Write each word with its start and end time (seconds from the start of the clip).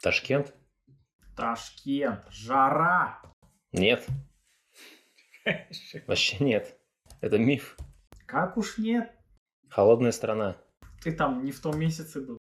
Ташкент? 0.00 0.54
Ташкент. 1.34 2.24
Жара. 2.30 3.20
Нет. 3.72 4.06
Вообще 6.06 6.36
нет. 6.44 6.78
Это 7.20 7.36
миф. 7.38 7.76
Как 8.24 8.56
уж 8.56 8.78
нет? 8.78 9.10
Холодная 9.68 10.12
страна. 10.12 10.56
Ты 11.02 11.10
там 11.10 11.44
не 11.44 11.50
в 11.50 11.60
том 11.60 11.76
месяце 11.80 12.20
был. 12.20 12.38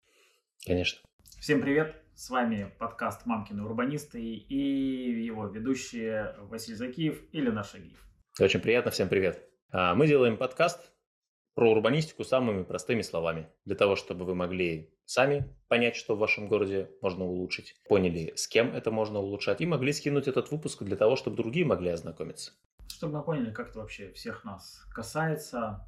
Конечно. 0.65 0.99
Всем 1.39 1.61
привет. 1.61 1.95
С 2.13 2.29
вами 2.29 2.73
подкаст 2.77 3.25
«Мамкины 3.25 3.63
урбанисты» 3.63 4.21
и 4.21 5.23
его 5.23 5.47
ведущие 5.47 6.35
Василий 6.39 6.75
Закиев 6.75 7.21
или 7.31 7.49
Наш 7.49 7.73
Агиев. 7.73 8.05
Очень 8.37 8.59
приятно. 8.59 8.91
Всем 8.91 9.07
привет. 9.07 9.49
А, 9.71 9.95
мы 9.95 10.07
делаем 10.07 10.35
подкаст 10.35 10.91
про 11.55 11.71
урбанистику 11.71 12.25
самыми 12.25 12.63
простыми 12.63 13.01
словами. 13.01 13.47
Для 13.63 13.75
того, 13.75 13.95
чтобы 13.95 14.25
вы 14.25 14.35
могли 14.35 14.93
сами 15.05 15.49
понять, 15.69 15.95
что 15.95 16.15
в 16.15 16.19
вашем 16.19 16.47
городе 16.47 16.91
можно 17.01 17.25
улучшить, 17.25 17.75
поняли, 17.87 18.33
с 18.35 18.47
кем 18.47 18.75
это 18.75 18.91
можно 18.91 19.19
улучшать, 19.19 19.61
и 19.61 19.65
могли 19.65 19.93
скинуть 19.93 20.27
этот 20.27 20.51
выпуск 20.51 20.83
для 20.83 20.97
того, 20.97 21.15
чтобы 21.15 21.37
другие 21.37 21.65
могли 21.65 21.89
ознакомиться. 21.89 22.51
Чтобы 22.89 23.17
мы 23.17 23.23
поняли, 23.23 23.51
как 23.51 23.69
это 23.69 23.79
вообще 23.79 24.11
всех 24.11 24.43
нас 24.43 24.85
касается, 24.93 25.87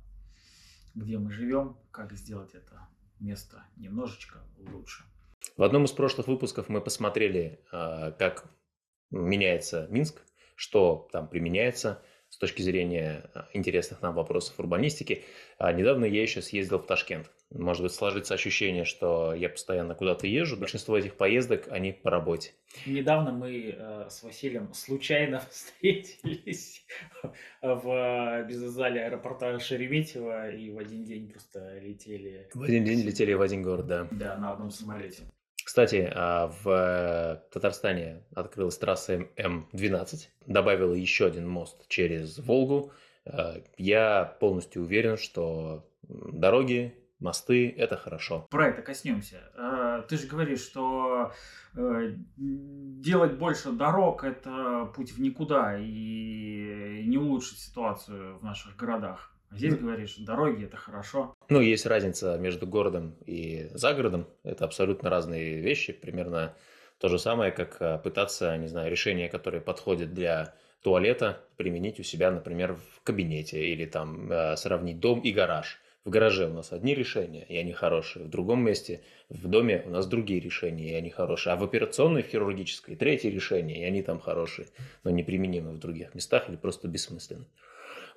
где 0.95 1.17
мы 1.17 1.31
живем, 1.31 1.77
как 1.91 2.13
сделать 2.13 2.55
это 2.55 2.87
место 3.19 3.63
немножечко 3.75 4.39
лучше. 4.57 5.03
В 5.57 5.63
одном 5.63 5.83
из 5.83 5.91
прошлых 5.91 6.27
выпусков 6.27 6.69
мы 6.69 6.81
посмотрели, 6.81 7.59
а, 7.71 8.11
как 8.11 8.49
меняется 9.11 9.87
Минск, 9.89 10.21
что 10.55 11.09
там 11.11 11.27
применяется– 11.27 12.01
с 12.29 12.37
точки 12.37 12.61
зрения 12.61 13.29
а, 13.33 13.47
интересных 13.53 14.01
нам 14.01 14.13
вопросов 14.13 14.59
урбанистики. 14.59 15.23
А 15.57 15.71
недавно 15.71 16.05
я 16.05 16.21
еще 16.21 16.41
съездил 16.41 16.79
в 16.79 16.85
Ташкент. 16.85 17.31
Может 17.49 17.83
быть, 17.83 17.93
сложится 17.93 18.33
ощущение, 18.33 18.83
что 18.83 19.33
я 19.33 19.49
постоянно 19.49 19.95
куда-то 19.95 20.27
езжу. 20.27 20.57
Большинство 20.57 20.97
этих 20.97 21.15
поездок, 21.15 21.67
они 21.69 21.93
по 21.93 22.11
работе. 22.11 22.51
Недавно 22.85 23.31
мы 23.31 23.75
э, 23.77 24.07
с 24.09 24.21
Василием 24.23 24.73
случайно 24.73 25.41
встретились 25.49 26.85
в 27.61 28.45
бизнес-зале 28.47 29.05
аэропорта 29.05 29.57
Шереметьево 29.59 30.51
и 30.51 30.69
в 30.69 30.77
один 30.77 31.05
день 31.05 31.29
просто 31.29 31.79
летели. 31.79 32.49
В 32.53 32.63
один 32.63 32.83
день 32.83 33.01
летели 33.01 33.33
в 33.33 33.41
один 33.41 33.63
город, 33.63 33.87
да. 33.87 34.07
Да, 34.11 34.37
на 34.37 34.51
одном 34.51 34.69
самолете. 34.69 35.23
Кстати, 35.77 36.11
а, 36.11 36.51
в 36.63 37.43
Татарстане 37.51 38.23
открылась 38.33 38.79
трасса 38.79 39.27
М12, 39.35 40.27
добавила 40.47 40.95
еще 40.95 41.27
один 41.27 41.47
мост 41.47 41.87
через 41.87 42.39
Волгу. 42.39 42.91
А, 43.27 43.57
я 43.77 44.25
полностью 44.39 44.81
уверен, 44.81 45.17
что 45.17 45.87
дороги, 46.01 46.95
мосты– 47.19 47.69
это 47.77 47.95
хорошо. 47.95 48.47
Про 48.49 48.69
это 48.69 48.81
коснемся. 48.81 49.37
А, 49.55 50.01
ты 50.01 50.17
же 50.17 50.25
говоришь, 50.25 50.61
что 50.61 51.31
э, 51.75 52.15
делать 52.37 53.33
больше 53.33 53.71
дорог– 53.71 54.23
это 54.23 54.91
путь 54.95 55.11
в 55.11 55.21
никуда 55.21 55.77
и 55.77 57.03
не 57.05 57.19
улучшить 57.19 57.59
ситуацию 57.59 58.39
в 58.39 58.43
наших 58.43 58.75
городах. 58.77 59.36
А 59.49 59.57
здесь 59.57 59.75
говоришь, 59.75 60.15
дороги 60.17 60.65
это 60.65 60.77
хорошо. 60.77 61.35
Ну, 61.49 61.61
есть 61.61 61.85
разница 61.85 62.37
между 62.37 62.67
городом 62.67 63.15
и 63.25 63.69
загородом. 63.73 64.27
Это 64.43 64.65
абсолютно 64.65 65.09
разные 65.09 65.59
вещи. 65.61 65.93
Примерно 65.93 66.55
то 66.99 67.07
же 67.07 67.17
самое, 67.17 67.51
как 67.51 67.77
а, 67.79 67.97
пытаться, 67.97 68.57
не 68.57 68.67
знаю, 68.67 68.91
решение, 68.91 69.29
которое 69.29 69.61
подходит 69.61 70.13
для 70.13 70.55
туалета, 70.81 71.43
применить 71.55 71.99
у 71.99 72.03
себя, 72.03 72.31
например, 72.31 72.75
в 72.75 73.01
кабинете 73.03 73.65
или 73.65 73.85
там 73.85 74.27
а, 74.31 74.55
сравнить 74.57 74.99
дом 74.99 75.21
и 75.21 75.31
гараж. 75.31 75.79
В 76.03 76.09
гараже 76.09 76.47
у 76.47 76.53
нас 76.53 76.71
одни 76.71 76.95
решения, 76.95 77.43
и 77.43 77.57
они 77.57 77.73
хорошие. 77.73 78.25
В 78.25 78.29
другом 78.29 78.63
месте, 78.63 79.01
в 79.27 79.47
доме 79.49 79.83
у 79.85 79.89
нас 79.89 80.07
другие 80.07 80.39
решения, 80.39 80.91
и 80.91 80.93
они 80.93 81.09
хорошие. 81.09 81.51
А 81.51 81.57
в 81.57 81.63
операционной, 81.63 82.23
в 82.23 82.27
хирургической, 82.27 82.95
третьи 82.95 83.29
решения, 83.29 83.81
и 83.81 83.83
они 83.83 84.01
там 84.01 84.21
хорошие, 84.21 84.69
но 85.03 85.11
неприменимы 85.11 85.71
в 85.71 85.79
других 85.79 86.15
местах 86.15 86.47
или 86.47 86.55
просто 86.55 86.87
бессмысленны. 86.87 87.45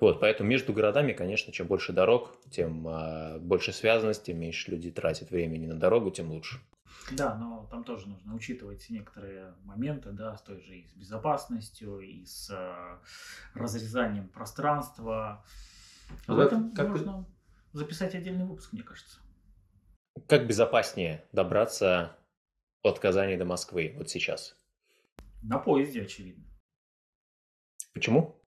Вот, 0.01 0.19
поэтому 0.19 0.49
между 0.49 0.73
городами, 0.73 1.13
конечно, 1.13 1.53
чем 1.53 1.67
больше 1.67 1.93
дорог, 1.93 2.35
тем 2.49 2.87
а, 2.87 3.37
больше 3.37 3.71
связанность, 3.71 4.23
тем 4.23 4.39
меньше 4.39 4.71
люди 4.71 4.89
тратят 4.89 5.29
времени 5.29 5.67
на 5.67 5.75
дорогу, 5.75 6.09
тем 6.09 6.31
лучше. 6.31 6.59
Да, 7.11 7.35
но 7.35 7.67
там 7.69 7.83
тоже 7.83 8.09
нужно 8.09 8.33
учитывать 8.33 8.89
некоторые 8.89 9.53
моменты, 9.63 10.09
да, 10.11 10.35
с 10.35 10.41
той 10.41 10.59
же 10.61 10.75
и 10.75 10.87
с 10.87 10.93
безопасностью, 10.93 11.99
и 11.99 12.25
с 12.25 12.49
э, 12.49 12.97
разрезанием 13.53 14.27
пространства. 14.29 15.45
Об 16.25 16.37
как, 16.37 16.47
этом 16.47 16.73
как 16.73 16.89
нужно 16.89 17.25
ты... 17.71 17.77
записать 17.77 18.15
отдельный 18.15 18.45
выпуск, 18.45 18.73
мне 18.73 18.81
кажется. 18.81 19.19
Как 20.27 20.47
безопаснее 20.47 21.23
добраться 21.31 22.17
от 22.81 22.97
Казани 22.97 23.37
до 23.37 23.45
Москвы 23.45 23.93
вот 23.95 24.09
сейчас? 24.09 24.55
На 25.43 25.59
поезде, 25.59 26.01
очевидно. 26.01 26.43
Почему? 27.93 28.40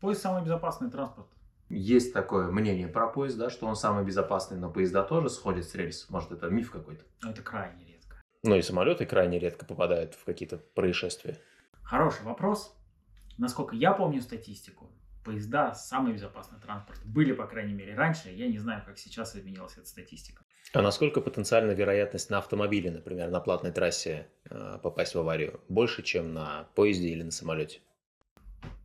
Поезд 0.00 0.22
самый 0.22 0.42
безопасный 0.42 0.90
транспорт. 0.90 1.28
Есть 1.68 2.12
такое 2.12 2.50
мнение 2.50 2.86
про 2.86 3.08
поезд, 3.08 3.38
да, 3.38 3.50
что 3.50 3.66
он 3.66 3.74
самый 3.74 4.04
безопасный, 4.04 4.56
но 4.56 4.70
поезда 4.70 5.02
тоже 5.02 5.30
сходят 5.30 5.64
с 5.64 5.74
рельс. 5.74 6.08
Может, 6.10 6.32
это 6.32 6.48
миф 6.48 6.70
какой-то? 6.70 7.04
Но 7.22 7.30
это 7.30 7.42
крайне 7.42 7.84
редко. 7.86 8.22
Ну 8.44 8.54
и 8.54 8.62
самолеты 8.62 9.04
крайне 9.04 9.38
редко 9.38 9.64
попадают 9.66 10.14
в 10.14 10.24
какие-то 10.24 10.58
происшествия. 10.58 11.38
Хороший 11.82 12.24
вопрос. 12.24 12.76
Насколько 13.38 13.74
я 13.74 13.92
помню 13.92 14.22
статистику, 14.22 14.90
поезда 15.24 15.74
самый 15.74 16.12
безопасный 16.12 16.60
транспорт. 16.60 17.00
Были, 17.04 17.32
по 17.32 17.46
крайней 17.46 17.74
мере, 17.74 17.96
раньше. 17.96 18.28
Я 18.28 18.46
не 18.46 18.58
знаю, 18.58 18.82
как 18.86 18.98
сейчас 18.98 19.34
изменилась 19.34 19.76
эта 19.76 19.86
статистика. 19.86 20.44
А 20.72 20.82
насколько 20.82 21.20
потенциальна 21.20 21.72
вероятность 21.72 22.30
на 22.30 22.38
автомобиле, 22.38 22.90
например, 22.90 23.30
на 23.30 23.40
платной 23.40 23.72
трассе 23.72 24.28
э, 24.48 24.78
попасть 24.82 25.14
в 25.14 25.18
аварию? 25.18 25.60
Больше, 25.68 26.02
чем 26.02 26.32
на 26.32 26.68
поезде 26.74 27.08
или 27.08 27.22
на 27.22 27.32
самолете? 27.32 27.80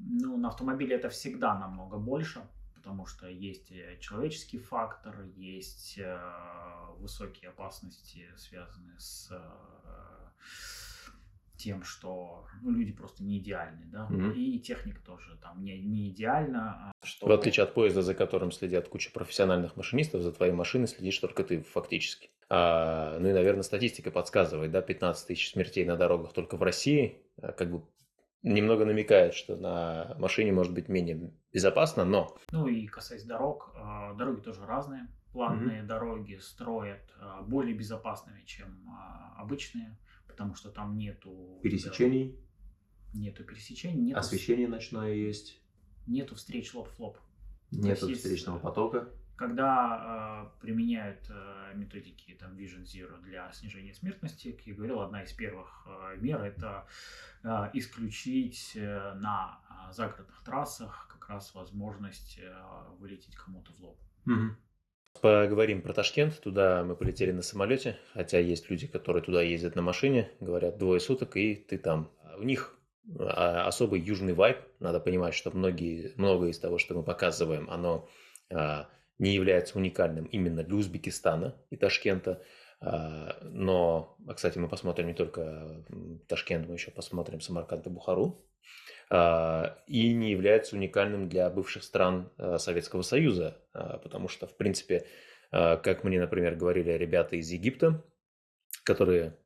Ну, 0.04 0.38
на 0.38 0.50
автомобиле 0.50 0.96
это 0.96 1.10
всегда 1.10 1.58
намного 1.58 1.98
больше, 1.98 2.42
потому 2.76 3.06
что 3.06 3.28
есть 3.28 3.72
э, 3.72 3.98
человеческий 4.00 4.58
фактор, 4.58 5.24
есть 5.36 5.98
э, 5.98 6.20
высокие 6.98 7.50
опасности, 7.50 8.28
связанные 8.36 9.00
с 9.00 9.30
э, 9.32 9.62
тем, 11.58 11.84
что 11.84 12.46
ну, 12.62 12.72
люди 12.72 12.92
просто 12.92 13.24
не 13.24 13.38
идеальны, 13.38 13.86
да, 13.86 14.08
mm-hmm. 14.10 14.34
и 14.34 14.60
техника 14.60 15.00
тоже 15.06 15.38
там 15.42 15.64
не, 15.64 15.80
не 15.80 16.10
идеальна. 16.10 16.92
А 17.02 17.06
что... 17.06 17.28
В 17.28 17.32
отличие 17.32 17.64
от 17.64 17.74
поезда, 17.74 18.02
за 18.02 18.16
которым 18.16 18.52
следят 18.52 18.88
куча 18.88 19.12
профессиональных 19.12 19.76
машинистов, 19.76 20.22
за 20.22 20.32
твоей 20.32 20.54
машиной 20.54 20.88
следишь 20.88 21.20
только 21.20 21.44
ты 21.44 21.62
фактически. 21.62 22.32
А, 22.50 23.18
ну 23.20 23.30
и, 23.30 23.34
наверное, 23.34 23.64
статистика 23.64 24.12
подсказывает, 24.12 24.72
да, 24.72 24.82
15 24.82 25.28
тысяч 25.28 25.52
смертей 25.52 25.86
на 25.86 25.96
дорогах 25.96 26.34
только 26.34 26.58
в 26.58 26.64
России, 26.64 27.22
а, 27.42 27.52
как 27.52 27.72
бы 27.72 27.84
немного 28.44 28.86
намекает, 28.86 29.34
что 29.34 29.56
на 29.56 30.16
машине 30.18 30.52
может 30.52 30.74
быть 30.74 30.90
менее 30.90 31.32
безопасно, 31.54 32.06
но... 32.06 32.36
Ну 32.52 32.68
и 32.68 32.88
касаясь 32.88 33.24
дорог, 33.24 33.72
а, 33.76 34.14
дороги 34.14 34.42
тоже 34.42 34.66
разные. 34.66 35.08
Платные 35.32 35.82
mm-hmm. 35.82 35.86
дороги 35.86 36.38
строят 36.42 37.14
а, 37.20 37.42
более 37.42 37.76
безопасными, 37.76 38.44
чем 38.46 38.90
а, 38.90 39.36
обычные, 39.42 39.98
потому 40.28 40.56
что 40.56 40.70
там 40.70 40.98
нету... 40.98 41.60
Пересечений? 41.64 42.38
Нету 43.14 43.44
пересечений. 43.44 44.02
Нету... 44.02 44.20
Освещение 44.20 44.68
ночное 44.68 45.14
есть? 45.14 45.62
Нету 46.08 46.36
встреч 46.36 46.74
лоб 46.74 46.90
в 46.90 47.00
лоб. 47.00 47.18
Нету 47.72 48.08
есть, 48.08 48.22
встречного 48.22 48.60
потока? 48.60 49.10
Когда 49.42 50.46
э, 50.54 50.62
применяют 50.62 51.28
э, 51.32 51.74
методики 51.74 52.38
там, 52.40 52.56
Vision 52.56 52.84
Zero 52.84 53.20
для 53.24 53.52
снижения 53.54 53.92
смертности, 53.92 54.52
как 54.52 54.68
я 54.68 54.76
говорил, 54.76 55.02
одна 55.02 55.24
из 55.24 55.34
первых 55.34 55.88
э, 55.88 56.18
мер 56.18 56.44
это 56.44 56.86
э, 57.44 57.72
исключить 57.74 58.74
э, 58.76 59.16
на 59.16 59.58
э, 59.68 59.94
загородных 59.94 60.44
трассах 60.44 61.08
как 61.12 61.28
раз 61.28 61.56
возможность 61.56 62.40
э, 62.40 62.54
вылететь 63.00 63.36
кому-то 63.36 63.72
в 63.74 63.80
лоб. 63.80 63.98
Угу. 64.28 65.22
Поговорим 65.24 65.82
про 65.82 65.94
Ташкент. 65.94 66.40
Туда 66.40 66.84
мы 66.84 66.96
полетели 66.96 67.32
на 67.32 67.42
самолете, 67.42 67.98
хотя 68.14 68.38
есть 68.38 68.70
люди, 68.70 68.86
которые 68.86 69.24
туда 69.24 69.42
ездят 69.42 69.76
на 69.76 69.82
машине, 69.82 70.30
говорят 70.40 70.78
двое 70.78 71.00
суток, 71.00 71.36
и 71.36 71.56
ты 71.56 71.80
там. 71.80 72.12
У 72.38 72.44
них 72.44 72.78
а, 73.20 73.66
особый 73.66 74.02
южный 74.02 74.34
вайб. 74.34 74.60
Надо 74.80 75.00
понимать, 75.00 75.34
что 75.34 75.50
многие, 75.50 76.14
многое 76.16 76.52
из 76.52 76.60
того, 76.60 76.78
что 76.78 76.94
мы 76.94 77.02
показываем, 77.02 77.72
оно 77.72 78.08
а, 78.52 78.88
не 79.22 79.36
является 79.36 79.78
уникальным 79.78 80.26
именно 80.26 80.64
для 80.64 80.76
Узбекистана 80.76 81.56
и 81.70 81.78
Ташкента. 81.78 82.42
А, 82.80 83.38
но, 83.44 84.18
а, 84.28 84.34
кстати, 84.34 84.58
мы 84.58 84.68
посмотрим 84.68 85.08
не 85.08 85.14
только 85.14 85.86
Ташкент, 86.28 86.68
мы 86.68 86.74
еще 86.74 86.90
посмотрим 86.90 87.40
Самарканд 87.40 87.86
и 87.86 87.92
Бухару. 87.92 88.44
А, 89.12 89.78
и 89.86 90.12
не 90.14 90.32
является 90.32 90.76
уникальным 90.76 91.30
для 91.30 91.52
бывших 91.52 91.84
стран 91.84 92.32
Советского 92.58 93.04
Союза, 93.04 93.62
потому 93.72 94.28
что, 94.28 94.48
в 94.48 94.58
принципе, 94.58 95.06
как 95.52 96.04
мне, 96.04 96.20
например, 96.20 96.56
говорили 96.56 96.92
ребята 96.92 97.36
из 97.36 97.52
Египта, 97.52 98.04
которые 98.84 99.38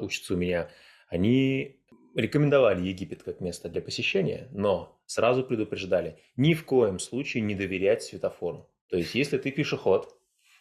учатся 0.00 0.34
у 0.34 0.36
меня, 0.36 0.68
они 1.08 1.80
рекомендовали 2.14 2.86
Египет 2.86 3.22
как 3.22 3.40
место 3.40 3.70
для 3.70 3.80
посещения, 3.80 4.48
но 4.52 5.00
сразу 5.06 5.44
предупреждали, 5.44 6.18
ни 6.36 6.52
в 6.52 6.66
коем 6.66 6.98
случае 6.98 7.42
не 7.42 7.54
доверять 7.54 8.02
светофору. 8.02 8.68
То 8.94 8.98
есть, 8.98 9.16
если 9.16 9.38
ты 9.38 9.50
пешеход, 9.50 10.16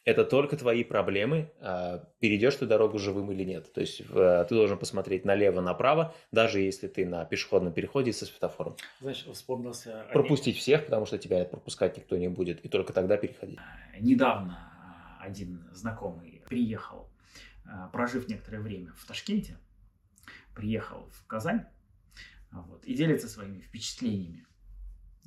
Это 0.06 0.26
только 0.26 0.58
твои 0.58 0.84
проблемы, 0.84 1.50
а, 1.62 2.00
перейдешь 2.20 2.56
ты 2.56 2.66
дорогу 2.66 3.00
живым 3.00 3.32
или 3.32 3.46
нет. 3.46 3.72
То 3.72 3.80
есть 3.80 4.00
ты 4.06 4.48
должен 4.50 4.78
посмотреть 4.78 5.24
налево, 5.24 5.62
направо, 5.62 6.14
даже 6.32 6.60
если 6.60 6.88
ты 6.90 7.06
на 7.06 7.24
пешеходном 7.24 7.72
переходе 7.72 8.12
со 8.12 8.26
светофором. 8.26 8.76
Знаешь, 9.00 9.26
вспомнился... 9.32 10.06
Пропустить 10.12 10.58
всех, 10.58 10.86
потому 10.86 11.06
что 11.06 11.18
тебя 11.18 11.46
пропускать 11.46 11.96
никто 11.96 12.18
не 12.18 12.28
будет, 12.28 12.66
и 12.66 12.68
только 12.68 12.92
тогда 12.92 13.16
переходить. 13.16 13.60
Недавно 13.98 14.70
один 15.22 15.70
знакомый 15.72 16.44
приехал, 16.50 17.10
прожив 17.94 18.28
некоторое 18.28 18.60
время 18.60 18.92
в 18.98 19.06
Ташкенте, 19.08 19.58
приехал 20.54 21.10
в 21.14 21.26
Казань 21.28 21.66
вот, 22.52 22.84
и 22.84 22.94
делится 22.94 23.30
своими 23.30 23.62
впечатлениями. 23.62 24.46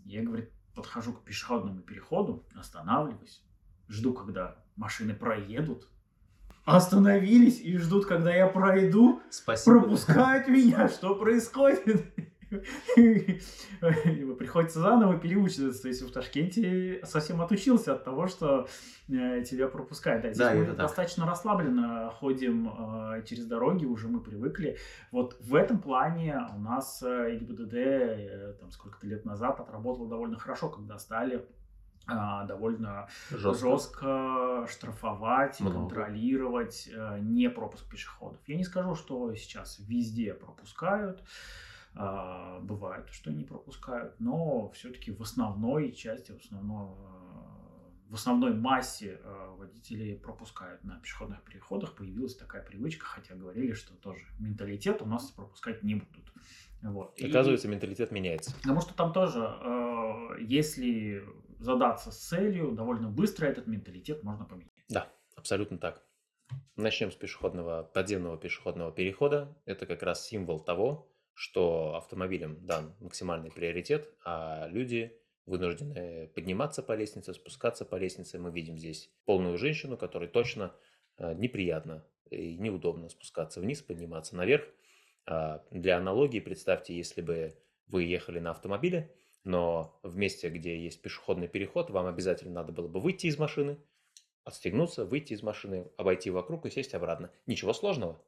Я, 0.04 0.22
говорит, 0.22 0.50
подхожу 0.76 1.14
к 1.14 1.25
пешеходному 1.25 1.81
переходу, 1.81 2.44
останавливаюсь, 2.55 3.43
жду, 3.88 4.12
когда 4.12 4.56
машины 4.76 5.14
проедут, 5.14 5.88
остановились 6.64 7.61
и 7.61 7.78
ждут, 7.78 8.06
когда 8.06 8.32
я 8.32 8.46
пройду, 8.46 9.23
Спасибо. 9.31 9.81
пропускают 9.81 10.49
меня, 10.49 10.88
что 10.90 11.14
происходит? 11.17 12.06
Приходится 14.38 14.81
заново 14.81 15.19
переучиваться. 15.19 15.82
То 15.82 15.88
есть 15.88 16.02
в 16.02 16.12
Ташкенте 16.12 17.00
совсем 17.04 17.40
отучился 17.40 17.94
от 17.94 18.04
того, 18.04 18.28
что 18.28 18.69
э, 19.08 19.43
тебя 19.43 19.66
пропускают. 19.69 20.22
Да, 20.22 20.32
здесь 20.32 20.46
да, 20.46 20.54
мы 20.54 20.66
достаточно 20.66 21.25
так. 21.25 21.32
расслабленно 21.32 22.10
ходим 22.10 22.69
э, 22.69 23.25
через 23.25 23.46
дороги, 23.46 23.84
уже 23.84 24.08
мы 24.08 24.20
привыкли. 24.20 24.78
Вот 25.10 25.37
в 25.40 25.54
этом 25.54 25.81
плане 25.81 26.40
у 26.54 26.60
нас 26.60 27.02
э, 27.02 27.37
ГИБДД 27.37 27.75
э, 27.75 28.54
там 28.60 28.70
сколько-то 28.70 29.06
лет 29.06 29.25
назад 29.25 29.58
отработал 29.58 30.06
довольно 30.06 30.38
хорошо, 30.38 30.69
когда 30.69 30.99
стали 30.99 31.44
а, 32.08 32.44
довольно 32.44 33.08
жестко, 33.31 33.70
жестко 33.70 34.66
штрафовать, 34.70 35.58
Много. 35.58 35.78
контролировать 35.78 36.88
не 37.19 37.50
пропуск 37.50 37.90
пешеходов. 37.90 38.38
Я 38.46 38.56
не 38.56 38.62
скажу, 38.62 38.94
что 38.94 39.34
сейчас 39.34 39.81
везде 39.81 40.32
пропускают. 40.32 41.25
А, 41.98 42.60
бывает, 42.60 43.08
что 43.10 43.32
не 43.32 43.44
пропускают, 43.44 44.20
но 44.20 44.70
все-таки 44.70 45.10
в 45.10 45.22
основной 45.22 45.93
части, 45.93 46.32
в, 46.32 46.37
основной, 46.37 46.94
в 48.08 48.14
основной 48.14 48.52
массе 48.52 49.19
а, 49.25 49.54
водители 49.56 50.14
пропускают 50.14 50.84
на 50.84 51.00
пешеходных 51.00 51.43
переходах. 51.43 51.94
Появилась 51.94 52.37
такая 52.37 52.62
привычка, 52.62 53.06
хотя 53.06 53.34
говорили, 53.34 53.72
что 53.72 53.94
тоже 53.94 54.26
менталитет 54.38 55.00
у 55.00 55.06
нас 55.06 55.31
пропускать 55.31 55.82
не 55.82 55.94
будут. 55.94 56.31
Вот. 56.82 57.19
Оказывается, 57.22 57.66
И, 57.66 57.70
менталитет 57.70 58.12
меняется. 58.12 58.54
Потому 58.56 58.82
что 58.82 58.94
там 58.94 59.14
тоже, 59.14 59.42
а, 59.42 60.37
если 60.38 61.25
задаться 61.58 62.10
с 62.10 62.19
целью, 62.19 62.72
довольно 62.72 63.08
быстро 63.08 63.46
этот 63.46 63.66
менталитет 63.66 64.22
можно 64.22 64.44
поменять. 64.44 64.84
Да, 64.90 65.10
абсолютно 65.34 65.78
так. 65.78 66.02
Начнем 66.76 67.10
с 67.10 67.14
пешеходного, 67.14 67.82
подземного 67.82 68.37
пешеходного 68.37 68.92
перехода. 68.92 69.56
Это 69.64 69.87
как 69.87 70.02
раз 70.02 70.26
символ 70.26 70.60
того, 70.60 71.10
что 71.36 71.96
автомобилям 71.96 72.64
дан 72.64 72.96
максимальный 72.98 73.50
приоритет, 73.50 74.10
а 74.24 74.66
люди 74.68 75.14
вынуждены 75.44 76.28
подниматься 76.34 76.82
по 76.82 76.94
лестнице, 76.94 77.34
спускаться 77.34 77.84
по 77.84 77.96
лестнице. 77.96 78.38
Мы 78.38 78.50
видим 78.50 78.78
здесь 78.78 79.10
полную 79.26 79.58
женщину, 79.58 79.98
которой 79.98 80.28
точно 80.28 80.74
э, 81.18 81.34
неприятно 81.34 82.06
и 82.30 82.56
неудобно 82.56 83.10
спускаться 83.10 83.60
вниз, 83.60 83.82
подниматься 83.82 84.34
наверх. 84.34 84.64
А, 85.26 85.62
для 85.70 85.98
аналогии 85.98 86.40
представьте, 86.40 86.96
если 86.96 87.20
бы 87.20 87.54
вы 87.86 88.04
ехали 88.04 88.38
на 88.38 88.52
автомобиле, 88.52 89.14
но 89.44 90.00
в 90.02 90.16
месте, 90.16 90.48
где 90.48 90.82
есть 90.82 91.02
пешеходный 91.02 91.48
переход, 91.48 91.90
вам 91.90 92.06
обязательно 92.06 92.54
надо 92.54 92.72
было 92.72 92.88
бы 92.88 92.98
выйти 92.98 93.26
из 93.26 93.38
машины, 93.38 93.76
отстегнуться, 94.42 95.04
выйти 95.04 95.34
из 95.34 95.42
машины, 95.42 95.86
обойти 95.98 96.30
вокруг 96.30 96.64
и 96.64 96.70
сесть 96.70 96.94
обратно. 96.94 97.30
Ничего 97.46 97.74
сложного. 97.74 98.22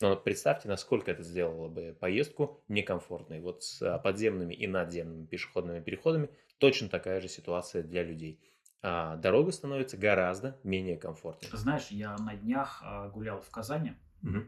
Но 0.00 0.16
представьте, 0.16 0.68
насколько 0.68 1.10
это 1.10 1.22
сделало 1.22 1.68
бы 1.68 1.96
поездку 1.98 2.62
некомфортной. 2.68 3.40
Вот 3.40 3.62
с 3.62 3.80
а, 3.82 3.98
подземными 3.98 4.54
и 4.54 4.66
надземными 4.66 5.26
пешеходными 5.26 5.80
переходами 5.80 6.30
точно 6.58 6.88
такая 6.88 7.20
же 7.20 7.28
ситуация 7.28 7.82
для 7.82 8.02
людей. 8.02 8.40
А 8.82 9.16
дорога 9.16 9.52
становится 9.52 9.96
гораздо 9.96 10.58
менее 10.62 10.96
комфортной. 10.96 11.50
Знаешь, 11.52 11.88
я 11.88 12.16
на 12.18 12.34
днях 12.34 12.80
а, 12.82 13.08
гулял 13.08 13.40
в 13.40 13.50
Казани, 13.50 13.94
угу. 14.22 14.44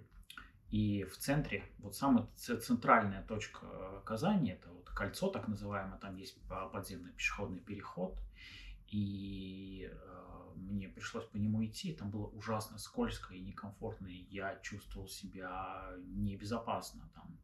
и 0.70 1.04
в 1.04 1.16
центре, 1.16 1.62
вот 1.78 1.94
самая 1.94 2.26
центральная 2.37 3.22
точка 3.26 3.60
а, 3.62 4.02
Казани, 4.04 4.50
это 4.50 4.69
вот 4.69 4.90
кольцо 4.90 5.28
так 5.28 5.49
называемое, 5.49 5.99
там 5.99 6.16
есть 6.16 6.37
подземный 6.72 7.12
пешеходный 7.12 7.60
переход, 7.60 8.19
и 8.88 9.90
мне 10.56 10.88
пришлось 10.88 11.25
по 11.26 11.37
нему 11.37 11.64
идти, 11.64 11.93
там 11.93 12.11
было 12.11 12.26
ужасно 12.26 12.79
скользко 12.79 13.35
и 13.35 13.41
некомфортно, 13.41 14.06
и 14.06 14.26
я 14.31 14.58
чувствовал 14.62 15.08
себя 15.08 15.91
небезопасно 16.06 17.08
там. 17.14 17.38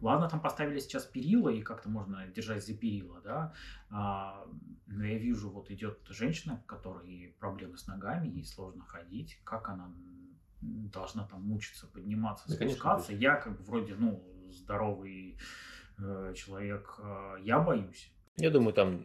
Ладно, 0.00 0.28
там 0.28 0.40
поставили 0.40 0.78
сейчас 0.78 1.04
перила, 1.06 1.48
и 1.48 1.62
как-то 1.62 1.88
можно 1.88 2.26
держать 2.28 2.64
за 2.64 2.74
перила, 2.74 3.20
да, 3.22 3.54
а, 3.90 4.46
но 4.86 5.04
я 5.04 5.18
вижу, 5.18 5.50
вот 5.50 5.70
идет 5.70 6.06
женщина, 6.08 6.60
у 6.62 6.66
которой 6.66 7.34
проблемы 7.40 7.78
с 7.78 7.86
ногами, 7.86 8.28
ей 8.28 8.44
сложно 8.44 8.84
ходить, 8.84 9.40
как 9.44 9.68
она 9.68 9.90
должна 10.60 11.24
там 11.24 11.42
мучиться, 11.42 11.86
подниматься, 11.86 12.48
да, 12.48 12.54
спускаться. 12.54 13.08
Конечно, 13.08 13.22
я 13.24 13.36
как 13.36 13.56
бы 13.56 13.64
вроде, 13.64 13.94
ну, 13.96 14.22
здоровый 14.50 15.38
э, 15.98 16.34
человек, 16.36 16.94
э, 16.98 17.36
я 17.42 17.58
боюсь. 17.60 18.12
Я 18.38 18.50
думаю, 18.50 18.72
там 18.72 19.04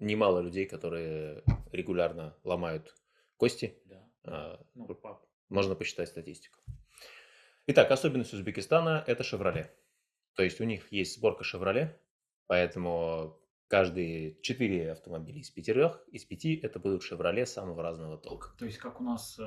немало 0.00 0.40
людей, 0.40 0.66
которые 0.66 1.42
регулярно 1.72 2.36
ломают 2.44 2.94
кости. 3.36 3.78
Да. 3.86 4.08
А, 4.24 4.66
ну, 4.74 4.86
можно 5.48 5.74
посчитать 5.74 6.08
статистику. 6.08 6.60
Итак, 7.66 7.90
особенность 7.90 8.34
Узбекистана– 8.34 9.02
это 9.06 9.22
«Шевроле». 9.22 9.74
То 10.34 10.42
есть 10.42 10.60
у 10.60 10.64
них 10.64 10.92
есть 10.92 11.16
сборка 11.16 11.44
«Шевроле», 11.44 11.98
поэтому 12.46 13.40
каждые 13.68 14.38
четыре 14.42 14.92
автомобиля 14.92 15.40
из 15.40 15.50
пятерых, 15.50 16.04
из 16.12 16.26
пяти 16.26 16.54
это 16.56 16.78
будут 16.78 17.02
«Шевроле» 17.02 17.46
самого 17.46 17.82
разного 17.82 18.18
толка. 18.18 18.54
То 18.58 18.66
есть 18.66 18.76
как 18.76 19.00
у 19.00 19.04
нас 19.04 19.38
э, 19.38 19.44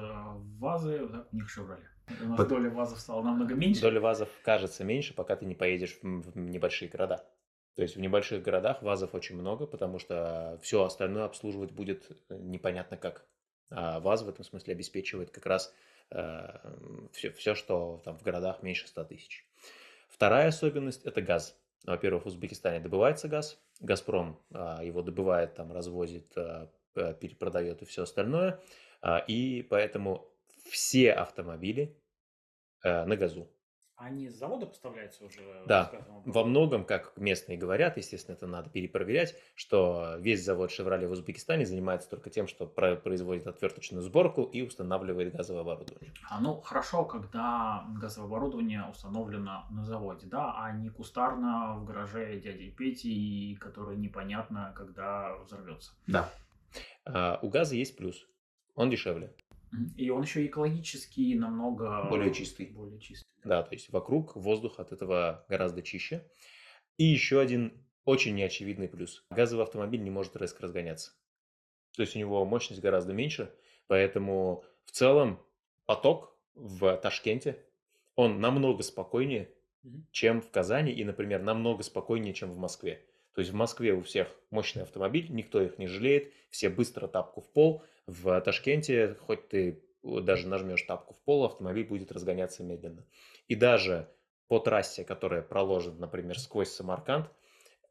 ВАЗы, 0.57 1.07
так 1.09 1.31
у 1.31 1.35
них 1.35 1.47
«Шевроле». 1.47 1.87
У 2.21 2.25
нас 2.25 2.37
Под... 2.37 2.47
доля 2.47 2.71
ВАЗов 2.71 2.99
стала 2.99 3.21
намного 3.21 3.53
меньше. 3.53 3.81
Доля 3.81 3.99
ВАЗов 3.99 4.29
кажется 4.43 4.83
меньше, 4.83 5.13
пока 5.13 5.35
ты 5.35 5.45
не 5.45 5.53
поедешь 5.53 5.99
в 6.01 6.37
небольшие 6.37 6.89
города. 6.89 7.23
То 7.77 7.83
есть 7.83 7.95
в 7.95 7.99
небольших 7.99 8.41
городах 8.41 8.81
ВАЗов 8.81 9.13
очень 9.13 9.35
много, 9.35 9.67
потому 9.67 9.99
что 9.99 10.57
все 10.63 10.83
остальное 10.83 11.25
обслуживать 11.25 11.71
будет 11.71 12.09
э, 12.29 12.35
непонятно 12.35 12.97
как. 12.97 13.27
А 13.69 13.99
ВАЗ 13.99 14.23
в 14.23 14.29
этом 14.29 14.43
смысле 14.43 14.73
обеспечивает 14.73 15.29
как 15.29 15.45
раз 15.45 15.71
э, 16.09 16.57
все, 17.11 17.29
все, 17.33 17.53
что 17.53 18.01
там 18.03 18.17
в 18.17 18.23
городах 18.23 18.63
меньше 18.63 18.87
100 18.87 19.03
тысяч. 19.03 19.45
Вторая 20.09 20.47
особенность– 20.47 21.03
это 21.05 21.21
газ. 21.21 21.55
Во-первых, 21.85 22.23
в 22.23 22.27
Узбекистане 22.29 22.79
добывается 22.79 23.27
газ. 23.27 23.61
«Газпром» 23.79 24.41
э, 24.49 24.79
его 24.81 25.03
добывает, 25.03 25.53
там, 25.53 25.71
развозит, 25.71 26.35
э, 26.35 26.69
перепродает 26.95 27.83
и 27.83 27.85
все 27.85 28.01
остальное. 28.01 28.59
Э, 29.03 29.19
и 29.27 29.61
поэтому 29.61 30.27
все 30.67 31.11
автомобили 31.11 31.95
э, 32.83 33.05
на 33.05 33.15
газу. 33.15 33.47
Они 33.97 34.29
с 34.29 34.35
завода 34.35 34.67
поставляются 34.67 35.25
уже? 35.25 35.39
Да, 35.65 35.91
во 36.23 36.43
многом, 36.43 36.85
как 36.85 37.17
местные 37.17 37.57
говорят, 37.57 37.97
естественно, 37.97 38.35
это 38.35 38.45
надо 38.45 38.69
перепроверять, 38.69 39.35
что 39.55 40.17
весь 40.19 40.45
завод 40.45 40.69
«Шевроле» 40.69 41.07
в 41.07 41.11
Узбекистане 41.11 41.65
занимается 41.65 42.07
только 42.07 42.29
тем, 42.29 42.47
что 42.47 42.67
производит 42.67 43.47
отверточную 43.47 44.03
сборку 44.03 44.43
и 44.43 44.61
устанавливает 44.61 45.35
газовое 45.35 45.61
оборудование. 45.61 46.13
А 46.29 46.39
ну, 46.39 46.61
хорошо, 46.61 47.05
когда 47.05 47.87
газовое 47.99 48.27
оборудование 48.27 48.85
установлено 48.87 49.65
на 49.71 49.83
заводе, 49.83 50.27
да, 50.27 50.53
а 50.55 50.71
не 50.71 50.89
кустарно 50.89 51.77
в 51.79 51.85
гараже 51.85 52.39
дяди 52.39 52.69
Пети, 52.69 53.57
который 53.59 53.97
непонятно, 53.97 54.73
когда 54.75 55.35
взорвется. 55.37 55.93
Да. 56.05 56.31
А, 57.03 57.39
у 57.41 57.49
газа 57.49 57.75
есть 57.75 57.97
плюс, 57.97 58.27
он 58.75 58.91
дешевле. 58.91 59.33
И 59.95 60.09
он 60.09 60.23
еще 60.23 60.45
экологически 60.45 61.33
намного 61.33 62.07
более 62.09 62.33
чистый. 62.33 62.67
Более 62.67 62.99
чистый. 62.99 63.27
Да, 63.43 63.63
то 63.63 63.73
есть 63.73 63.91
вокруг 63.91 64.35
воздух 64.35 64.79
от 64.79 64.91
этого 64.91 65.45
гораздо 65.49 65.81
чище. 65.81 66.25
И 66.97 67.03
еще 67.03 67.39
один 67.39 67.73
очень 68.05 68.35
неочевидный 68.35 68.87
плюс. 68.87 69.25
Газовый 69.29 69.65
автомобиль 69.65 70.01
не 70.01 70.09
может 70.09 70.35
резко 70.37 70.63
разгоняться. 70.63 71.11
То 71.95 72.01
есть 72.01 72.15
у 72.15 72.19
него 72.19 72.43
мощность 72.45 72.81
гораздо 72.81 73.13
меньше, 73.13 73.53
поэтому 73.87 74.63
в 74.85 74.91
целом 74.91 75.39
поток 75.85 76.37
в 76.53 76.97
Ташкенте, 76.97 77.57
он 78.15 78.39
намного 78.39 78.83
спокойнее, 78.83 79.49
чем 80.11 80.41
в 80.41 80.49
Казани 80.49 80.91
и, 80.91 81.03
например, 81.03 81.41
намного 81.43 81.83
спокойнее, 81.83 82.33
чем 82.33 82.51
в 82.51 82.57
Москве. 82.57 83.03
То 83.33 83.41
есть 83.41 83.51
в 83.51 83.55
Москве 83.55 83.93
у 83.93 84.01
всех 84.01 84.27
мощный 84.49 84.83
автомобиль, 84.83 85.27
никто 85.29 85.61
их 85.61 85.77
не 85.77 85.87
жалеет, 85.87 86.33
все 86.49 86.69
быстро 86.69 87.07
тапку 87.07 87.41
в 87.41 87.49
пол. 87.51 87.83
В 88.07 88.39
Ташкенте, 88.41 89.15
хоть 89.21 89.49
ты 89.49 89.83
даже 90.01 90.47
нажмешь 90.47 90.81
тапку 90.83 91.13
в 91.13 91.19
пол, 91.19 91.45
автомобиль 91.45 91.85
будет 91.85 92.11
разгоняться 92.11 92.63
медленно. 92.63 93.05
И 93.47 93.55
даже 93.55 94.09
по 94.47 94.59
трассе, 94.59 95.03
которая 95.03 95.41
проложена, 95.41 95.99
например, 95.99 96.39
сквозь 96.39 96.71
Самарканд, 96.71 97.29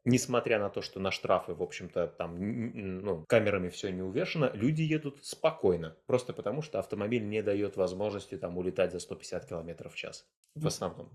несмотря 0.05 0.59
на 0.59 0.69
то, 0.69 0.81
что 0.81 0.99
на 0.99 1.11
штрафы, 1.11 1.53
в 1.53 1.61
общем-то, 1.61 2.07
там 2.07 2.35
ну, 3.01 3.25
камерами 3.27 3.69
все 3.69 3.91
не 3.91 4.01
увешано, 4.01 4.49
люди 4.53 4.81
едут 4.81 5.23
спокойно, 5.23 5.95
просто 6.07 6.33
потому 6.33 6.61
что 6.61 6.79
автомобиль 6.79 7.27
не 7.27 7.43
дает 7.43 7.77
возможности 7.77 8.37
там 8.37 8.57
улетать 8.57 8.91
за 8.91 8.99
150 8.99 9.45
км 9.45 9.89
в 9.89 9.95
час 9.95 10.27
в 10.55 10.65
основном. 10.65 11.09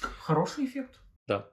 Хороший 0.00 0.66
эффект. 0.66 1.00
Да. 1.26 1.50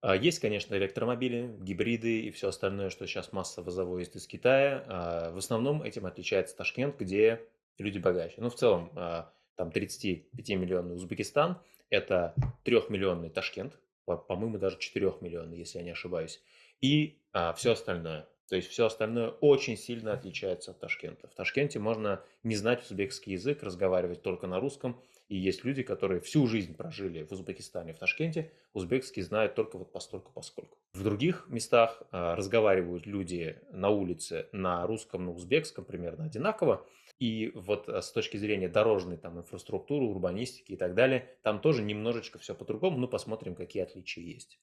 А, 0.00 0.16
есть, 0.16 0.38
конечно, 0.38 0.74
электромобили, 0.74 1.54
гибриды 1.60 2.20
и 2.20 2.30
все 2.30 2.48
остальное, 2.48 2.90
что 2.90 3.06
сейчас 3.06 3.32
массово 3.32 3.70
завозят 3.70 4.16
из 4.16 4.26
Китая. 4.26 4.84
А, 4.86 5.30
в 5.32 5.38
основном 5.38 5.82
этим 5.82 6.06
отличается 6.06 6.56
Ташкент, 6.56 6.98
где 6.98 7.42
люди 7.78 7.98
богаче. 7.98 8.36
Ну, 8.38 8.48
в 8.48 8.54
целом, 8.54 8.90
а, 8.96 9.32
там 9.56 9.68
35-миллионный 9.68 10.94
Узбекистан, 10.94 11.58
это 11.90 12.34
3-миллионный 12.64 13.30
Ташкент, 13.30 13.78
по-моему, 14.06 14.58
даже 14.58 14.78
4 14.78 15.14
миллионов, 15.20 15.54
если 15.54 15.78
я 15.78 15.84
не 15.84 15.90
ошибаюсь, 15.90 16.40
и 16.80 17.18
все 17.54 17.72
остальное. 17.72 18.26
То 18.48 18.56
есть 18.56 18.68
все 18.68 18.86
остальное 18.86 19.28
очень 19.28 19.76
сильно 19.76 20.12
отличается 20.12 20.72
от 20.72 20.80
Ташкента. 20.80 21.28
В 21.28 21.34
Ташкенте 21.34 21.78
можно 21.78 22.20
не 22.42 22.56
знать 22.56 22.82
узбекский 22.82 23.34
язык, 23.34 23.62
разговаривать 23.62 24.22
только 24.22 24.48
на 24.48 24.58
русском. 24.58 25.00
И 25.30 25.36
есть 25.36 25.64
люди, 25.64 25.84
которые 25.84 26.20
всю 26.20 26.48
жизнь 26.48 26.74
прожили 26.74 27.22
в 27.22 27.30
Узбекистане, 27.30 27.92
в 27.92 27.98
Ташкенте, 27.98 28.50
узбекский 28.74 29.22
знают 29.22 29.54
только 29.54 29.78
вот 29.78 29.92
постольку 29.92 30.32
поскольку. 30.34 30.76
В 30.92 31.04
других 31.04 31.46
местах 31.48 32.02
а, 32.10 32.34
разговаривают 32.34 33.06
люди 33.06 33.56
на 33.70 33.90
улице 33.90 34.48
на 34.50 34.84
русском, 34.88 35.24
на 35.24 35.30
узбекском 35.30 35.84
примерно 35.84 36.24
одинаково. 36.24 36.84
И 37.20 37.52
вот 37.54 37.88
э, 37.88 38.02
с 38.02 38.10
точки 38.10 38.38
зрения 38.38 38.68
дорожной 38.68 39.18
там, 39.18 39.38
инфраструктуры, 39.38 40.04
урбанистики 40.06 40.72
и 40.72 40.76
так 40.76 40.94
далее, 40.94 41.28
там 41.42 41.60
тоже 41.60 41.82
немножечко 41.82 42.40
все 42.40 42.52
по-другому, 42.52 42.98
но 42.98 43.06
посмотрим, 43.06 43.54
какие 43.54 43.84
отличия 43.84 44.24
есть. 44.24 44.58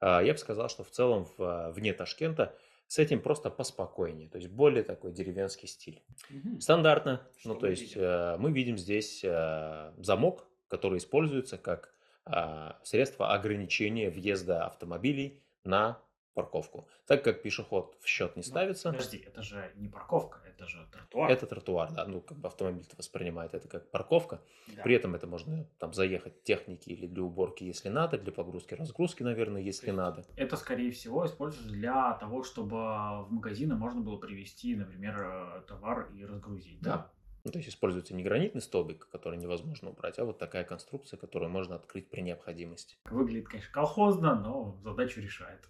А, 0.00 0.22
я 0.22 0.32
бы 0.32 0.38
сказал, 0.38 0.70
что 0.70 0.84
в 0.84 0.90
целом 0.90 1.28
вне 1.36 1.92
Ташкента 1.92 2.56
с 2.88 2.98
этим 2.98 3.20
просто 3.20 3.50
поспокойнее, 3.50 4.28
то 4.28 4.38
есть 4.38 4.50
более 4.50 4.82
такой 4.82 5.12
деревенский 5.12 5.68
стиль. 5.68 6.02
Угу. 6.30 6.60
Стандартно, 6.60 7.28
что 7.38 7.50
ну 7.50 7.54
то 7.54 7.68
есть 7.68 7.94
видим? 7.94 8.02
Э, 8.02 8.36
мы 8.38 8.50
видим 8.50 8.76
здесь 8.76 9.22
э, 9.22 9.92
замок, 9.98 10.48
который 10.68 10.98
используется 10.98 11.58
как 11.58 11.94
а, 12.30 12.78
средство 12.82 13.32
ограничения 13.32 14.10
въезда 14.10 14.66
автомобилей 14.66 15.42
на 15.64 15.98
парковку. 16.38 16.86
Так 17.06 17.24
как 17.24 17.42
пешеход 17.42 17.96
в 18.00 18.06
счет 18.06 18.36
не 18.36 18.40
ну, 18.40 18.48
ставится. 18.48 18.92
Подожди, 18.92 19.18
это 19.26 19.42
же 19.42 19.72
не 19.74 19.88
парковка, 19.88 20.38
это 20.46 20.66
же 20.68 20.86
тротуар. 20.92 21.30
Это 21.32 21.46
тротуар, 21.46 21.92
да. 21.92 22.06
Ну, 22.06 22.20
как 22.20 22.38
бы 22.38 22.46
автомобиль 22.46 22.86
воспринимает 22.96 23.54
это 23.54 23.66
как 23.66 23.90
парковка. 23.90 24.40
Да. 24.68 24.82
При 24.84 24.94
этом 24.94 25.16
это 25.16 25.26
можно 25.26 25.66
там 25.80 25.92
заехать 25.92 26.44
техники 26.44 26.90
или 26.90 27.08
для 27.08 27.24
уборки, 27.24 27.64
если 27.64 27.88
надо, 27.88 28.18
для 28.18 28.30
погрузки, 28.30 28.74
разгрузки, 28.74 29.24
наверное, 29.24 29.60
если 29.60 29.90
надо. 29.90 30.24
Это, 30.36 30.56
скорее 30.56 30.92
всего, 30.92 31.26
используется 31.26 31.72
для 31.72 32.14
того, 32.14 32.44
чтобы 32.44 32.76
в 32.76 33.26
магазины 33.30 33.74
можно 33.74 34.00
было 34.00 34.16
привезти, 34.16 34.76
например, 34.76 35.16
э, 35.20 35.62
товар 35.66 36.08
и 36.14 36.24
разгрузить. 36.24 36.80
Да. 36.80 36.90
да? 36.90 37.12
Ну, 37.48 37.52
то 37.52 37.58
есть 37.58 37.70
используется 37.70 38.14
не 38.14 38.22
гранитный 38.22 38.60
столбик, 38.60 39.08
который 39.08 39.38
невозможно 39.38 39.90
убрать, 39.90 40.18
а 40.18 40.24
вот 40.24 40.38
такая 40.38 40.64
конструкция, 40.64 41.16
которую 41.16 41.50
можно 41.50 41.76
открыть 41.76 42.10
при 42.10 42.20
необходимости. 42.20 42.96
Выглядит, 43.10 43.48
конечно, 43.48 43.72
колхозно, 43.72 44.34
но 44.34 44.78
задачу 44.82 45.20
решает. 45.20 45.66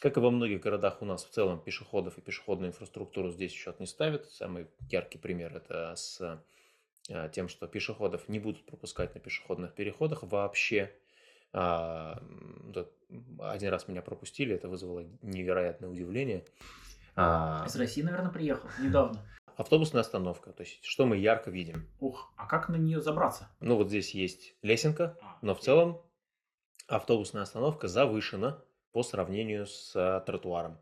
Как 0.00 0.16
и 0.16 0.20
во 0.20 0.30
многих 0.30 0.60
городах 0.60 1.02
у 1.02 1.04
нас 1.04 1.24
в 1.26 1.28
целом 1.28 1.60
пешеходов 1.60 2.16
и 2.16 2.22
пешеходную 2.22 2.70
инфраструктуру 2.70 3.30
здесь 3.30 3.52
счет 3.52 3.78
не 3.80 3.86
ставят. 3.86 4.30
Самый 4.30 4.66
яркий 4.88 5.18
пример 5.18 5.54
это 5.54 5.94
с 5.94 6.42
а, 7.10 7.28
тем, 7.28 7.50
что 7.50 7.66
пешеходов 7.66 8.26
не 8.26 8.38
будут 8.38 8.64
пропускать 8.64 9.14
на 9.14 9.20
пешеходных 9.20 9.74
переходах 9.74 10.22
вообще. 10.22 10.90
А, 11.52 12.18
один 13.40 13.68
раз 13.68 13.88
меня 13.88 14.00
пропустили, 14.00 14.54
это 14.54 14.68
вызвало 14.68 15.04
невероятное 15.20 15.90
удивление. 15.90 16.46
А, 17.14 17.64
Из 17.66 17.76
России, 17.76 18.00
наверное, 18.00 18.32
приехал 18.32 18.70
недавно. 18.80 19.22
Автобусная 19.58 20.00
остановка, 20.00 20.52
то 20.52 20.62
есть 20.62 20.82
что 20.82 21.04
мы 21.04 21.18
ярко 21.18 21.50
видим. 21.50 21.86
Ух, 22.00 22.32
а 22.38 22.46
как 22.46 22.70
на 22.70 22.76
нее 22.76 23.02
забраться? 23.02 23.50
Ну 23.60 23.76
вот 23.76 23.88
здесь 23.88 24.14
есть 24.14 24.54
лесенка, 24.62 25.18
но 25.42 25.54
в 25.54 25.60
целом 25.60 26.00
автобусная 26.86 27.42
остановка 27.42 27.86
завышена 27.86 28.64
по 28.92 29.02
сравнению 29.02 29.66
с 29.66 29.92
а, 29.94 30.20
тротуаром. 30.20 30.78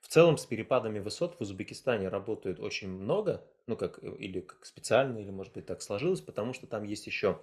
В 0.00 0.08
целом 0.08 0.36
с 0.36 0.44
перепадами 0.44 0.98
высот 0.98 1.36
в 1.36 1.40
Узбекистане 1.40 2.08
работают 2.08 2.60
очень 2.60 2.88
много, 2.88 3.42
ну 3.66 3.76
как 3.76 4.02
э, 4.02 4.14
или 4.18 4.40
как 4.40 4.66
специально, 4.66 5.18
или 5.18 5.30
может 5.30 5.54
быть 5.54 5.64
так 5.64 5.80
сложилось, 5.80 6.20
потому 6.20 6.52
что 6.52 6.66
там 6.66 6.84
есть 6.84 7.06
еще 7.06 7.40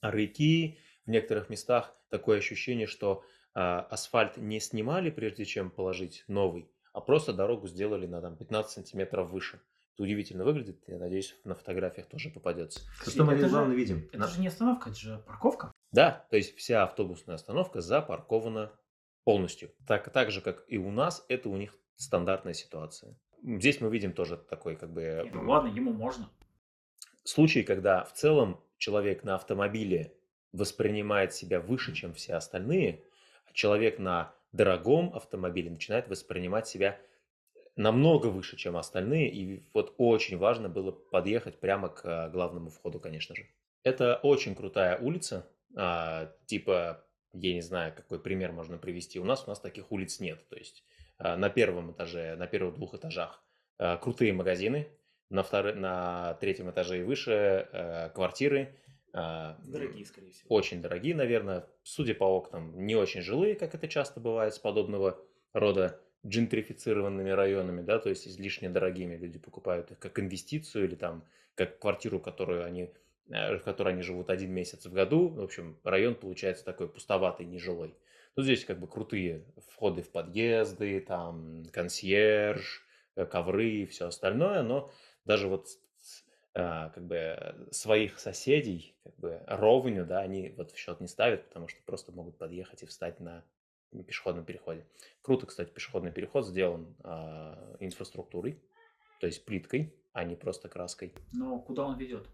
рыки, 0.00 0.78
в 1.06 1.10
некоторых 1.10 1.50
местах 1.50 1.92
такое 2.08 2.38
ощущение, 2.38 2.86
что 2.86 3.24
а, 3.54 3.80
асфальт 3.90 4.36
не 4.36 4.60
снимали, 4.60 5.10
прежде 5.10 5.44
чем 5.44 5.70
положить 5.70 6.24
новый, 6.28 6.70
а 6.92 7.00
просто 7.00 7.32
дорогу 7.32 7.66
сделали 7.66 8.06
на 8.06 8.20
там, 8.20 8.36
15 8.36 8.72
сантиметров 8.72 9.30
выше. 9.30 9.60
Это 9.94 10.04
удивительно 10.04 10.44
выглядит, 10.44 10.82
я 10.86 10.98
надеюсь, 10.98 11.36
на 11.44 11.54
фотографиях 11.54 12.06
тоже 12.06 12.30
попадется. 12.30 12.80
Что 13.06 13.24
мы 13.24 13.34
это 13.34 13.48
главное 13.48 13.76
видим? 13.76 14.08
Это 14.08 14.18
на... 14.18 14.28
же 14.28 14.40
не 14.40 14.46
остановка, 14.46 14.90
это 14.90 14.98
же 14.98 15.22
парковка. 15.26 15.72
Да, 15.90 16.26
то 16.30 16.36
есть 16.36 16.56
вся 16.56 16.84
автобусная 16.84 17.34
остановка 17.34 17.82
запаркована 17.82 18.72
полностью. 19.24 19.70
Так, 19.86 20.10
так 20.10 20.30
же, 20.30 20.40
как 20.40 20.64
и 20.68 20.78
у 20.78 20.90
нас, 20.90 21.24
это 21.28 21.48
у 21.48 21.56
них 21.56 21.76
стандартная 21.96 22.54
ситуация. 22.54 23.16
Здесь 23.42 23.80
мы 23.80 23.90
видим 23.90 24.12
тоже 24.12 24.36
такой 24.36 24.76
как 24.76 24.92
бы... 24.92 25.28
Ну 25.32 25.50
ладно, 25.50 25.68
ему 25.68 25.92
можно. 25.92 26.28
Случай, 27.24 27.62
когда 27.62 28.04
в 28.04 28.12
целом 28.12 28.60
человек 28.78 29.24
на 29.24 29.34
автомобиле 29.34 30.14
воспринимает 30.52 31.32
себя 31.32 31.60
выше, 31.60 31.94
чем 31.94 32.14
все 32.14 32.34
остальные, 32.34 33.02
а 33.46 33.52
человек 33.52 33.98
на 33.98 34.34
дорогом 34.52 35.14
автомобиле 35.14 35.70
начинает 35.70 36.08
воспринимать 36.08 36.68
себя 36.68 36.98
намного 37.76 38.26
выше, 38.26 38.56
чем 38.56 38.76
остальные. 38.76 39.30
И 39.32 39.64
вот 39.72 39.94
очень 39.98 40.36
важно 40.36 40.68
было 40.68 40.90
подъехать 40.90 41.58
прямо 41.58 41.88
к 41.88 42.02
а, 42.04 42.28
главному 42.28 42.70
входу, 42.70 43.00
конечно 43.00 43.34
же. 43.34 43.46
Это 43.82 44.16
очень 44.22 44.54
крутая 44.54 44.98
улица, 44.98 45.48
а, 45.74 46.32
типа 46.46 47.04
я 47.32 47.54
не 47.54 47.62
знаю, 47.62 47.94
какой 47.94 48.20
пример 48.20 48.52
можно 48.52 48.78
привести. 48.78 49.18
У 49.18 49.24
нас 49.24 49.44
у 49.46 49.50
нас 49.50 49.60
таких 49.60 49.90
улиц 49.90 50.20
нет. 50.20 50.46
То 50.48 50.56
есть 50.56 50.84
а, 51.18 51.36
на 51.36 51.48
первом 51.48 51.92
этаже, 51.92 52.36
на 52.36 52.46
первых 52.46 52.74
двух 52.74 52.94
этажах 52.94 53.42
а, 53.78 53.96
крутые 53.96 54.32
магазины, 54.32 54.88
на, 55.30 55.42
втор... 55.42 55.74
на 55.74 56.34
третьем 56.34 56.70
этаже 56.70 57.00
и 57.00 57.02
выше 57.02 57.68
а, 57.72 58.08
квартиры. 58.10 58.76
Дорогие, 59.12 60.06
скорее 60.06 60.30
всего. 60.30 60.46
Очень 60.48 60.80
дорогие, 60.80 61.14
наверное. 61.14 61.66
Судя 61.82 62.14
по 62.14 62.24
окнам, 62.24 62.86
не 62.86 62.96
очень 62.96 63.20
жилые, 63.20 63.54
как 63.54 63.74
это 63.74 63.86
часто 63.86 64.20
бывает 64.20 64.54
с 64.54 64.58
подобного 64.58 65.20
рода 65.52 66.00
джентрифицированными 66.26 67.30
районами, 67.30 67.82
да, 67.82 67.98
то 67.98 68.08
есть 68.08 68.26
излишне 68.26 68.70
дорогими. 68.70 69.16
Люди 69.16 69.38
покупают 69.38 69.90
их 69.90 69.98
как 69.98 70.18
инвестицию 70.18 70.84
или 70.86 70.94
там 70.94 71.26
как 71.54 71.78
квартиру, 71.78 72.20
которую 72.20 72.64
они 72.64 72.90
в 73.26 73.60
которой 73.60 73.94
они 73.94 74.02
живут 74.02 74.30
один 74.30 74.52
месяц 74.52 74.86
в 74.86 74.92
году. 74.92 75.28
В 75.28 75.42
общем, 75.42 75.78
район 75.84 76.14
получается 76.14 76.64
такой 76.64 76.88
пустоватый, 76.88 77.46
нежилой. 77.46 77.94
Тут 78.34 78.44
здесь 78.44 78.64
как 78.64 78.78
бы 78.80 78.86
крутые 78.86 79.44
входы 79.68 80.02
в 80.02 80.10
подъезды, 80.10 81.00
там 81.00 81.64
консьерж, 81.72 82.82
э, 83.14 83.26
ковры 83.26 83.68
и 83.68 83.86
все 83.86 84.06
остальное, 84.06 84.62
но 84.62 84.90
даже 85.24 85.48
вот 85.48 85.68
а, 86.54 86.90
как 86.90 87.06
бы 87.06 87.68
своих 87.70 88.18
соседей, 88.18 88.94
как 89.04 89.16
бы 89.16 89.42
ровню, 89.46 90.04
да, 90.04 90.20
они 90.20 90.52
вот 90.56 90.70
в 90.70 90.76
счет 90.76 91.00
не 91.00 91.08
ставят, 91.08 91.48
потому 91.48 91.68
что 91.68 91.80
просто 91.84 92.12
могут 92.12 92.36
подъехать 92.36 92.82
и 92.82 92.86
встать 92.86 93.20
на 93.20 93.44
пешеходном 94.06 94.44
переходе. 94.44 94.86
Круто, 95.22 95.46
кстати, 95.46 95.70
пешеходный 95.70 96.12
переход 96.12 96.46
сделан 96.46 96.94
а, 97.04 97.76
инфраструктурой, 97.80 98.62
то 99.20 99.26
есть 99.26 99.44
плиткой, 99.44 99.94
а 100.12 100.24
не 100.24 100.36
просто 100.36 100.68
краской. 100.68 101.14
Но 101.32 101.58
куда 101.58 101.84
он 101.84 101.98
ведет? 101.98 102.28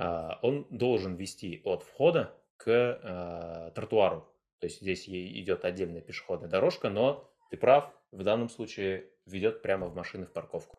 А, 0.00 0.38
он 0.40 0.66
должен 0.70 1.14
вести 1.16 1.60
от 1.62 1.82
входа 1.82 2.34
к 2.56 2.66
а, 2.66 3.70
тротуару. 3.72 4.26
То 4.58 4.66
есть 4.66 4.80
здесь 4.80 5.06
идет 5.06 5.66
отдельная 5.66 6.00
пешеходная 6.00 6.48
дорожка, 6.48 6.88
но 6.88 7.30
ты 7.50 7.58
прав, 7.58 7.92
в 8.10 8.22
данном 8.22 8.48
случае 8.48 9.10
ведет 9.26 9.60
прямо 9.60 9.88
в 9.88 9.94
машины 9.94 10.24
в 10.24 10.32
парковку. 10.32 10.78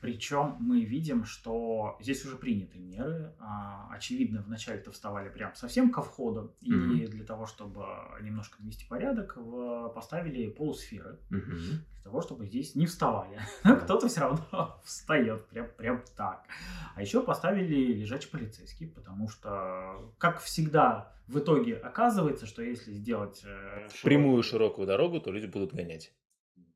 Причем 0.00 0.56
мы 0.58 0.84
видим, 0.84 1.24
что 1.24 1.96
здесь 2.00 2.24
уже 2.24 2.36
приняты 2.36 2.78
меры. 2.78 3.34
А, 3.38 3.88
очевидно, 3.92 4.42
вначале-то 4.42 4.90
вставали 4.90 5.28
прям 5.28 5.54
совсем 5.54 5.90
ко 5.90 6.02
входу. 6.02 6.54
Mm-hmm. 6.62 6.96
И 6.96 7.06
для 7.06 7.24
того, 7.24 7.46
чтобы 7.46 7.84
немножко 8.20 8.62
навести 8.62 8.86
порядок, 8.86 9.38
поставили 9.94 10.48
полусферы. 10.48 11.18
Mm-hmm. 11.30 11.92
Для 11.94 12.02
того, 12.02 12.20
чтобы 12.20 12.46
здесь 12.46 12.74
не 12.74 12.86
вставали. 12.86 13.38
Кто-то 13.62 14.08
все 14.08 14.20
равно 14.20 14.80
встает 14.84 15.46
прям, 15.48 15.68
прям 15.76 16.02
так. 16.16 16.46
А 16.94 17.00
еще 17.00 17.22
поставили 17.22 17.92
лежачий 17.92 18.28
полицейский, 18.28 18.88
потому 18.88 19.28
что, 19.28 20.12
как 20.18 20.40
всегда, 20.40 21.14
в 21.28 21.38
итоге 21.38 21.76
оказывается, 21.76 22.46
что 22.46 22.62
если 22.62 22.92
сделать... 22.92 23.42
Э, 23.44 23.88
Прямую 24.02 24.42
широкую 24.42 24.86
дорогу, 24.86 25.20
то 25.20 25.30
люди 25.30 25.46
будут 25.46 25.72
гонять. 25.72 26.12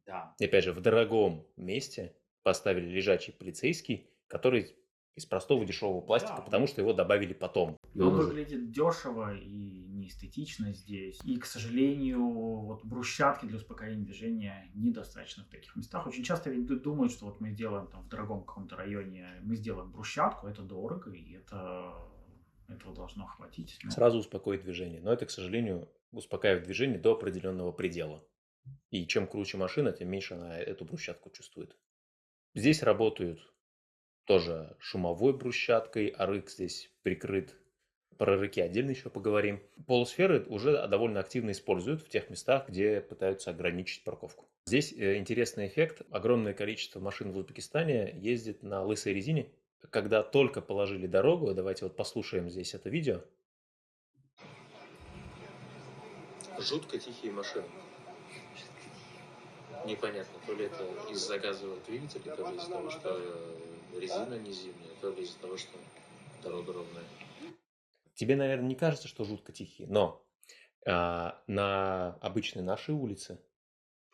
Да. 0.06 0.34
И 0.38 0.44
опять 0.44 0.64
же, 0.64 0.72
в 0.72 0.80
дорогом 0.80 1.44
месте 1.56 2.14
поставили 2.46 2.88
лежачий 2.88 3.32
полицейский, 3.32 4.06
который 4.28 4.72
из 5.16 5.26
простого 5.26 5.64
дешевого 5.64 6.00
пластика, 6.00 6.36
да. 6.36 6.42
потому 6.42 6.68
что 6.68 6.80
его 6.80 6.92
добавили 6.92 7.32
потом. 7.32 7.76
Он 7.98 8.14
выглядит 8.14 8.70
дешево 8.70 9.34
и 9.34 9.88
не 9.88 10.06
эстетично 10.06 10.72
здесь. 10.72 11.18
И, 11.24 11.38
к 11.38 11.44
сожалению, 11.44 12.24
вот 12.30 12.84
брусчатки 12.84 13.46
для 13.46 13.56
успокоения 13.56 14.04
движения 14.04 14.70
недостаточно 14.76 15.42
в 15.42 15.48
таких 15.48 15.74
местах. 15.74 16.06
Очень 16.06 16.22
часто 16.22 16.50
ведь 16.50 16.66
думают, 16.82 17.10
что 17.10 17.24
вот 17.24 17.40
мы 17.40 17.50
сделаем 17.50 17.88
там 17.88 18.04
в 18.04 18.08
дорогом 18.08 18.44
каком-то 18.44 18.76
районе, 18.76 19.26
мы 19.42 19.56
сделаем 19.56 19.90
брусчатку, 19.90 20.46
это 20.46 20.62
дорого, 20.62 21.10
и 21.10 21.32
это 21.32 21.96
этого 22.68 22.94
должно 22.94 23.26
хватить. 23.26 23.76
Но... 23.82 23.90
Сразу 23.90 24.18
успокоит 24.18 24.62
движение. 24.62 25.00
Но 25.00 25.12
это, 25.12 25.26
к 25.26 25.30
сожалению, 25.30 25.88
успокаивает 26.12 26.62
движение 26.62 27.00
до 27.00 27.14
определенного 27.14 27.72
предела. 27.72 28.22
И 28.90 29.04
чем 29.06 29.26
круче 29.26 29.56
машина, 29.56 29.90
тем 29.90 30.10
меньше 30.10 30.34
она 30.34 30.56
эту 30.56 30.84
брусчатку 30.84 31.30
чувствует. 31.30 31.76
Здесь 32.56 32.82
работают 32.82 33.38
тоже 34.24 34.74
шумовой 34.78 35.34
брусчаткой, 35.34 36.06
а 36.06 36.24
рык 36.24 36.48
здесь 36.48 36.90
прикрыт. 37.02 37.54
Про 38.16 38.38
рыки 38.38 38.60
отдельно 38.60 38.92
еще 38.92 39.10
поговорим. 39.10 39.62
Полусферы 39.86 40.42
уже 40.48 40.88
довольно 40.88 41.20
активно 41.20 41.50
используют 41.50 42.00
в 42.00 42.08
тех 42.08 42.30
местах, 42.30 42.66
где 42.70 43.02
пытаются 43.02 43.50
ограничить 43.50 44.04
парковку. 44.04 44.48
Здесь 44.64 44.94
э, 44.94 45.18
интересный 45.18 45.66
эффект. 45.66 46.00
Огромное 46.10 46.54
количество 46.54 46.98
машин 46.98 47.30
в 47.30 47.36
Узбекистане 47.36 48.14
ездит 48.14 48.62
на 48.62 48.82
лысой 48.82 49.12
резине. 49.12 49.52
Когда 49.90 50.22
только 50.22 50.62
положили 50.62 51.06
дорогу, 51.06 51.52
давайте 51.52 51.84
вот 51.84 51.94
послушаем 51.94 52.48
здесь 52.48 52.72
это 52.72 52.88
видео. 52.88 53.20
Жутко 56.58 56.98
тихие 56.98 57.32
машины 57.32 57.66
непонятно, 59.84 60.38
то 60.46 60.54
ли 60.54 60.66
это 60.66 60.84
из-за 61.10 61.38
газового 61.38 61.78
двигателя, 61.86 62.34
то 62.34 62.48
ли 62.50 62.56
из-за 62.56 62.70
того, 62.70 62.90
что 62.90 63.20
резина 63.98 64.38
не 64.38 64.52
зимняя, 64.52 64.94
то 65.00 65.10
ли 65.10 65.22
из-за 65.22 65.38
того, 65.38 65.56
что 65.56 65.78
дорога 66.42 66.72
ровная. 66.72 67.04
Тебе, 68.14 68.36
наверное, 68.36 68.68
не 68.68 68.74
кажется, 68.74 69.08
что 69.08 69.24
жутко 69.24 69.52
тихие, 69.52 69.88
но 69.88 70.24
а, 70.86 71.42
на 71.46 72.14
обычной 72.20 72.62
нашей 72.62 72.94
улице, 72.94 73.40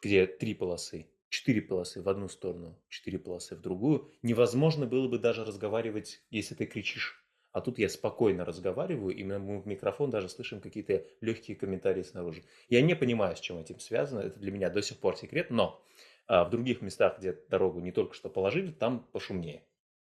где 0.01 0.27
три 0.27 0.55
полосы, 0.55 1.09
четыре 1.29 1.63
полосы 1.63 2.03
в 2.03 2.09
одну 2.09 2.29
сторону, 2.29 2.79
четыре 2.89 3.19
полосы 3.19 3.55
в 3.55 3.61
другую, 3.61 4.11
невозможно 4.23 4.87
было 4.87 5.07
бы 5.07 5.19
даже 5.19 5.45
разговаривать, 5.45 6.23
если 6.31 6.55
ты 6.55 6.67
кричишь. 6.67 7.22
А 7.53 7.61
тут 7.61 7.79
я 7.79 7.89
спокойно 7.89 8.45
разговариваю, 8.45 9.15
и 9.15 9.23
мы 9.23 9.61
в 9.61 9.67
микрофон 9.67 10.11
даже 10.11 10.29
слышим 10.29 10.61
какие-то 10.61 11.05
легкие 11.21 11.57
комментарии 11.57 12.03
снаружи. 12.03 12.43
Я 12.71 12.81
не 12.81 12.97
понимаю, 12.97 13.37
с 13.37 13.41
чем 13.41 13.59
этим 13.59 13.79
связано, 13.79 14.21
это 14.21 14.39
для 14.41 14.51
меня 14.51 14.71
до 14.71 14.81
сих 14.81 14.99
пор 14.99 15.17
секрет, 15.17 15.51
но 15.51 15.83
а, 16.27 16.45
в 16.45 16.51
других 16.51 16.81
местах, 16.81 17.19
где 17.19 17.39
дорогу 17.51 17.81
не 17.81 17.93
только 17.93 18.15
что 18.15 18.31
положили, 18.31 18.71
там 18.71 19.07
пошумнее, 19.13 19.63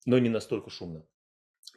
но 0.05 0.19
не 0.19 0.27
настолько 0.27 0.69
шумно. 0.69 1.05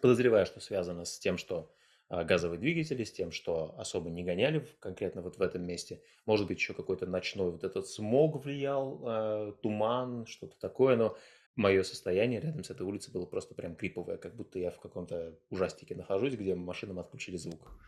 Подозреваю, 0.01 0.47
что 0.47 0.59
связано 0.59 1.05
с 1.05 1.19
тем, 1.21 1.39
что 1.39 1.73
а, 2.09 2.25
газовые 2.25 2.59
двигатели, 2.59 3.05
с 3.05 3.13
тем, 3.13 3.31
что 3.31 3.75
особо 3.79 4.11
не 4.11 4.25
гоняли 4.25 4.67
конкретно 4.81 5.23
вот 5.23 5.39
в 5.39 5.43
этом 5.43 5.65
месте. 5.65 6.03
Может 6.27 6.49
быть, 6.49 6.59
еще 6.59 6.75
какой-то 6.75 7.07
ночной 7.07 7.53
вот 7.53 7.63
этот 7.63 7.87
смог 7.87 8.45
влиял, 8.45 9.01
э, 9.05 9.53
туман, 9.63 10.27
что-то 10.27 10.59
такое, 10.59 10.97
но 10.97 11.17
мое 11.57 11.83
состояние 11.83 12.41
рядом 12.41 12.65
с 12.65 12.71
этой 12.71 12.87
улицей 12.87 13.13
было 13.13 13.27
просто 13.27 13.55
прям 13.55 13.77
криповое, 13.77 14.17
как 14.17 14.35
будто 14.35 14.59
я 14.59 14.71
в 14.71 14.81
каком-то 14.81 15.39
ужастике 15.51 15.95
нахожусь, 15.95 16.35
где 16.35 16.55
машинам 16.55 16.99
отключили 16.99 17.37
звук. 17.37 17.79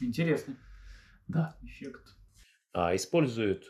Интересно. 0.00 0.56
Да, 1.28 1.56
эффект. 1.62 2.16
А, 2.72 2.94
используют 2.94 3.64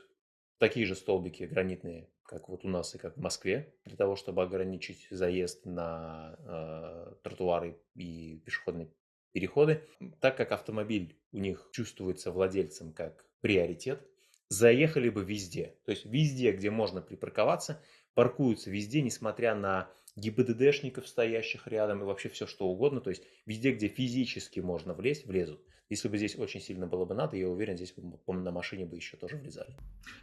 такие 0.58 0.86
же 0.86 0.94
столбики 0.94 1.44
гранитные, 1.44 2.10
как 2.24 2.48
вот 2.48 2.64
у 2.64 2.68
нас 2.68 2.94
и 2.94 2.98
как 2.98 3.16
в 3.16 3.20
Москве, 3.20 3.74
для 3.84 3.96
того, 3.96 4.16
чтобы 4.16 4.42
ограничить 4.42 5.06
заезд 5.10 5.66
на 5.66 6.36
э, 6.38 7.14
тротуары 7.22 7.78
и 7.94 8.42
пешеходные 8.44 8.90
переходы. 9.32 9.82
Так 10.20 10.36
как 10.36 10.52
автомобиль 10.52 11.18
у 11.32 11.38
них 11.38 11.68
чувствуется 11.72 12.30
владельцем 12.30 12.92
как 12.92 13.26
приоритет, 13.40 14.06
заехали 14.48 15.10
бы 15.10 15.24
везде. 15.24 15.76
То 15.84 15.90
есть 15.90 16.06
везде, 16.06 16.52
где 16.52 16.70
можно 16.70 17.02
припарковаться, 17.02 17.82
паркуются 18.14 18.70
везде, 18.70 19.02
несмотря 19.02 19.54
на 19.54 19.90
ГИБДДшников, 20.16 21.08
стоящих 21.08 21.66
рядом, 21.66 22.02
и 22.02 22.04
вообще 22.04 22.28
все 22.28 22.46
что 22.46 22.66
угодно. 22.66 23.00
То 23.00 23.10
есть 23.10 23.24
везде, 23.46 23.72
где 23.72 23.88
физически 23.88 24.60
можно 24.60 24.94
влезть, 24.94 25.26
влезут. 25.26 25.60
Если 25.90 26.08
бы 26.08 26.16
здесь 26.16 26.36
очень 26.38 26.60
сильно 26.60 26.86
было 26.86 27.04
бы 27.04 27.14
надо, 27.14 27.36
я 27.36 27.48
уверен, 27.48 27.76
здесь 27.76 27.92
бы 27.92 28.34
на 28.34 28.50
машине 28.50 28.86
бы 28.86 28.96
еще 28.96 29.16
тоже 29.16 29.36
влезали. 29.36 29.76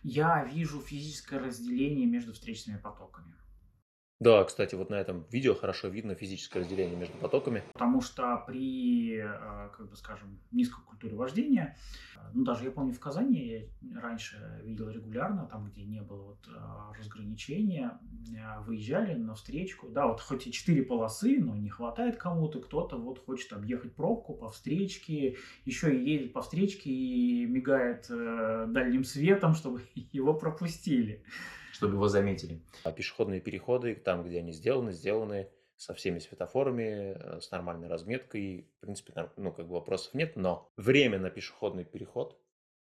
Я 0.04 0.44
вижу 0.44 0.82
физическое 0.82 1.40
разделение 1.40 2.08
между 2.08 2.34
встречными 2.34 2.78
потоками. 2.78 3.36
Да, 4.22 4.44
кстати, 4.44 4.76
вот 4.76 4.92
на 4.92 4.96
этом 5.02 5.26
видео 5.32 5.56
хорошо 5.56 5.88
видно 5.88 6.14
физическое 6.14 6.60
разделение 6.60 6.96
между 6.96 7.18
потоками. 7.18 7.64
Потому 7.74 8.02
что 8.02 8.44
при, 8.46 9.18
э, 9.18 9.70
как 9.76 9.90
бы 9.90 9.96
скажем, 9.96 10.38
низкой 10.52 10.84
культуре 10.86 11.16
вождения, 11.16 11.76
э, 12.16 12.20
ну 12.36 12.44
даже 12.44 12.66
я 12.66 12.70
помню 12.70 12.94
в 12.94 13.00
Казани, 13.00 13.68
я 13.82 14.00
раньше 14.00 14.62
видел 14.64 14.92
регулярно, 14.92 15.48
там 15.48 15.72
где 15.72 15.86
не 15.86 16.04
было 16.04 16.22
вот 16.22 16.48
э, 16.48 17.00
разграничения, 17.00 18.00
выезжали 18.68 19.16
на 19.16 19.34
встречку, 19.34 19.90
да, 19.90 20.06
вот 20.06 20.22
хоть 20.22 20.46
и 20.46 20.52
четыре 20.52 20.84
полосы, 20.84 21.40
но 21.40 21.56
не 21.56 21.70
хватает 21.70 22.18
кому-то, 22.18 22.60
кто-то 22.60 22.98
вот 22.98 23.18
хочет 23.26 23.52
объехать 23.54 23.96
пробку 23.96 24.36
по 24.36 24.52
встречке, 24.52 25.38
еще 25.66 25.96
и 25.96 26.08
едет 26.08 26.32
по 26.32 26.44
встречке 26.44 26.92
и 26.92 27.48
мигает 27.48 28.06
дальним 28.08 29.04
светом, 29.04 29.56
чтобы 29.56 29.82
его 30.12 30.36
пропустили 30.36 31.24
чтобы 31.82 31.96
его 31.96 32.08
заметили. 32.10 32.62
А 32.84 32.92
пешеходные 32.92 33.42
переходы, 33.42 33.96
там, 33.96 34.24
где 34.24 34.38
они 34.38 34.52
сделаны, 34.52 34.92
сделаны 34.92 35.50
со 35.78 35.96
всеми 35.96 36.20
светофорами, 36.20 37.16
э, 37.16 37.42
с 37.42 37.50
нормальной 37.50 37.88
разметкой. 37.88 38.70
В 38.78 38.82
принципе, 38.82 39.32
ну, 39.36 39.52
как 39.52 39.68
бы 39.68 39.74
вопросов 39.74 40.14
нет, 40.14 40.36
но 40.36 40.72
время 40.78 41.18
на 41.18 41.32
пешеходный 41.32 41.84
переход 41.84 42.40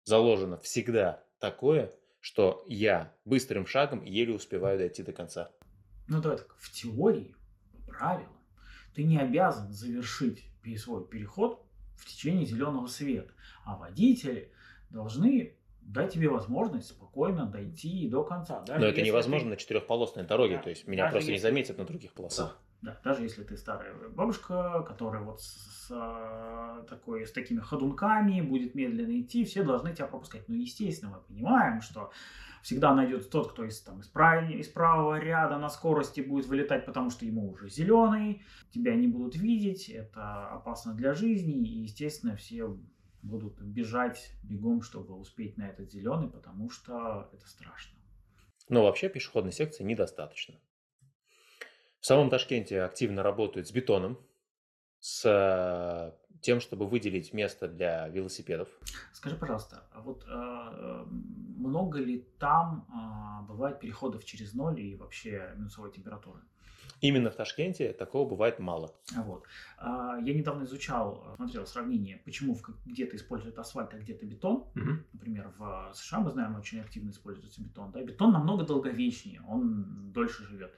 заложено 0.05 0.59
всегда 0.59 1.25
такое, 1.41 1.91
что 2.21 2.65
я 2.69 3.13
быстрым 3.25 3.67
шагом 3.67 4.05
еле 4.05 4.33
успеваю 4.33 4.79
дойти 4.79 5.03
до 5.03 5.13
конца. 5.13 5.51
Ну, 6.07 6.23
давай 6.23 6.39
так, 6.39 6.55
в 6.57 6.71
теории, 6.71 7.35
по 7.73 7.93
правилам, 7.95 8.39
ты 8.95 9.03
не 9.03 9.19
обязан 9.19 9.73
завершить 9.73 10.45
свой 10.79 11.05
переход 11.09 11.67
в 11.97 12.07
течение 12.07 12.47
зеленого 12.47 12.87
света, 12.87 13.35
а 13.65 13.77
водители 13.77 14.53
должны 14.91 15.59
дать 15.87 16.13
тебе 16.13 16.29
возможность 16.29 16.89
спокойно 16.89 17.47
дойти 17.47 18.09
до 18.09 18.25
конца. 18.25 18.63
Даже 18.63 18.81
Но 18.81 18.87
это 18.87 19.03
невозможно 19.03 19.49
ты... 19.49 19.51
на 19.51 19.57
четырехполосной 19.57 20.25
дороге, 20.25 20.57
да, 20.57 20.63
то 20.63 20.71
есть 20.71 20.87
меня 20.87 21.05
просто 21.05 21.31
если... 21.31 21.33
не 21.33 21.39
заметят 21.39 21.79
на 21.79 21.85
других 21.85 22.13
полосах. 22.13 22.59
Да, 22.83 22.93
да, 22.93 23.11
даже 23.11 23.23
если 23.23 23.45
ты 23.45 23.57
старая 23.57 23.95
бабушка, 24.11 24.83
которая 24.87 25.23
вот 25.23 25.41
с, 25.41 25.87
с, 25.87 26.87
такой, 26.89 27.27
с 27.27 27.33
такими 27.33 27.61
ходунками 27.61 28.41
будет 28.41 28.75
медленно 28.75 29.21
идти, 29.21 29.45
все 29.45 29.63
должны 29.63 29.95
тебя 29.95 30.07
пропускать. 30.07 30.49
Ну, 30.49 30.55
естественно, 30.55 31.13
мы 31.13 31.21
понимаем, 31.23 31.81
что 31.81 32.11
всегда 32.63 32.95
найдется 32.95 33.31
тот, 33.31 33.53
кто 33.53 33.65
из, 33.65 33.81
там, 33.83 34.01
из, 34.01 34.09
прав... 34.09 34.51
из 34.51 34.69
правого 34.69 35.19
ряда 35.19 35.59
на 35.59 35.69
скорости 35.69 36.23
будет 36.23 36.47
вылетать, 36.47 36.87
потому 36.87 37.11
что 37.11 37.27
ему 37.27 37.51
уже 37.51 37.69
зеленый, 37.69 38.43
тебя 38.71 38.95
не 38.95 39.07
будут 39.07 39.37
видеть, 39.37 39.89
это 39.91 40.49
опасно 40.49 40.95
для 40.95 41.13
жизни, 41.15 41.55
и, 41.55 41.83
естественно, 41.83 42.37
все 42.37 42.77
будут 43.25 43.61
бежать 43.61 44.33
бегом, 44.43 44.83
чтобы 44.83 45.15
успеть 45.15 45.57
на 45.57 45.69
этот 45.69 45.91
зеленый, 45.91 46.31
потому 46.31 46.71
что 46.71 47.29
это 47.33 47.47
страшно. 47.49 47.99
Но 48.69 48.85
вообще 48.85 49.09
пешеходной 49.09 49.53
секции 49.53 49.83
недостаточно. 49.83 50.55
В 52.01 52.07
самом 52.07 52.31
Ташкенте 52.31 52.83
активно 52.83 53.23
работают 53.23 53.67
с 53.67 53.73
бетоном, 53.73 54.19
с 55.01 55.25
э, 55.25 56.13
тем, 56.41 56.61
чтобы 56.61 56.87
выделить 56.87 57.33
место 57.33 57.67
для 57.67 58.09
велосипедов. 58.09 58.69
Скажи, 59.13 59.37
пожалуйста, 59.37 59.89
а 59.91 60.01
вот 60.03 60.25
э, 60.29 61.05
много 61.09 61.99
ли 61.99 62.21
там 62.39 62.87
э, 62.89 63.47
бывает 63.49 63.81
переходов 63.81 64.25
через 64.25 64.53
ноль 64.55 64.81
и 64.81 64.97
вообще 64.97 65.55
минусовой 65.57 65.93
температуры? 65.93 66.43
Именно 67.01 67.31
в 67.31 67.37
Ташкенте 67.37 67.93
такого 67.93 68.29
бывает 68.29 68.59
мало. 68.59 68.95
Вот. 69.15 69.45
А, 69.79 70.19
я 70.21 70.35
недавно 70.35 70.65
изучал, 70.65 71.35
смотрел 71.37 71.67
сравнение, 71.67 72.21
почему 72.25 72.57
где-то 72.87 73.17
используют 73.17 73.59
асфальт, 73.59 73.93
а 73.95 73.99
где-то 73.99 74.25
бетон. 74.27 74.65
Угу. 74.75 74.91
Например, 75.13 75.53
в 75.59 75.93
США 75.95 76.21
мы 76.21 76.31
знаем, 76.31 76.57
очень 76.57 76.81
активно 76.81 77.11
используется 77.11 77.63
бетон. 77.63 77.91
Да? 77.93 78.03
Бетон 78.03 78.33
намного 78.33 78.65
долговечнее, 78.65 79.43
он 79.49 80.13
дольше 80.13 80.45
живет. 80.45 80.73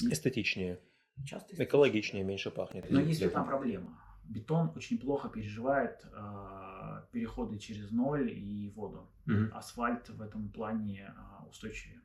Эстетичнее. 0.00 0.78
Часто 1.24 1.62
Экологичнее, 1.62 2.24
меньше 2.24 2.50
пахнет. 2.50 2.90
Но 2.90 3.00
есть 3.00 3.22
одна 3.22 3.44
проблема. 3.44 3.98
Бетон 4.24 4.72
очень 4.76 4.98
плохо 4.98 5.28
переживает 5.28 6.04
э, 6.04 7.02
переходы 7.10 7.58
через 7.58 7.90
ноль 7.90 8.30
и 8.30 8.70
воду. 8.74 9.10
Угу. 9.26 9.54
Асфальт 9.54 10.08
в 10.08 10.22
этом 10.22 10.48
плане 10.50 11.12
э, 11.14 11.48
устойчивее. 11.48 12.00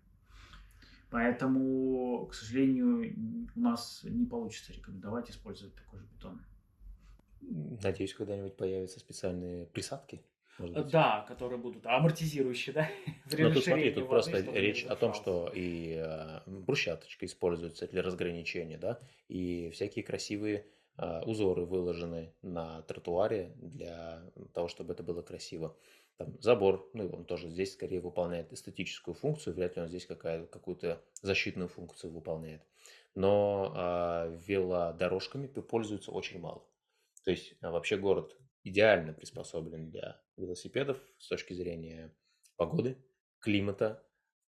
Поэтому, 1.10 2.28
к 2.28 2.34
сожалению, 2.34 3.48
у 3.56 3.60
нас 3.60 4.02
не 4.04 4.26
получится 4.26 4.74
рекомендовать 4.74 5.30
использовать 5.30 5.74
такой 5.76 6.00
же 6.00 6.06
бетон. 6.14 6.42
Надеюсь, 7.42 8.14
когда-нибудь 8.14 8.58
появятся 8.58 9.00
специальные 9.00 9.68
присадки. 9.68 10.22
Да, 10.60 11.24
которые 11.28 11.60
будут 11.60 11.86
амортизирующие, 11.86 12.74
да? 12.74 12.90
Ну, 13.38 13.54
тут 13.54 13.64
смотри, 13.64 13.92
тут 13.92 14.08
воды, 14.08 14.10
просто 14.10 14.40
речь 14.54 14.86
о 14.86 14.96
том, 14.96 15.14
что 15.14 15.52
и 15.54 16.02
э, 16.04 16.40
брусчаточка 16.48 17.26
используется 17.26 17.88
для 17.88 18.02
разграничения, 18.02 18.78
да, 18.78 19.00
и 19.28 19.70
всякие 19.70 20.04
красивые 20.04 20.66
а, 21.00 21.22
узоры 21.26 21.66
выложены 21.66 22.34
на 22.42 22.82
тротуаре 22.82 23.54
для 23.58 24.24
того, 24.54 24.68
чтобы 24.68 24.94
это 24.94 25.04
было 25.04 25.22
красиво. 25.22 25.78
Там 26.18 26.42
забор, 26.42 26.90
ну, 26.94 27.10
он 27.10 27.26
тоже 27.26 27.50
здесь 27.50 27.74
скорее 27.74 28.02
выполняет 28.02 28.52
эстетическую 28.52 29.14
функцию, 29.14 29.54
вряд 29.54 29.76
ли 29.76 29.84
он 29.84 29.88
здесь 29.88 30.08
какую-то 30.08 31.04
защитную 31.22 31.70
функцию 31.70 32.12
выполняет. 32.12 32.64
Но 33.14 33.72
а, 33.76 34.28
велодорожками 34.48 35.48
пользуются 35.48 36.12
очень 36.12 36.40
мало. 36.40 36.66
То 37.24 37.32
есть 37.32 37.54
а, 37.62 37.72
вообще 37.72 37.98
город 37.98 38.36
идеально 38.64 39.14
приспособлен 39.14 39.90
для 39.90 40.20
велосипедов 40.38 40.98
с 41.20 41.28
точки 41.28 41.54
зрения 41.54 42.16
погоды, 42.56 42.98
климата, 43.40 44.04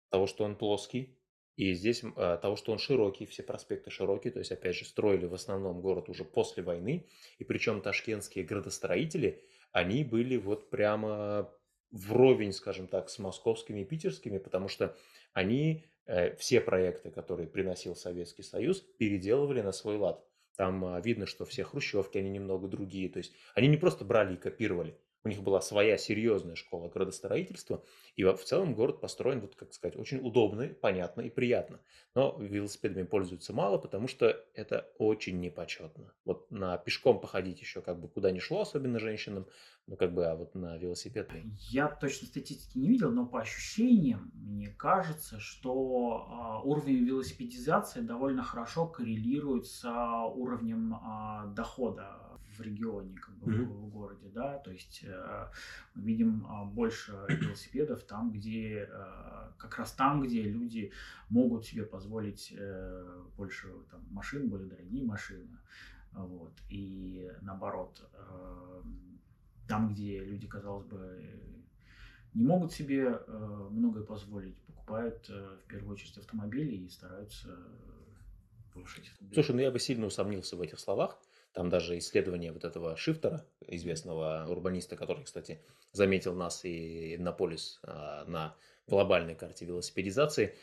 того, 0.10 0.28
что 0.28 0.44
он 0.44 0.56
плоский, 0.56 1.18
и 1.56 1.74
здесь 1.74 2.04
а, 2.16 2.38
того, 2.38 2.58
что 2.58 2.72
он 2.72 2.78
широкий, 2.78 3.26
все 3.26 3.42
проспекты 3.42 3.90
широкие, 3.90 4.32
то 4.32 4.40
есть, 4.40 4.52
опять 4.52 4.76
же, 4.76 4.86
строили 4.86 5.26
в 5.26 5.34
основном 5.34 5.82
город 5.82 6.10
уже 6.10 6.26
после 6.26 6.62
войны, 6.62 7.08
и 7.40 7.44
причем 7.44 7.82
ташкентские 7.82 8.46
градостроители, 8.46 9.44
они 9.72 10.04
были 10.04 10.38
вот 10.38 10.70
прямо 10.70 11.52
вровень, 11.92 12.52
скажем 12.52 12.88
так, 12.88 13.10
с 13.10 13.20
московскими 13.20 13.82
и 13.82 13.86
питерскими, 13.86 14.38
потому 14.38 14.68
что 14.68 14.96
они 15.34 15.86
э, 16.06 16.36
все 16.36 16.62
проекты, 16.62 17.12
которые 17.12 17.48
приносил 17.48 17.96
Советский 17.96 18.44
Союз, 18.44 18.82
переделывали 18.82 19.62
на 19.62 19.72
свой 19.72 19.98
лад. 19.98 20.26
Там 20.56 20.86
а, 20.86 21.02
видно, 21.02 21.26
что 21.26 21.46
все 21.46 21.64
хрущевки, 21.64 22.18
они 22.18 22.30
немного 22.30 22.68
другие. 22.68 23.10
То 23.10 23.18
есть 23.18 23.34
они 23.56 23.68
не 23.68 23.78
просто 23.78 24.06
брали 24.06 24.36
и 24.36 24.38
копировали. 24.38 24.98
У 25.26 25.30
них 25.30 25.42
была 25.42 25.60
своя 25.60 25.98
серьезная 25.98 26.54
школа 26.54 26.88
градостроительства, 26.88 27.84
и 28.16 28.24
в 28.24 28.44
целом 28.44 28.76
город 28.76 29.02
построен, 29.02 29.42
вот, 29.42 29.56
как 29.56 29.74
сказать, 29.74 29.98
очень 29.98 30.20
удобно, 30.20 30.68
понятно 30.68 31.22
и 31.22 31.32
приятно. 31.32 31.80
Но 32.14 32.38
велосипедами 32.40 33.08
пользуются 33.08 33.52
мало, 33.52 33.80
потому 33.80 34.08
что 34.08 34.28
это 34.54 34.88
очень 35.00 35.40
непочетно. 35.40 36.14
Вот 36.26 36.52
на 36.52 36.78
пешком 36.78 37.20
походить 37.20 37.60
еще 37.60 37.82
как 37.82 38.00
бы 38.00 38.08
куда 38.08 38.30
ни 38.30 38.38
шло, 38.38 38.62
особенно 38.62 39.00
женщинам, 39.00 39.48
ну 39.88 39.96
как 39.96 40.14
бы, 40.14 40.28
а 40.28 40.36
вот 40.36 40.54
на 40.54 40.78
велосипед... 40.78 41.32
Я 41.72 41.88
точно 41.88 42.28
статистики 42.28 42.78
не 42.78 42.88
видел, 42.88 43.12
но 43.12 43.26
по 43.26 43.42
ощущениям 43.42 44.32
мне 44.36 44.70
кажется, 44.70 45.40
что 45.40 46.62
э, 46.64 46.68
уровень 46.68 47.04
велосипедизации 47.04 48.02
довольно 48.02 48.44
хорошо 48.44 48.88
коррелирует 48.88 49.66
с 49.66 49.84
уровнем 49.90 50.94
э, 50.94 51.56
дохода 51.56 52.35
в 52.58 52.62
регионе, 52.62 53.16
как 53.16 53.36
бы 53.38 53.52
mm-hmm. 53.52 53.66
в, 53.66 53.86
в 53.86 53.90
городе, 53.90 54.30
да, 54.34 54.58
то 54.60 54.72
есть 54.72 55.04
э, 55.04 55.48
мы 55.94 56.04
видим 56.04 56.46
э, 56.46 56.66
больше 56.66 57.12
велосипедов 57.30 58.04
там, 58.04 58.32
где 58.32 58.88
э, 58.90 59.52
как 59.58 59.78
раз 59.78 59.94
там, 59.94 60.22
где 60.22 60.44
люди 60.44 60.92
могут 61.30 61.66
себе 61.66 61.84
позволить 61.84 62.54
э, 62.58 63.24
больше 63.38 63.68
там, 63.92 64.06
машин, 64.12 64.50
более 64.50 64.68
дорогие 64.68 65.04
машины, 65.04 65.58
вот, 66.12 66.54
и 66.70 67.32
наоборот, 67.42 68.02
э, 68.14 68.82
там, 69.68 69.94
где 69.94 70.24
люди, 70.24 70.48
казалось 70.48 70.86
бы, 70.86 71.24
не 72.34 72.44
могут 72.44 72.74
себе 72.74 73.20
э, 73.28 73.68
многое 73.72 74.04
позволить, 74.04 74.58
покупают 74.62 75.30
э, 75.30 75.58
в 75.64 75.68
первую 75.68 75.94
очередь 75.94 76.18
автомобили 76.18 76.76
и 76.76 76.90
стараются 76.90 77.58
повышать. 78.74 79.12
Слушай, 79.34 79.56
ну 79.56 79.62
я 79.62 79.72
бы 79.72 79.80
сильно 79.80 80.06
усомнился 80.06 80.58
в 80.58 80.62
этих 80.62 80.80
словах, 80.80 81.18
там 81.56 81.70
даже 81.70 81.98
исследование 81.98 82.52
вот 82.52 82.66
этого 82.66 82.98
Шифтера, 82.98 83.46
известного 83.62 84.46
урбаниста, 84.50 84.98
который, 84.98 85.24
кстати, 85.24 85.62
заметил 85.94 86.36
нас 86.36 86.66
и 86.66 87.16
Иннополис 87.16 87.80
а, 87.84 88.26
на 88.26 88.56
глобальной 88.88 89.36
карте 89.36 89.66
велосипедизации, 89.66 90.54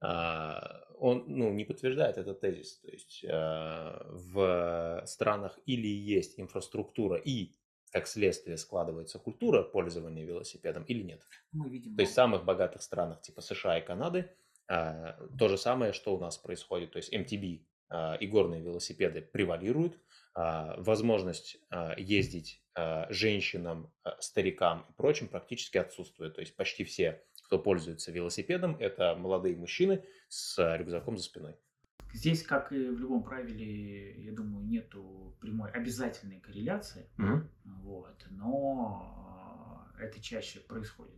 а, 0.00 0.84
он 0.98 1.24
ну, 1.28 1.52
не 1.52 1.64
подтверждает 1.64 2.18
этот 2.18 2.40
тезис. 2.40 2.78
То 2.78 2.90
есть 2.90 3.24
а, 3.28 4.04
в 4.10 5.04
странах 5.06 5.60
или 5.64 5.86
есть 5.86 6.40
инфраструктура 6.40 7.16
и 7.18 7.52
как 7.92 8.08
следствие 8.08 8.56
складывается 8.56 9.20
культура 9.20 9.62
пользования 9.62 10.24
велосипедом 10.24 10.82
или 10.84 11.04
нет. 11.04 11.22
Мы 11.52 11.70
видим. 11.70 11.94
То 11.94 12.02
есть 12.02 12.12
в 12.12 12.16
самых 12.16 12.44
богатых 12.44 12.82
странах 12.82 13.20
типа 13.20 13.42
США 13.42 13.78
и 13.78 13.84
Канады 13.84 14.28
то 14.66 15.48
же 15.48 15.58
самое, 15.58 15.92
что 15.92 16.16
у 16.16 16.18
нас 16.18 16.38
происходит. 16.38 16.92
То 16.92 16.96
есть 16.96 17.12
MTB 17.12 17.60
и 18.20 18.26
горные 18.26 18.62
велосипеды 18.62 19.20
превалируют, 19.20 19.98
возможность 20.34 21.58
а, 21.70 21.94
ездить 21.98 22.62
а, 22.74 23.06
женщинам, 23.10 23.92
старикам 24.18 24.86
и 24.88 24.92
прочим 24.94 25.28
практически 25.28 25.78
отсутствует. 25.78 26.34
То 26.34 26.40
есть 26.40 26.56
почти 26.56 26.84
все, 26.84 27.22
кто 27.44 27.58
пользуется 27.58 28.12
велосипедом, 28.12 28.76
это 28.76 29.14
молодые 29.14 29.56
мужчины 29.56 30.04
с 30.28 30.76
рюкзаком 30.76 31.16
за 31.16 31.24
спиной. 31.24 31.56
Здесь, 32.14 32.42
как 32.42 32.72
и 32.72 32.88
в 32.88 32.98
любом 32.98 33.22
правиле, 33.22 34.22
я 34.22 34.32
думаю, 34.32 34.66
нету 34.66 35.36
прямой 35.40 35.70
обязательной 35.70 36.40
корреляции, 36.40 37.08
mm-hmm. 37.18 37.48
вот, 37.64 38.26
но 38.30 39.88
это 39.98 40.20
чаще 40.20 40.60
происходит. 40.60 41.16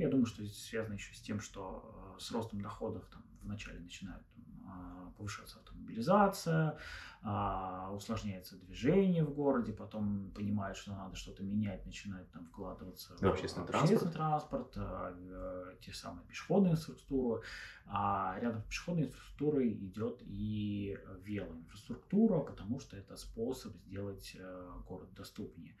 Я 0.00 0.08
думаю, 0.08 0.26
что 0.26 0.42
это 0.42 0.52
связано 0.52 0.94
еще 0.94 1.14
с 1.14 1.20
тем, 1.20 1.40
что 1.40 2.16
с 2.18 2.30
ростом 2.32 2.60
доходов 2.60 3.06
там 3.10 3.22
вначале 3.42 3.80
начинают 3.80 4.24
там, 4.34 5.12
повышаться 5.16 5.58
автомобилизация, 5.58 6.78
а, 7.22 7.92
усложняется 7.92 8.56
движение 8.56 9.24
в 9.24 9.34
городе, 9.34 9.72
потом 9.74 10.30
понимают, 10.30 10.78
что 10.78 10.92
надо 10.92 11.16
что-то 11.16 11.42
менять, 11.42 11.84
начинают 11.84 12.30
там 12.30 12.46
вкладываться 12.46 13.14
в 13.14 13.22
общественный, 13.22 13.66
общественный 13.66 14.12
транспорт, 14.12 14.72
транспорт 14.72 14.72
а, 14.76 15.76
те 15.82 15.92
самые 15.92 16.26
пешеходные 16.26 16.72
инфраструктуры. 16.72 17.42
А 17.84 18.38
рядом 18.40 18.62
с 18.62 18.64
пешеходной 18.66 19.06
инфраструктурой 19.06 19.72
идет 19.72 20.22
и 20.22 20.96
велоинфраструктура, 21.24 22.40
потому 22.40 22.80
что 22.80 22.96
это 22.96 23.16
способ 23.16 23.76
сделать 23.76 24.36
э, 24.38 24.70
город 24.86 25.12
доступнее 25.12 25.76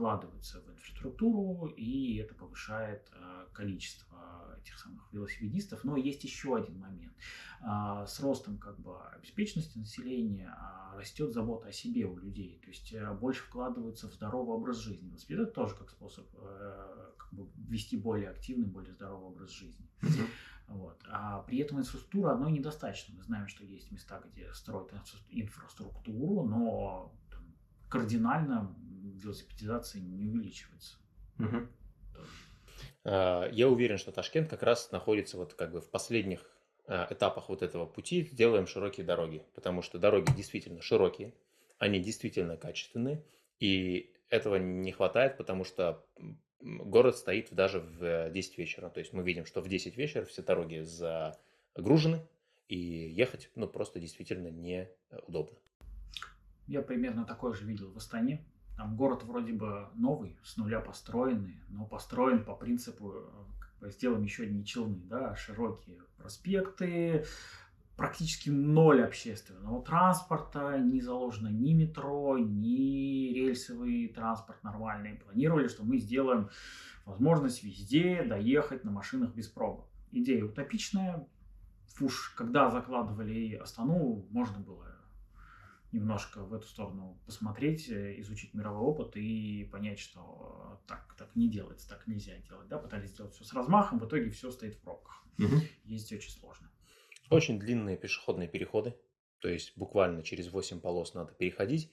вкладываются 0.00 0.62
в 0.62 0.70
инфраструктуру, 0.70 1.66
и 1.76 2.16
это 2.16 2.34
повышает 2.34 3.06
э, 3.12 3.46
количество 3.52 4.56
этих 4.58 4.78
самых 4.78 5.12
велосипедистов. 5.12 5.84
Но 5.84 5.94
есть 5.96 6.24
еще 6.24 6.56
один 6.56 6.78
момент. 6.78 7.12
А, 7.60 8.06
с 8.06 8.18
ростом 8.20 8.56
как 8.56 8.80
бы 8.80 8.98
обеспеченности 9.12 9.76
населения 9.76 10.54
а, 10.56 10.96
растет 10.96 11.34
забота 11.34 11.68
о 11.68 11.72
себе 11.72 12.06
у 12.06 12.16
людей. 12.16 12.58
То 12.64 12.68
есть 12.70 12.94
э, 12.94 13.12
больше 13.12 13.42
вкладываются 13.42 14.08
в 14.08 14.14
здоровый 14.14 14.56
образ 14.56 14.78
жизни. 14.78 15.08
Велосипед 15.08 15.40
это 15.40 15.52
тоже 15.52 15.74
как 15.74 15.90
способ 15.90 16.26
э, 16.34 17.12
как 17.18 17.32
бы, 17.34 17.46
вести 17.68 17.98
более 17.98 18.30
активный, 18.30 18.66
более 18.66 18.94
здоровый 18.94 19.28
образ 19.28 19.50
жизни. 19.50 19.86
Вот. 20.66 21.02
А 21.10 21.42
при 21.42 21.58
этом 21.58 21.78
инфраструктура 21.78 22.32
одной 22.32 22.52
недостаточно. 22.52 23.14
Мы 23.16 23.22
знаем, 23.24 23.48
что 23.48 23.64
есть 23.64 23.90
места, 23.90 24.22
где 24.32 24.50
строят 24.54 24.94
инфраструктуру, 25.28 26.44
но 26.44 27.12
там, 27.28 27.44
кардинально 27.88 28.74
велосипедизация 29.02 30.00
не 30.00 30.26
увеличивается. 30.26 30.96
Угу. 31.38 31.68
Я 33.04 33.68
уверен, 33.68 33.98
что 33.98 34.12
Ташкент 34.12 34.50
как 34.50 34.62
раз 34.62 34.92
находится 34.92 35.36
вот 35.36 35.54
как 35.54 35.72
бы 35.72 35.80
в 35.80 35.90
последних 35.90 36.44
а, 36.86 37.06
этапах 37.08 37.48
вот 37.48 37.62
этого 37.62 37.86
пути 37.86 38.28
делаем 38.32 38.66
широкие 38.66 39.06
дороги, 39.06 39.44
потому 39.54 39.80
что 39.80 39.98
дороги 39.98 40.32
действительно 40.36 40.82
широкие, 40.82 41.32
они 41.78 42.00
действительно 42.00 42.56
качественные, 42.56 43.24
и 43.58 44.12
этого 44.28 44.56
не 44.56 44.92
хватает, 44.92 45.36
потому 45.36 45.64
что 45.64 46.04
город 46.60 47.16
стоит 47.16 47.52
даже 47.52 47.80
в 47.80 48.30
10 48.30 48.58
вечера. 48.58 48.90
То 48.90 49.00
есть 49.00 49.12
мы 49.12 49.22
видим, 49.22 49.46
что 49.46 49.60
в 49.60 49.68
10 49.68 49.96
вечера 49.96 50.24
все 50.24 50.42
дороги 50.42 50.80
загружены, 50.80 52.26
и 52.68 52.76
ехать 52.76 53.50
ну, 53.54 53.68
просто 53.68 53.98
действительно 54.00 54.48
неудобно. 54.48 55.58
Я 56.66 56.82
примерно 56.82 57.24
такое 57.24 57.52
же 57.52 57.66
видел 57.66 57.90
в 57.92 57.96
Астане. 57.96 58.44
Там 58.80 58.96
город 58.96 59.24
вроде 59.24 59.52
бы 59.52 59.88
новый, 59.92 60.38
с 60.42 60.56
нуля 60.56 60.80
построенный, 60.80 61.60
но 61.68 61.84
построен 61.84 62.42
по 62.42 62.54
принципу, 62.54 63.12
бы 63.78 63.90
сделаем 63.90 64.22
еще 64.22 64.44
одни 64.44 64.64
челны, 64.64 65.02
да, 65.04 65.36
широкие 65.36 65.98
проспекты, 66.16 67.26
практически 67.98 68.48
ноль 68.48 69.04
общественного 69.04 69.84
транспорта, 69.84 70.78
не 70.78 71.02
заложено 71.02 71.48
ни 71.48 71.74
метро, 71.74 72.38
ни 72.38 73.34
рельсовый 73.34 74.08
транспорт 74.08 74.64
нормальный. 74.64 75.16
Планировали, 75.16 75.68
что 75.68 75.84
мы 75.84 75.98
сделаем 75.98 76.48
возможность 77.04 77.62
везде 77.62 78.22
доехать 78.22 78.82
на 78.84 78.92
машинах 78.92 79.34
без 79.34 79.46
пробок. 79.46 79.88
Идея 80.10 80.46
утопичная. 80.46 81.28
Уж 82.00 82.30
когда 82.30 82.70
закладывали 82.70 83.56
Астану, 83.56 84.26
можно 84.30 84.58
было 84.58 84.99
немножко 85.92 86.42
в 86.42 86.54
эту 86.54 86.66
сторону 86.66 87.20
посмотреть, 87.26 87.88
э, 87.88 88.20
изучить 88.20 88.54
мировой 88.54 88.82
опыт 88.82 89.16
и 89.16 89.68
понять, 89.72 89.98
что 89.98 90.80
так, 90.86 91.14
так 91.18 91.34
не 91.34 91.48
делается, 91.48 91.88
так 91.88 92.06
нельзя 92.06 92.36
делать. 92.38 92.68
Да? 92.68 92.78
Пытались 92.78 93.10
сделать 93.10 93.34
все 93.34 93.44
с 93.44 93.52
размахом, 93.52 93.98
в 93.98 94.06
итоге 94.06 94.30
все 94.30 94.50
стоит 94.50 94.76
в 94.76 94.80
пробках. 94.80 95.24
Угу. 95.38 95.56
Ездить 95.84 96.18
очень 96.18 96.30
сложно. 96.30 96.70
Очень 97.30 97.58
длинные 97.58 97.96
пешеходные 97.96 98.48
переходы, 98.48 98.94
то 99.40 99.48
есть 99.48 99.76
буквально 99.76 100.22
через 100.22 100.50
8 100.50 100.80
полос 100.80 101.14
надо 101.14 101.32
переходить, 101.32 101.92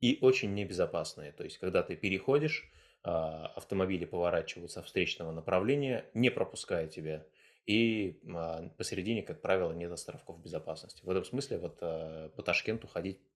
и 0.00 0.18
очень 0.20 0.54
небезопасные. 0.54 1.32
То 1.32 1.44
есть 1.44 1.58
когда 1.58 1.82
ты 1.82 1.96
переходишь, 1.96 2.70
а, 3.02 3.46
автомобили 3.48 4.04
поворачивают 4.04 4.70
со 4.70 4.82
встречного 4.82 5.32
направления, 5.32 6.06
не 6.14 6.30
пропуская 6.30 6.86
тебя. 6.88 7.26
И 7.66 8.20
а, 8.26 8.68
посередине, 8.78 9.22
как 9.22 9.42
правило, 9.42 9.72
нет 9.72 9.92
островков 9.92 10.40
безопасности. 10.40 11.04
В 11.04 11.10
этом 11.10 11.24
смысле 11.24 11.58
вот 11.58 11.78
а, 11.82 12.30
по 12.30 12.42
Ташкенту 12.42 12.86
ходить 12.86 13.20
Э, 13.20 13.27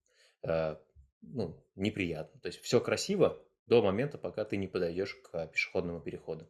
ну, 0.43 1.57
неприятно. 1.77 2.41
То 2.41 2.49
есть 2.49 2.61
все 2.61 2.81
красиво 2.81 3.39
до 3.67 3.83
момента, 3.83 4.19
пока 4.19 4.45
ты 4.45 4.57
не 4.57 4.67
подойдешь 4.67 5.15
к 5.15 5.47
пешеходному 5.47 6.01
переходу. 6.01 6.47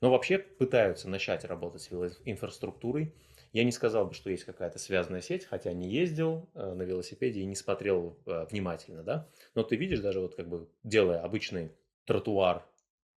Но 0.00 0.10
вообще 0.10 0.38
пытаются 0.38 1.08
начать 1.08 1.44
работать 1.44 1.82
с 1.82 1.90
инфраструктурой. 2.24 3.14
Я 3.52 3.64
не 3.64 3.72
сказал 3.72 4.06
бы, 4.06 4.14
что 4.14 4.30
есть 4.30 4.44
какая-то 4.44 4.78
связанная 4.78 5.22
сеть, 5.22 5.46
хотя 5.46 5.72
не 5.72 5.88
ездил 5.88 6.48
э, 6.54 6.74
на 6.74 6.82
велосипеде 6.82 7.40
и 7.40 7.46
не 7.46 7.54
смотрел 7.54 8.18
э, 8.26 8.46
внимательно, 8.50 9.02
да. 9.02 9.28
Но 9.54 9.62
ты 9.62 9.76
видишь 9.76 10.00
даже 10.00 10.20
вот 10.20 10.34
как 10.34 10.48
бы 10.48 10.68
делая 10.84 11.22
обычный 11.22 11.72
тротуар 12.04 12.66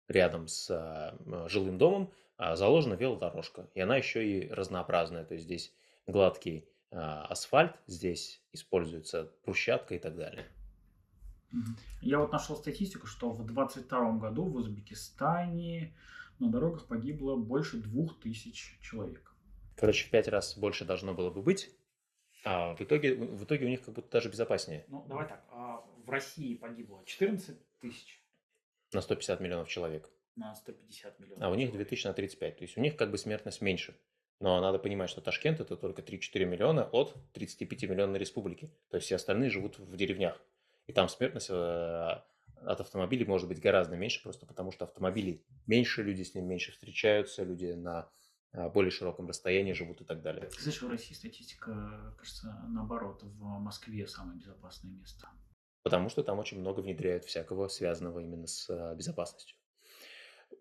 рядом 0.07 0.47
с 0.47 0.69
э, 0.69 1.47
жилым 1.49 1.77
домом, 1.77 2.13
а, 2.37 2.55
заложена 2.55 2.93
велодорожка. 2.93 3.67
И 3.73 3.81
она 3.81 3.97
еще 3.97 4.25
и 4.25 4.47
разнообразная. 4.49 5.25
То 5.25 5.33
есть 5.33 5.45
здесь 5.45 5.73
гладкий 6.05 6.69
асфальт, 6.91 7.75
здесь 7.87 8.41
используется 8.53 9.31
брусчатка 9.45 9.95
и 9.95 9.99
так 9.99 10.15
далее. 10.15 10.47
Я 12.01 12.19
вот 12.19 12.31
нашел 12.31 12.55
статистику, 12.55 13.07
что 13.07 13.31
в 13.31 13.45
2022 13.45 14.17
году 14.17 14.45
в 14.45 14.55
Узбекистане 14.55 15.95
на 16.39 16.49
дорогах 16.49 16.87
погибло 16.87 17.35
больше 17.35 17.77
двух 17.77 18.19
тысяч 18.19 18.77
человек. 18.81 19.33
Короче, 19.75 20.07
в 20.07 20.11
пять 20.11 20.27
раз 20.27 20.57
больше 20.57 20.85
должно 20.85 21.13
было 21.13 21.29
бы 21.29 21.41
быть, 21.41 21.69
а 22.43 22.75
в 22.75 22.81
итоге, 22.81 23.15
в 23.15 23.43
итоге 23.43 23.65
у 23.65 23.69
них 23.69 23.83
как 23.83 23.93
будто 23.93 24.09
даже 24.11 24.29
безопаснее. 24.29 24.85
Ну, 24.87 25.05
давай 25.07 25.27
так, 25.27 25.45
а 25.49 25.85
в 26.05 26.09
России 26.09 26.55
погибло 26.55 27.03
14 27.05 27.57
тысяч. 27.79 28.23
На 28.93 29.01
150 29.01 29.39
миллионов 29.39 29.67
человек. 29.67 30.09
На 30.35 30.55
150 30.55 31.19
миллионов. 31.19 31.43
А 31.43 31.49
у 31.49 31.55
них 31.55 31.71
2000 31.71 32.07
на 32.07 32.13
35. 32.13 32.57
То 32.57 32.63
есть 32.63 32.77
у 32.77 32.81
них 32.81 32.95
как 32.95 33.11
бы 33.11 33.17
смертность 33.17 33.61
меньше. 33.61 33.99
Но 34.39 34.61
надо 34.61 34.77
понимать, 34.77 35.09
что 35.09 35.21
Ташкент 35.21 35.59
это 35.59 35.75
только 35.75 36.01
3-4 36.01 36.45
миллиона 36.45 36.83
от 36.91 37.15
35 37.33 37.83
миллионной 37.83 38.19
республики. 38.19 38.71
То 38.89 38.97
есть 38.97 39.07
все 39.07 39.15
остальные 39.15 39.49
живут 39.49 39.79
в 39.79 39.95
деревнях. 39.95 40.39
И 40.85 40.93
там 40.93 41.09
смертность 41.09 41.49
э, 41.49 41.53
от 41.53 42.79
автомобилей 42.79 43.25
может 43.25 43.47
быть 43.47 43.59
гораздо 43.59 43.95
меньше, 43.95 44.21
просто 44.21 44.45
потому 44.45 44.71
что 44.71 44.85
автомобилей 44.85 45.43
меньше, 45.65 46.03
люди 46.03 46.21
с 46.21 46.35
ним 46.35 46.47
меньше 46.47 46.71
встречаются, 46.71 47.43
люди 47.43 47.73
на 47.73 48.09
э, 48.53 48.69
более 48.69 48.91
широком 48.91 49.27
расстоянии 49.27 49.73
живут 49.73 50.01
и 50.01 50.05
так 50.05 50.21
далее. 50.21 50.49
Слышишь, 50.51 50.83
в 50.83 50.89
России 50.89 51.15
статистика, 51.15 52.15
кажется, 52.17 52.63
наоборот, 52.69 53.23
в 53.23 53.43
Москве 53.59 54.07
самое 54.07 54.39
безопасное 54.39 54.91
место. 54.91 55.27
Потому 55.81 56.09
что 56.09 56.21
там 56.23 56.37
очень 56.37 56.59
много 56.59 56.81
внедряют 56.81 57.25
всякого 57.25 57.69
связанного 57.69 58.19
именно 58.19 58.45
с 58.45 58.69
э, 58.69 58.95
безопасностью 58.95 59.56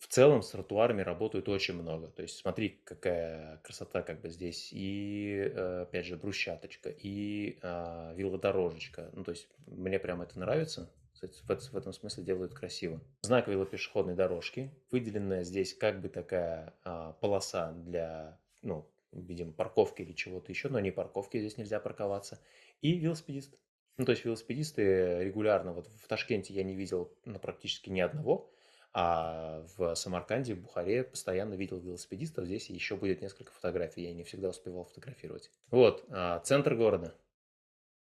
в 0.01 0.09
целом 0.09 0.43
с 0.43 0.51
тротуарами 0.51 1.03
работают 1.03 1.49
очень 1.49 1.75
много. 1.75 2.09
То 2.09 2.23
есть 2.23 2.39
смотри, 2.39 2.81
какая 2.85 3.59
красота 3.59 4.03
как 4.03 4.21
бы 4.21 4.29
здесь. 4.29 4.71
И, 4.73 5.51
э, 5.55 5.83
опять 5.83 6.07
же, 6.07 6.17
брусчаточка, 6.17 6.91
и 6.91 7.59
а, 7.63 8.13
велодорожечка. 8.15 9.11
Ну, 9.13 9.25
то 9.25 9.33
есть 9.33 9.49
мне 9.67 9.99
прям 9.99 10.23
это 10.23 10.39
нравится. 10.39 10.91
В 11.21 11.77
этом 11.77 11.93
смысле 11.93 12.25
делают 12.25 12.53
красиво. 12.53 13.01
Знак 13.23 13.49
велопешеходной 13.49 14.15
дорожки. 14.15 14.71
Выделенная 14.91 15.45
здесь 15.45 15.75
как 15.75 16.01
бы 16.01 16.09
такая 16.09 16.75
а, 16.85 17.13
полоса 17.15 17.73
для, 17.73 18.39
ну, 18.63 18.87
видимо, 19.13 19.53
парковки 19.53 20.03
или 20.03 20.13
чего-то 20.13 20.53
еще, 20.53 20.69
но 20.69 20.79
не 20.81 20.91
парковки, 20.91 21.39
здесь 21.39 21.57
нельзя 21.57 21.81
парковаться. 21.81 22.41
И 22.83 22.99
велосипедист. 22.99 23.55
Ну, 23.97 24.05
то 24.05 24.13
есть 24.13 24.27
велосипедисты 24.27 25.25
регулярно, 25.25 25.73
вот 25.73 25.87
в 25.87 26.07
Ташкенте 26.07 26.53
я 26.53 26.63
не 26.65 26.75
видел 26.75 27.11
ну, 27.25 27.39
практически 27.39 27.89
ни 27.89 28.01
одного, 28.01 28.53
а 28.99 29.63
в 29.77 29.95
Самарканде, 29.95 30.55
в 30.55 30.63
Бухаре 30.63 31.05
постоянно 31.05 31.53
видел 31.53 31.79
велосипедистов. 31.79 32.47
Здесь 32.47 32.71
еще 32.71 32.97
будет 32.97 33.21
несколько 33.21 33.53
фотографий. 33.53 34.05
Я 34.05 34.15
не 34.15 34.23
всегда 34.23 34.49
успевал 34.49 34.85
фотографировать. 34.85 35.51
Вот, 35.71 36.07
а, 36.09 36.39
центр 36.39 36.75
города. 36.75 37.15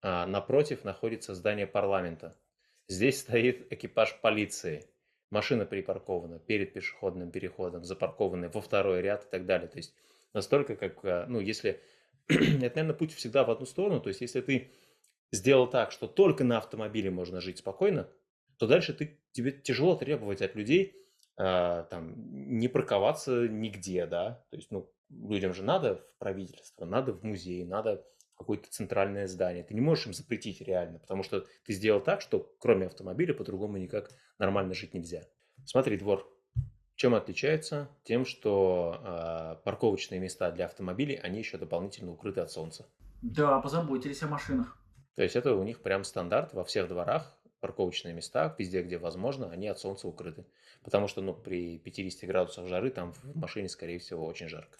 А, 0.00 0.26
напротив 0.26 0.82
находится 0.82 1.36
здание 1.36 1.68
парламента. 1.68 2.36
Здесь 2.88 3.20
стоит 3.20 3.72
экипаж 3.72 4.18
полиции. 4.20 4.84
Машина 5.30 5.66
припаркована 5.66 6.40
перед 6.40 6.72
пешеходным 6.72 7.30
переходом, 7.30 7.84
запаркованы 7.84 8.48
во 8.48 8.60
второй 8.60 9.02
ряд 9.02 9.24
и 9.24 9.30
так 9.30 9.46
далее. 9.46 9.68
То 9.68 9.76
есть 9.76 9.94
настолько, 10.32 10.74
как, 10.74 11.04
а, 11.04 11.26
ну, 11.28 11.38
если... 11.38 11.80
Это, 12.26 12.74
наверное, 12.74 12.94
путь 12.94 13.14
всегда 13.14 13.44
в 13.44 13.52
одну 13.52 13.66
сторону. 13.66 14.00
То 14.00 14.08
есть 14.08 14.20
если 14.20 14.40
ты 14.40 14.72
сделал 15.30 15.68
так, 15.68 15.92
что 15.92 16.08
только 16.08 16.42
на 16.42 16.58
автомобиле 16.58 17.08
можно 17.12 17.40
жить 17.40 17.58
спокойно, 17.58 18.08
то 18.62 18.68
дальше 18.68 18.92
ты, 18.92 19.18
тебе 19.32 19.50
тяжело 19.50 19.96
требовать 19.96 20.40
от 20.40 20.54
людей 20.54 20.94
э, 21.36 21.84
там, 21.90 22.14
не 22.16 22.68
парковаться 22.68 23.48
нигде, 23.48 24.06
да, 24.06 24.44
то 24.50 24.56
есть, 24.56 24.70
ну, 24.70 24.88
людям 25.10 25.52
же 25.52 25.64
надо 25.64 25.96
в 25.96 26.18
правительство, 26.18 26.84
надо 26.84 27.12
в 27.12 27.24
музей, 27.24 27.64
надо 27.64 28.04
в 28.34 28.38
какое-то 28.38 28.70
центральное 28.70 29.26
здание. 29.26 29.64
Ты 29.64 29.74
не 29.74 29.80
можешь 29.80 30.06
им 30.06 30.14
запретить 30.14 30.60
реально, 30.60 31.00
потому 31.00 31.24
что 31.24 31.44
ты 31.66 31.72
сделал 31.72 32.00
так, 32.00 32.20
что 32.20 32.54
кроме 32.60 32.86
автомобиля 32.86 33.34
по-другому 33.34 33.78
никак 33.78 34.10
нормально 34.38 34.74
жить 34.74 34.94
нельзя. 34.94 35.22
Смотри, 35.64 35.96
двор. 35.96 36.24
Чем 36.94 37.16
отличается? 37.16 37.88
Тем, 38.04 38.24
что 38.24 39.00
э, 39.02 39.64
парковочные 39.64 40.20
места 40.20 40.52
для 40.52 40.66
автомобилей, 40.66 41.16
они 41.16 41.40
еще 41.40 41.58
дополнительно 41.58 42.12
укрыты 42.12 42.42
от 42.42 42.52
солнца. 42.52 42.86
Да, 43.22 43.58
позаботились 43.58 44.22
о 44.22 44.28
машинах. 44.28 44.78
То 45.16 45.24
есть 45.24 45.34
это 45.34 45.52
у 45.56 45.64
них 45.64 45.82
прям 45.82 46.04
стандарт 46.04 46.52
во 46.54 46.62
всех 46.62 46.86
дворах 46.86 47.36
парковочные 47.62 48.12
места, 48.12 48.54
везде, 48.58 48.82
где 48.82 48.98
возможно, 48.98 49.50
они 49.50 49.68
от 49.68 49.78
солнца 49.78 50.08
укрыты. 50.08 50.44
Потому 50.82 51.06
что 51.06 51.22
ну, 51.22 51.32
при 51.32 51.78
50 51.78 52.28
градусах 52.28 52.66
жары 52.66 52.90
там 52.90 53.12
в 53.12 53.36
машине, 53.36 53.68
скорее 53.68 54.00
всего, 54.00 54.26
очень 54.26 54.48
жарко. 54.48 54.78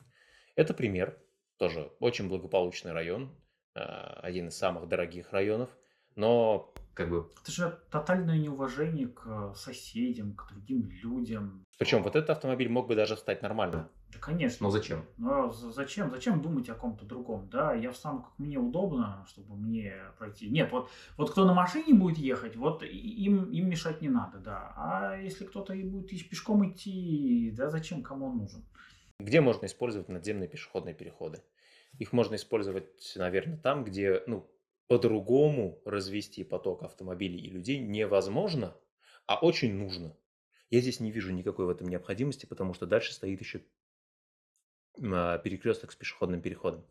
Это 0.56 0.74
пример. 0.74 1.16
Тоже 1.58 1.92
очень 2.00 2.28
благополучный 2.28 2.92
район. 2.92 3.30
А, 3.74 4.18
один 4.22 4.48
из 4.48 4.56
самых 4.56 4.88
дорогих 4.88 5.32
районов. 5.32 5.70
Но 6.16 6.74
как 6.94 7.10
бы... 7.10 7.30
Это 7.42 7.52
же 7.52 7.78
тотальное 7.90 8.38
неуважение 8.38 9.08
к 9.08 9.54
соседям, 9.54 10.34
к 10.34 10.48
другим 10.50 10.90
людям. 10.90 11.64
Причем 11.78 12.02
вот 12.02 12.16
этот 12.16 12.30
автомобиль 12.30 12.68
мог 12.68 12.86
бы 12.86 12.94
даже 12.94 13.16
встать 13.16 13.42
нормально. 13.42 13.88
Да, 14.12 14.18
конечно. 14.18 14.64
Но 14.64 14.70
зачем? 14.70 15.04
Но 15.16 15.50
зачем? 15.52 16.10
Зачем 16.10 16.42
думать 16.42 16.68
о 16.68 16.74
ком-то 16.74 17.04
другом? 17.04 17.48
Да, 17.48 17.72
я 17.74 17.90
встану, 17.90 18.22
как 18.22 18.38
мне 18.38 18.58
удобно, 18.58 19.24
чтобы 19.28 19.56
мне 19.56 19.94
пройти. 20.18 20.48
Нет, 20.50 20.70
вот, 20.70 20.90
вот 21.16 21.30
кто 21.30 21.44
на 21.44 21.54
машине 21.54 21.94
будет 21.94 22.18
ехать, 22.18 22.56
вот 22.56 22.82
им, 22.82 23.50
им 23.50 23.68
мешать 23.68 24.02
не 24.02 24.08
надо, 24.08 24.38
да. 24.38 24.72
А 24.76 25.16
если 25.16 25.44
кто-то 25.44 25.72
и 25.72 25.82
будет 25.82 26.08
пешком 26.28 26.68
идти, 26.70 27.52
да 27.56 27.70
зачем, 27.70 28.02
кому 28.02 28.26
он 28.26 28.36
нужен? 28.36 28.64
Где 29.18 29.40
можно 29.40 29.66
использовать 29.66 30.08
надземные 30.08 30.48
пешеходные 30.48 30.94
переходы? 30.94 31.42
Их 31.98 32.12
можно 32.12 32.36
использовать, 32.36 33.14
наверное, 33.16 33.58
там, 33.58 33.84
где, 33.84 34.22
ну, 34.26 34.48
по-другому 34.92 35.80
развести 35.86 36.44
поток 36.44 36.82
автомобилей 36.82 37.38
и 37.38 37.48
людей 37.48 37.78
невозможно, 37.78 38.76
а 39.24 39.38
очень 39.38 39.72
нужно. 39.72 40.14
Я 40.68 40.82
здесь 40.82 41.00
не 41.00 41.10
вижу 41.10 41.32
никакой 41.32 41.64
в 41.64 41.70
этом 41.70 41.88
необходимости, 41.88 42.44
потому 42.44 42.74
что 42.74 42.84
дальше 42.84 43.14
стоит 43.14 43.40
еще 43.40 43.62
а, 45.02 45.38
перекресток 45.38 45.92
с 45.92 45.96
пешеходным 45.96 46.42
переходом. 46.42 46.82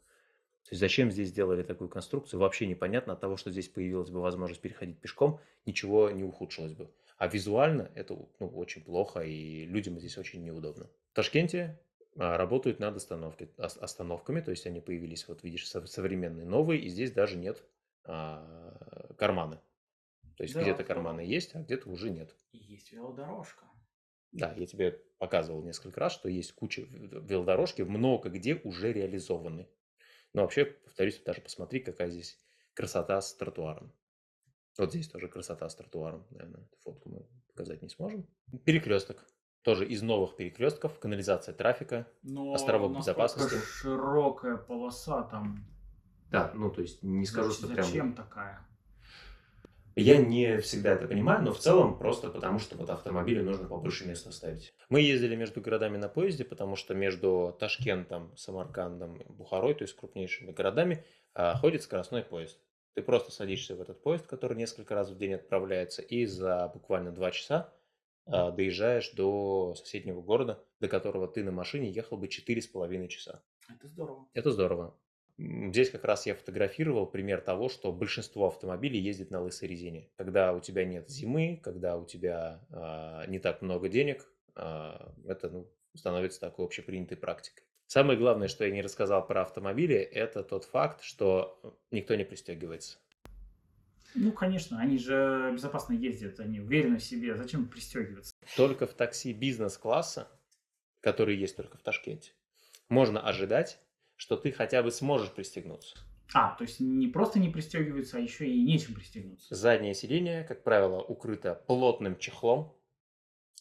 То 0.63 0.71
есть 0.71 0.79
зачем 0.79 1.11
здесь 1.11 1.29
сделали 1.29 1.61
такую 1.61 1.91
конструкцию, 1.91 2.39
вообще 2.39 2.65
непонятно. 2.65 3.13
От 3.13 3.19
того, 3.19 3.37
что 3.37 3.51
здесь 3.51 3.69
появилась 3.69 4.09
бы 4.09 4.19
возможность 4.19 4.61
переходить 4.61 4.99
пешком, 4.99 5.39
ничего 5.67 6.09
не 6.09 6.23
ухудшилось 6.23 6.73
бы. 6.73 6.89
А 7.17 7.27
визуально 7.27 7.91
это 7.93 8.17
ну, 8.39 8.47
очень 8.47 8.83
плохо, 8.83 9.19
и 9.19 9.65
людям 9.65 9.99
здесь 9.99 10.17
очень 10.17 10.43
неудобно. 10.43 10.89
В 11.11 11.13
Ташкенте 11.13 11.79
а, 12.17 12.35
работают 12.35 12.79
над 12.79 12.95
остановки, 12.95 13.51
остановками, 13.57 14.41
то 14.41 14.49
есть 14.49 14.65
они 14.65 14.81
появились, 14.81 15.27
вот 15.27 15.43
видишь, 15.43 15.67
современные, 15.67 16.47
новые, 16.47 16.81
и 16.81 16.89
здесь 16.89 17.11
даже 17.11 17.37
нет 17.37 17.63
а, 18.03 19.13
карманы. 19.17 19.59
То 20.37 20.43
есть 20.43 20.55
да, 20.55 20.61
где-то 20.61 20.83
карманы 20.83 21.21
есть, 21.21 21.55
а 21.55 21.61
где-то 21.61 21.89
уже 21.89 22.09
нет. 22.09 22.35
И 22.51 22.57
есть 22.57 22.91
велодорожка. 22.91 23.65
Да, 24.31 24.53
я 24.53 24.65
тебе 24.65 24.91
показывал 25.17 25.61
несколько 25.63 25.99
раз, 25.99 26.13
что 26.13 26.29
есть 26.29 26.53
куча 26.53 26.81
велодорожки, 26.81 27.81
много 27.81 28.29
где 28.29 28.55
уже 28.55 28.93
реализованы. 28.93 29.67
Но 30.33 30.43
вообще, 30.43 30.65
повторюсь, 30.65 31.21
даже 31.21 31.41
посмотри, 31.41 31.81
какая 31.81 32.09
здесь 32.09 32.39
красота 32.73 33.21
с 33.21 33.35
тротуаром. 33.35 33.93
Вот 34.77 34.89
здесь 34.89 35.09
тоже 35.09 35.27
красота 35.27 35.67
с 35.67 35.75
тротуаром. 35.75 36.25
Наверное, 36.29 36.61
эту 36.61 36.77
фотку 36.77 37.09
мы 37.09 37.27
показать 37.47 37.81
не 37.81 37.89
сможем. 37.89 38.25
Перекресток. 38.65 39.27
Тоже 39.63 39.85
из 39.85 40.01
новых 40.01 40.37
перекрестков, 40.37 40.97
канализация 40.97 41.53
трафика, 41.53 42.07
Но 42.23 42.53
островок 42.53 42.97
безопасности. 42.97 43.57
широкая 43.63 44.57
полоса 44.57 45.23
там. 45.23 45.67
Да, 46.31 46.51
ну 46.55 46.71
то 46.71 46.81
есть 46.81 47.03
не 47.03 47.25
скажу, 47.25 47.51
Зачем 47.51 47.65
что 47.65 47.73
прям... 47.75 47.85
Зачем 47.85 48.13
такая? 48.13 48.65
Я 49.97 50.17
не 50.17 50.59
всегда 50.59 50.93
это 50.93 51.05
понимаю, 51.05 51.43
но 51.43 51.53
в 51.53 51.59
целом 51.59 51.97
просто 51.97 52.29
потому, 52.29 52.59
что 52.59 52.77
вот 52.77 52.89
автомобилю 52.89 53.43
нужно 53.43 53.67
побольше 53.67 54.07
места 54.07 54.29
оставить. 54.29 54.73
Мы 54.87 55.01
ездили 55.01 55.35
между 55.35 55.59
городами 55.59 55.97
на 55.97 56.07
поезде, 56.07 56.45
потому 56.45 56.77
что 56.77 56.93
между 56.93 57.55
Ташкентом, 57.59 58.35
Самаркандом 58.37 59.21
Бухарой, 59.27 59.73
то 59.73 59.83
есть 59.83 59.95
крупнейшими 59.97 60.51
городами, 60.51 61.03
а, 61.33 61.57
ходит 61.57 61.83
скоростной 61.83 62.23
поезд. 62.23 62.57
Ты 62.93 63.01
просто 63.01 63.31
садишься 63.31 63.75
в 63.75 63.81
этот 63.81 64.01
поезд, 64.01 64.27
который 64.27 64.55
несколько 64.55 64.95
раз 64.95 65.09
в 65.09 65.17
день 65.17 65.33
отправляется, 65.33 66.01
и 66.01 66.25
за 66.25 66.71
буквально 66.73 67.11
два 67.11 67.31
часа 67.31 67.73
а, 68.25 68.51
доезжаешь 68.51 69.11
до 69.11 69.75
соседнего 69.75 70.21
города, 70.21 70.63
до 70.79 70.87
которого 70.87 71.27
ты 71.27 71.43
на 71.43 71.51
машине 71.51 71.91
ехал 71.91 72.15
бы 72.15 72.29
четыре 72.29 72.61
с 72.61 72.67
половиной 72.67 73.09
часа. 73.09 73.43
Это 73.69 73.87
здорово. 73.89 74.27
Это 74.33 74.51
здорово. 74.51 74.97
Здесь 75.69 75.89
как 75.89 76.03
раз 76.03 76.25
я 76.25 76.35
фотографировал 76.35 77.05
пример 77.05 77.41
того, 77.41 77.69
что 77.69 77.91
большинство 77.91 78.47
автомобилей 78.47 78.99
ездит 78.99 79.31
на 79.31 79.41
лысой 79.41 79.67
резине. 79.67 80.09
Когда 80.17 80.53
у 80.53 80.59
тебя 80.59 80.85
нет 80.85 81.09
зимы, 81.09 81.59
когда 81.63 81.97
у 81.97 82.05
тебя 82.05 82.61
а, 82.71 83.25
не 83.27 83.39
так 83.39 83.61
много 83.61 83.89
денег, 83.89 84.27
а, 84.55 85.13
это 85.25 85.49
ну, 85.49 85.71
становится 85.95 86.39
такой 86.39 86.65
общепринятой 86.65 87.17
практикой. 87.17 87.63
Самое 87.87 88.17
главное, 88.17 88.47
что 88.47 88.63
я 88.63 88.71
не 88.71 88.81
рассказал 88.81 89.25
про 89.25 89.41
автомобили, 89.41 89.97
это 89.97 90.43
тот 90.43 90.63
факт, 90.63 91.03
что 91.03 91.59
никто 91.91 92.15
не 92.15 92.23
пристегивается. 92.23 92.97
Ну, 94.13 94.31
конечно, 94.31 94.79
они 94.79 94.97
же 94.97 95.51
безопасно 95.53 95.93
ездят, 95.93 96.39
они 96.39 96.59
уверены 96.59 96.97
в 96.97 97.03
себе, 97.03 97.35
зачем 97.35 97.67
пристегиваться? 97.67 98.33
Только 98.57 98.85
в 98.85 98.93
такси 98.93 99.33
бизнес-класса, 99.33 100.29
который 100.99 101.35
есть 101.35 101.55
только 101.55 101.77
в 101.77 101.81
Ташкенте, 101.81 102.33
можно 102.89 103.21
ожидать, 103.21 103.79
что 104.21 104.37
ты 104.37 104.51
хотя 104.51 104.83
бы 104.83 104.91
сможешь 104.91 105.31
пристегнуться. 105.31 105.97
А, 106.31 106.55
то 106.55 106.63
есть 106.63 106.79
не 106.79 107.07
просто 107.07 107.39
не 107.39 107.49
пристегиваются, 107.49 108.17
а 108.17 108.19
еще 108.19 108.47
и 108.47 108.61
нечем 108.61 108.93
пристегнуться. 108.93 109.55
Заднее 109.55 109.95
сиденье, 109.95 110.43
как 110.43 110.63
правило, 110.63 111.01
укрыто 111.01 111.55
плотным 111.65 112.15
чехлом, 112.19 112.71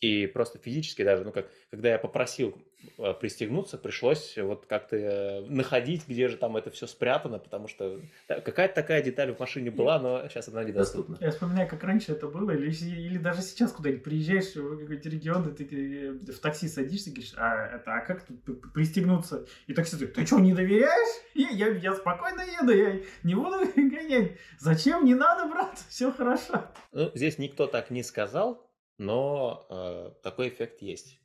и 0.00 0.26
просто 0.26 0.58
физически 0.58 1.04
даже, 1.04 1.24
ну 1.24 1.32
как, 1.32 1.46
когда 1.70 1.90
я 1.90 1.98
попросил 1.98 2.56
э, 2.96 3.12
пристегнуться, 3.20 3.76
пришлось 3.76 4.36
вот 4.38 4.64
как-то 4.66 4.96
э, 4.96 5.40
находить, 5.42 6.08
где 6.08 6.28
же 6.28 6.38
там 6.38 6.56
это 6.56 6.70
все 6.70 6.86
спрятано, 6.86 7.38
потому 7.38 7.68
что 7.68 8.00
какая-то 8.26 8.74
такая 8.74 9.02
деталь 9.02 9.34
в 9.34 9.38
машине 9.38 9.70
была, 9.70 9.98
но 9.98 10.26
сейчас 10.28 10.48
она 10.48 10.64
недоступна. 10.64 11.18
Я 11.20 11.30
вспоминаю, 11.30 11.68
как 11.68 11.84
раньше 11.84 12.12
это 12.12 12.28
было, 12.28 12.50
или, 12.52 12.70
или 12.70 13.18
даже 13.18 13.42
сейчас 13.42 13.72
куда-нибудь 13.72 14.02
приезжаешь 14.02 14.54
в 14.54 14.78
какой-то 14.80 15.10
регион, 15.10 15.54
ты, 15.54 15.64
ты 15.66 16.12
в 16.12 16.38
такси 16.38 16.68
садишься 16.68 17.10
и 17.10 17.12
говоришь, 17.12 17.34
а, 17.36 17.76
это, 17.76 17.94
а 17.94 18.00
как 18.00 18.22
тут 18.24 18.72
пристегнуться? 18.72 19.44
И 19.66 19.74
таксист 19.74 19.98
говорит, 19.98 20.16
ты 20.16 20.24
что, 20.24 20.38
не 20.38 20.54
доверяешь? 20.54 21.20
Я, 21.34 21.50
я, 21.50 21.68
я 21.68 21.94
спокойно 21.94 22.42
еду, 22.42 22.72
я 22.72 23.00
не 23.22 23.34
буду 23.34 23.64
гонять. 23.76 24.32
Зачем? 24.58 25.04
Не 25.04 25.14
надо, 25.14 25.48
брат, 25.48 25.78
все 25.88 26.12
хорошо. 26.12 26.66
Ну, 26.92 27.10
здесь 27.14 27.38
никто 27.38 27.66
так 27.66 27.90
не 27.90 28.02
сказал, 28.02 28.69
но 29.00 29.66
э, 29.70 30.10
такой 30.22 30.48
эффект 30.50 30.82
есть. 30.82 31.18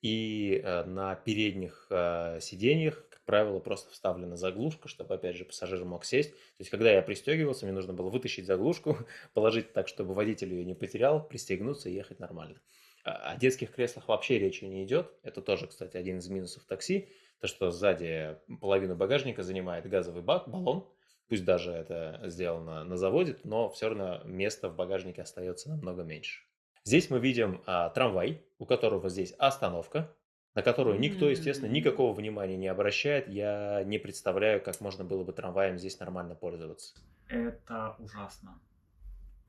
И 0.00 0.62
э, 0.64 0.84
на 0.84 1.14
передних 1.14 1.86
э, 1.90 2.38
сиденьях, 2.40 3.06
как 3.10 3.20
правило, 3.26 3.58
просто 3.58 3.90
вставлена 3.90 4.36
заглушка, 4.36 4.88
чтобы, 4.88 5.14
опять 5.14 5.36
же, 5.36 5.44
пассажир 5.44 5.84
мог 5.84 6.06
сесть. 6.06 6.30
То 6.30 6.60
есть, 6.60 6.70
когда 6.70 6.90
я 6.90 7.02
пристегивался, 7.02 7.66
мне 7.66 7.74
нужно 7.74 7.92
было 7.92 8.08
вытащить 8.08 8.46
заглушку, 8.46 8.96
положить 9.34 9.74
так, 9.74 9.88
чтобы 9.88 10.14
водитель 10.14 10.54
ее 10.54 10.64
не 10.64 10.74
потерял, 10.74 11.22
пристегнуться 11.22 11.90
и 11.90 11.94
ехать 11.94 12.18
нормально. 12.18 12.62
О 13.04 13.36
детских 13.36 13.72
креслах 13.72 14.08
вообще 14.08 14.38
речи 14.38 14.64
не 14.64 14.82
идет. 14.84 15.12
Это 15.22 15.42
тоже, 15.42 15.66
кстати, 15.66 15.98
один 15.98 16.18
из 16.18 16.28
минусов 16.28 16.64
такси. 16.64 17.10
То, 17.40 17.46
что 17.46 17.70
сзади 17.70 18.38
половину 18.58 18.96
багажника 18.96 19.42
занимает 19.42 19.86
газовый 19.86 20.22
бак, 20.22 20.48
баллон. 20.48 20.88
Пусть 21.28 21.44
даже 21.44 21.72
это 21.72 22.22
сделано 22.24 22.84
на 22.84 22.96
заводе, 22.96 23.36
но 23.44 23.68
все 23.68 23.90
равно 23.90 24.22
места 24.24 24.70
в 24.70 24.76
багажнике 24.76 25.20
остается 25.20 25.68
намного 25.68 26.02
меньше. 26.04 26.47
Здесь 26.88 27.10
мы 27.10 27.18
видим 27.20 27.60
а, 27.66 27.90
трамвай, 27.90 28.42
у 28.58 28.64
которого 28.64 29.10
здесь 29.10 29.34
остановка, 29.38 30.10
на 30.54 30.62
которую 30.62 30.98
никто, 30.98 31.28
естественно, 31.28 31.70
никакого 31.70 32.14
внимания 32.14 32.56
не 32.56 32.66
обращает. 32.66 33.28
Я 33.28 33.84
не 33.84 33.98
представляю, 33.98 34.62
как 34.62 34.80
можно 34.80 35.04
было 35.04 35.22
бы 35.22 35.34
трамваем 35.34 35.76
здесь 35.76 36.00
нормально 36.00 36.34
пользоваться. 36.34 36.94
Это 37.28 37.94
ужасно. 37.98 38.58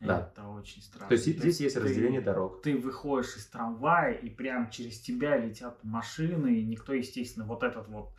Да. 0.02 0.30
Это 0.36 0.49
очень 0.49 0.82
странно. 0.82 1.08
То 1.08 1.13
есть 1.13 1.28
То 1.28 1.32
здесь 1.32 1.62
есть 1.62 1.78
разделение 1.78 2.19
дорог. 2.19 2.62
Ты 2.62 2.78
выходишь 2.78 3.38
из 3.38 3.45
трамвая, 3.45 4.12
и 4.12 4.30
прям 4.30 4.69
через 4.69 4.99
тебя 4.99 5.38
летят 5.38 5.82
машины, 5.82 6.56
и 6.56 6.65
никто, 6.65 6.91
естественно, 6.91 7.45
вот 7.45 7.63
этот 7.63 7.88
вот 7.88 8.10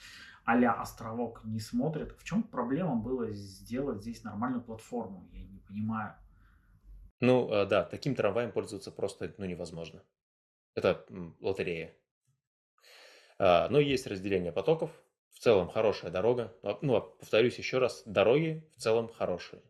а 0.47 0.55
островок 0.81 1.43
не 1.45 1.61
смотрит. 1.61 2.17
В 2.19 2.25
чем 2.25 2.43
проблема 2.43 2.97
было 2.97 3.31
сделать 3.33 4.01
здесь 4.01 4.25
нормальную 4.25 4.63
платформу? 4.63 5.29
Я 5.31 5.45
не 5.45 5.59
понимаю. 5.59 6.15
Ну, 7.21 7.53
а, 7.53 7.67
да, 7.67 7.85
таким 7.85 8.15
трамваем 8.15 8.51
пользоваться 8.51 8.91
просто 8.91 9.33
ну, 9.37 9.45
невозможно. 9.45 10.03
Это 10.75 11.05
лотерея. 11.41 11.95
А, 13.39 13.69
но 13.69 13.79
есть 13.79 14.07
разделение 14.07 14.53
потоков. 14.53 14.91
В 15.31 15.39
целом 15.39 15.69
хорошая 15.69 16.11
дорога. 16.11 16.57
А, 16.63 16.79
ну, 16.81 17.01
повторюсь 17.01 17.59
еще 17.59 17.79
раз, 17.79 18.03
дороги 18.07 18.67
в 18.77 18.81
целом 18.81 19.09
хорошие. 19.09 19.63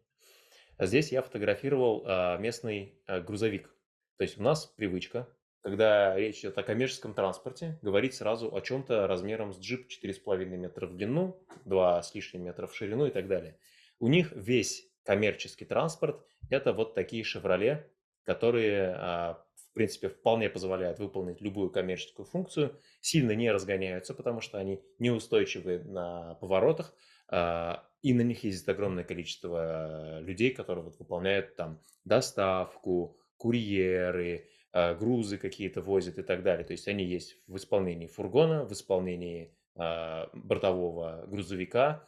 Здесь 0.79 1.13
я 1.13 1.21
фотографировал 1.21 2.39
местный 2.39 2.99
грузовик. 3.07 3.69
То 4.17 4.25
есть 4.25 4.39
у 4.39 4.43
нас 4.43 4.65
привычка, 4.65 5.29
когда 5.61 6.17
речь 6.17 6.41
идет 6.41 6.57
о 6.57 6.63
коммерческом 6.63 7.13
транспорте, 7.13 7.79
говорить 7.83 8.15
сразу 8.15 8.55
о 8.55 8.63
чем-то 8.63 9.07
размером 9.07 9.53
с 9.53 9.59
джип 9.59 9.89
4,5 9.91 10.45
метра 10.47 10.87
в 10.87 10.97
длину, 10.97 11.45
2 11.67 12.03
с 12.03 12.15
лишним 12.15 12.45
метра 12.45 12.67
в 12.67 12.75
ширину 12.75 13.05
и 13.05 13.11
так 13.11 13.29
далее. 13.29 13.59
У 13.99 14.09
них 14.09 14.33
весь 14.33 14.90
коммерческий 15.05 15.65
транспорт– 15.65 16.25
это 16.51 16.73
вот 16.73 16.95
такие 16.95 17.25
«Шевроле», 17.25 17.91
которые, 18.25 18.95
а, 18.97 19.45
в 19.55 19.73
принципе, 19.75 20.09
вполне 20.09 20.49
позволяют 20.49 20.99
выполнить 20.99 21.41
любую 21.41 21.71
коммерческую 21.71 22.27
функцию, 22.27 22.79
сильно 23.01 23.33
не 23.33 23.51
разгоняются, 23.51 24.15
потому 24.15 24.41
что 24.41 24.59
они 24.59 24.83
неустойчивы 24.99 25.81
на 25.85 26.35
поворотах, 26.35 26.95
а, 27.29 27.85
и 28.03 28.13
на 28.13 28.23
них 28.23 28.45
есть 28.45 28.69
огромное 28.69 29.05
количество 29.05 30.21
людей, 30.21 30.51
которые 30.51 30.85
вот 30.85 30.99
выполняют 30.99 31.57
там 31.57 31.83
доставку, 32.05 33.19
курьеры, 33.37 34.49
а, 34.73 34.95
грузы 34.95 35.39
какие-то 35.39 35.83
возят 35.83 36.19
и 36.19 36.23
так 36.23 36.43
далее. 36.43 36.65
То 36.65 36.73
есть 36.73 36.89
они 36.89 37.05
есть 37.05 37.37
в 37.47 37.57
исполнении 37.57 38.07
фургона, 38.07 38.65
в 38.65 38.73
исполнении 38.73 39.57
бортового 39.77 41.25
грузовика. 41.29 42.07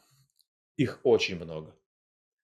Их 0.76 1.00
очень 1.04 1.36
много. 1.36 1.74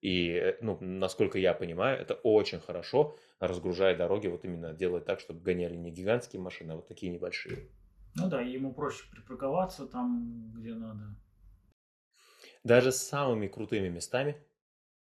И, 0.00 0.30
э, 0.30 0.58
ну, 0.60 0.78
насколько 0.80 1.38
я 1.38 1.54
понимаю, 1.54 2.00
это 2.00 2.14
очень 2.14 2.60
хорошо, 2.60 3.16
разгружая 3.40 3.96
дороги, 3.96 4.28
вот 4.28 4.44
именно 4.44 4.72
делать 4.72 5.04
так, 5.04 5.20
чтобы 5.20 5.40
гоняли 5.40 5.74
не 5.76 5.90
гигантские 5.90 6.40
машины, 6.40 6.72
а 6.72 6.76
вот 6.76 6.86
такие 6.88 7.10
небольшие. 7.10 7.68
Ну 8.14 8.28
да, 8.28 8.40
ему 8.40 8.72
проще 8.72 9.04
припарковаться 9.10 9.86
там, 9.86 10.52
где 10.54 10.74
надо. 10.74 11.16
Даже 12.64 12.92
с 12.92 12.96
самыми 12.96 13.48
крутыми 13.48 13.88
местами 13.88 14.36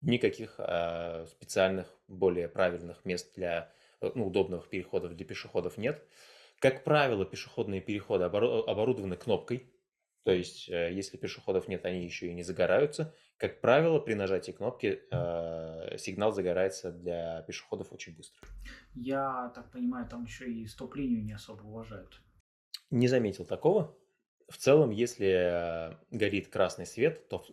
никаких 0.03 0.57
а, 0.59 1.27
специальных, 1.27 1.87
более 2.09 2.49
правильных 2.49 3.05
мест 3.05 3.35
для 3.35 3.73
э, 4.01 4.11
ну, 4.15 4.27
удобных 4.27 4.69
переходов 4.69 5.15
для 5.15 5.25
пешеходов 5.25 5.79
нет. 5.79 6.05
Как 6.59 6.85
правило, 6.85 7.25
пешеходные 7.25 7.81
переходы 7.81 8.25
оборудованы 8.25 9.17
кнопкой, 9.17 9.72
то 10.25 10.33
есть, 10.33 10.69
э, 10.69 10.93
если 10.93 11.17
пешеходов 11.17 11.69
нет, 11.69 11.85
они 11.85 12.05
еще 12.05 12.29
и 12.29 12.35
не 12.35 12.43
загораются. 12.43 13.15
Как 13.39 13.61
правило, 13.61 13.99
при 13.99 14.15
нажатии 14.15 14.53
кнопки 14.53 15.03
э, 15.11 15.99
сигнал 15.99 16.33
загорается 16.33 16.93
для 16.93 17.43
пешеходов 17.43 17.93
очень 17.93 18.17
быстро. 18.17 18.47
Я 18.95 19.51
так 19.55 19.71
понимаю, 19.73 20.09
там 20.09 20.25
еще 20.25 20.51
и 20.51 20.67
стоп-линию 20.67 21.25
не 21.25 21.33
особо 21.33 21.63
уважают. 21.63 22.21
Не 22.91 23.09
заметил 23.09 23.45
такого. 23.45 23.97
В 24.49 24.59
целом, 24.59 24.91
если 24.91 25.97
горит 26.11 26.49
красный 26.49 26.87
свет, 26.87 27.29
то 27.29 27.45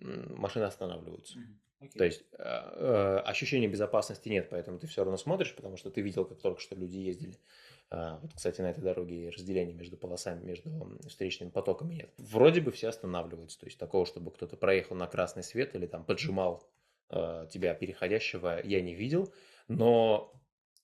машины 0.00 0.64
останавливаются. 0.64 1.38
Okay. 1.84 1.98
То 1.98 2.04
есть 2.04 2.24
э, 2.32 2.36
э, 2.38 3.18
ощущения 3.24 3.68
безопасности 3.68 4.28
нет, 4.28 4.48
поэтому 4.50 4.78
ты 4.78 4.86
все 4.86 5.02
равно 5.04 5.16
смотришь, 5.16 5.54
потому 5.54 5.76
что 5.76 5.90
ты 5.90 6.00
видел, 6.00 6.24
как 6.24 6.40
только 6.40 6.60
что 6.60 6.74
люди 6.74 6.96
ездили. 6.96 7.34
А, 7.34 7.73
вот, 8.22 8.32
кстати, 8.34 8.60
на 8.60 8.70
этой 8.70 8.82
дороге 8.82 9.30
разделения 9.30 9.74
между 9.74 9.96
полосами, 9.96 10.42
между 10.44 10.98
встречными 11.06 11.50
потоками 11.50 11.94
нет. 11.94 12.10
Вроде 12.18 12.60
бы 12.60 12.72
все 12.72 12.88
останавливаются. 12.88 13.60
То 13.60 13.66
есть 13.66 13.78
такого, 13.78 14.06
чтобы 14.06 14.30
кто-то 14.30 14.56
проехал 14.56 14.96
на 14.96 15.06
красный 15.06 15.42
свет 15.42 15.74
или 15.74 15.86
там 15.86 16.04
поджимал 16.04 16.66
э, 17.10 17.46
тебя 17.50 17.74
переходящего, 17.74 18.60
я 18.64 18.80
не 18.80 18.94
видел. 18.94 19.32
Но 19.68 20.32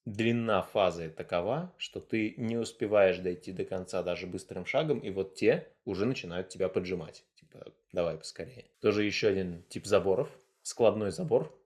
длина 0.04 0.62
фазы 0.62 1.10
такова, 1.10 1.74
что 1.78 2.00
ты 2.00 2.34
не 2.36 2.56
успеваешь 2.56 3.18
дойти 3.18 3.52
до 3.52 3.64
конца 3.64 4.02
даже 4.02 4.26
быстрым 4.26 4.64
шагом, 4.66 4.98
и 4.98 5.10
вот 5.10 5.34
те 5.34 5.68
уже 5.84 6.06
начинают 6.06 6.48
тебя 6.48 6.68
поджимать. 6.68 7.24
Типа, 7.34 7.72
давай 7.92 8.18
поскорее. 8.18 8.66
Тоже 8.80 9.04
еще 9.04 9.28
один 9.28 9.62
тип 9.64 9.86
заборов. 9.86 10.28
Складной 10.62 11.10
забор. 11.10 11.58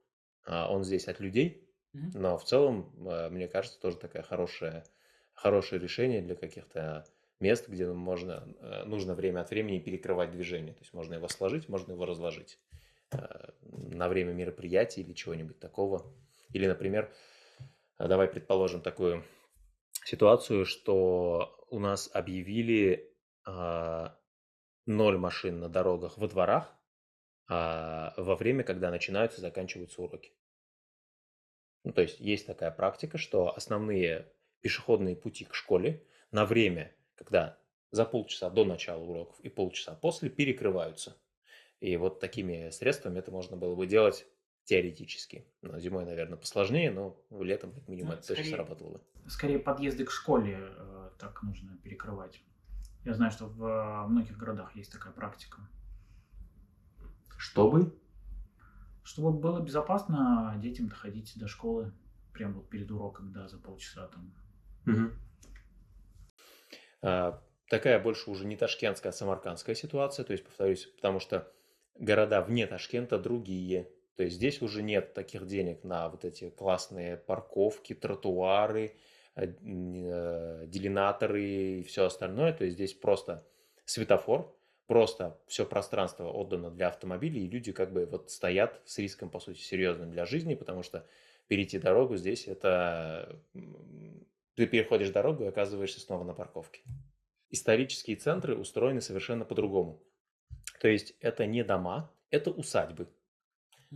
А, 0.46 0.70
он 0.70 0.84
здесь 0.84 1.08
от 1.08 1.20
людей. 1.20 1.68
Но 1.92 2.36
в 2.38 2.44
целом, 2.44 2.92
мне 3.30 3.46
кажется, 3.46 3.80
тоже 3.80 3.96
такая 3.96 4.24
хорошая 4.24 4.84
хорошее 5.34 5.80
решение 5.80 6.22
для 6.22 6.34
каких-то 6.34 7.04
мест, 7.40 7.68
где 7.68 7.86
можно, 7.86 8.46
э, 8.60 8.84
нужно 8.84 9.14
время 9.14 9.40
от 9.40 9.50
времени 9.50 9.78
перекрывать 9.78 10.30
движение. 10.30 10.72
То 10.72 10.80
есть 10.80 10.94
можно 10.94 11.14
его 11.14 11.28
сложить, 11.28 11.68
можно 11.68 11.92
его 11.92 12.06
разложить 12.06 12.58
э, 13.12 13.18
на 13.62 14.08
время 14.08 14.32
мероприятия 14.32 15.02
или 15.02 15.12
чего-нибудь 15.12 15.58
такого. 15.58 16.14
Или, 16.50 16.66
например, 16.66 17.12
э, 17.98 18.08
давай 18.08 18.28
предположим 18.28 18.80
такую 18.80 19.24
ситуацию, 20.04 20.64
что 20.64 21.66
у 21.70 21.78
нас 21.78 22.10
объявили 22.12 23.10
ноль 24.86 25.18
машин 25.18 25.60
на 25.60 25.68
дорогах 25.68 26.16
во 26.16 26.28
дворах 26.28 26.74
а 27.46 28.14
во 28.16 28.36
время, 28.36 28.64
когда 28.64 28.90
начинаются 28.90 29.38
и 29.38 29.42
заканчиваются 29.42 30.00
уроки. 30.00 30.32
Ну, 31.84 31.92
то 31.92 32.00
есть 32.00 32.18
есть 32.20 32.46
такая 32.46 32.70
практика, 32.70 33.18
что 33.18 33.54
основные 33.54 34.32
пешеходные 34.64 35.14
пути 35.14 35.44
к 35.44 35.54
школе 35.54 36.02
на 36.32 36.46
время, 36.46 36.90
когда 37.16 37.58
за 37.90 38.06
полчаса 38.06 38.48
до 38.48 38.64
начала 38.64 39.02
уроков 39.02 39.38
и 39.40 39.50
полчаса 39.50 39.94
после 39.94 40.30
перекрываются. 40.30 41.18
И 41.80 41.98
вот 41.98 42.18
такими 42.18 42.70
средствами 42.70 43.18
это 43.18 43.30
можно 43.30 43.58
было 43.58 43.74
бы 43.74 43.86
делать 43.86 44.26
теоретически. 44.64 45.46
Но 45.60 45.78
зимой, 45.78 46.06
наверное, 46.06 46.38
посложнее, 46.38 46.90
но 46.90 47.22
летом, 47.30 47.72
как 47.72 47.86
минимум, 47.88 48.12
ну, 48.12 48.14
это 48.14 48.22
скорее, 48.22 48.42
точно 48.42 48.56
сработало 48.56 48.90
бы. 48.92 49.00
Скорее 49.28 49.58
подъезды 49.58 50.06
к 50.06 50.10
школе 50.10 50.56
э, 50.58 51.10
так 51.18 51.42
нужно 51.42 51.76
перекрывать. 51.82 52.40
Я 53.04 53.12
знаю, 53.12 53.30
что 53.32 53.46
в 53.46 54.06
многих 54.08 54.38
городах 54.38 54.74
есть 54.74 54.90
такая 54.90 55.12
практика. 55.12 55.60
Чтобы? 57.36 57.94
Чтобы 59.02 59.38
было 59.38 59.60
безопасно 59.60 60.54
детям 60.56 60.88
доходить 60.88 61.34
до 61.36 61.48
школы 61.48 61.92
прямо 62.32 62.54
вот 62.54 62.70
перед 62.70 62.90
уроком, 62.90 63.30
да, 63.30 63.46
за 63.46 63.58
полчаса 63.58 64.08
там. 64.08 64.32
А, 67.02 67.42
такая 67.68 67.98
больше 67.98 68.30
уже 68.30 68.46
не 68.46 68.56
ташкентская, 68.56 69.10
а 69.10 69.12
самаркандская 69.12 69.74
ситуация. 69.74 70.24
То 70.24 70.32
есть, 70.32 70.44
повторюсь, 70.44 70.86
потому 70.86 71.20
что 71.20 71.52
города 71.96 72.40
вне 72.40 72.66
Ташкента 72.66 73.18
другие. 73.18 73.90
То 74.16 74.22
есть 74.22 74.36
здесь 74.36 74.62
уже 74.62 74.82
нет 74.82 75.14
таких 75.14 75.46
денег 75.46 75.82
на 75.84 76.08
вот 76.08 76.24
эти 76.24 76.50
классные 76.50 77.16
парковки, 77.16 77.94
тротуары, 77.94 78.96
э, 79.34 79.46
э, 79.46 80.64
делинаторы 80.66 81.44
и 81.44 81.82
все 81.82 82.06
остальное. 82.06 82.52
То 82.52 82.64
есть 82.64 82.76
здесь 82.76 82.94
просто 82.94 83.46
светофор, 83.84 84.56
просто 84.86 85.38
все 85.46 85.66
пространство 85.66 86.30
отдано 86.30 86.70
для 86.70 86.88
автомобилей, 86.88 87.44
и 87.44 87.48
люди 87.48 87.72
как 87.72 87.92
бы 87.92 88.06
вот 88.06 88.30
стоят 88.30 88.80
с 88.84 88.98
риском, 88.98 89.30
по 89.30 89.40
сути, 89.40 89.58
серьезным 89.58 90.10
для 90.10 90.26
жизни, 90.26 90.54
потому 90.54 90.82
что 90.82 91.06
перейти 91.48 91.78
дорогу 91.78 92.16
здесь 92.16 92.46
это... 92.46 93.40
Ты 94.54 94.66
переходишь 94.66 95.10
дорогу 95.10 95.44
и 95.44 95.48
оказываешься 95.48 96.00
снова 96.00 96.24
на 96.24 96.32
парковке. 96.32 96.82
Исторические 97.50 98.16
центры 98.16 98.56
устроены 98.56 99.00
совершенно 99.00 99.44
по-другому. 99.44 100.02
То 100.80 100.88
есть 100.88 101.14
это 101.20 101.46
не 101.46 101.64
дома, 101.64 102.12
это 102.30 102.50
усадьбы. 102.50 103.08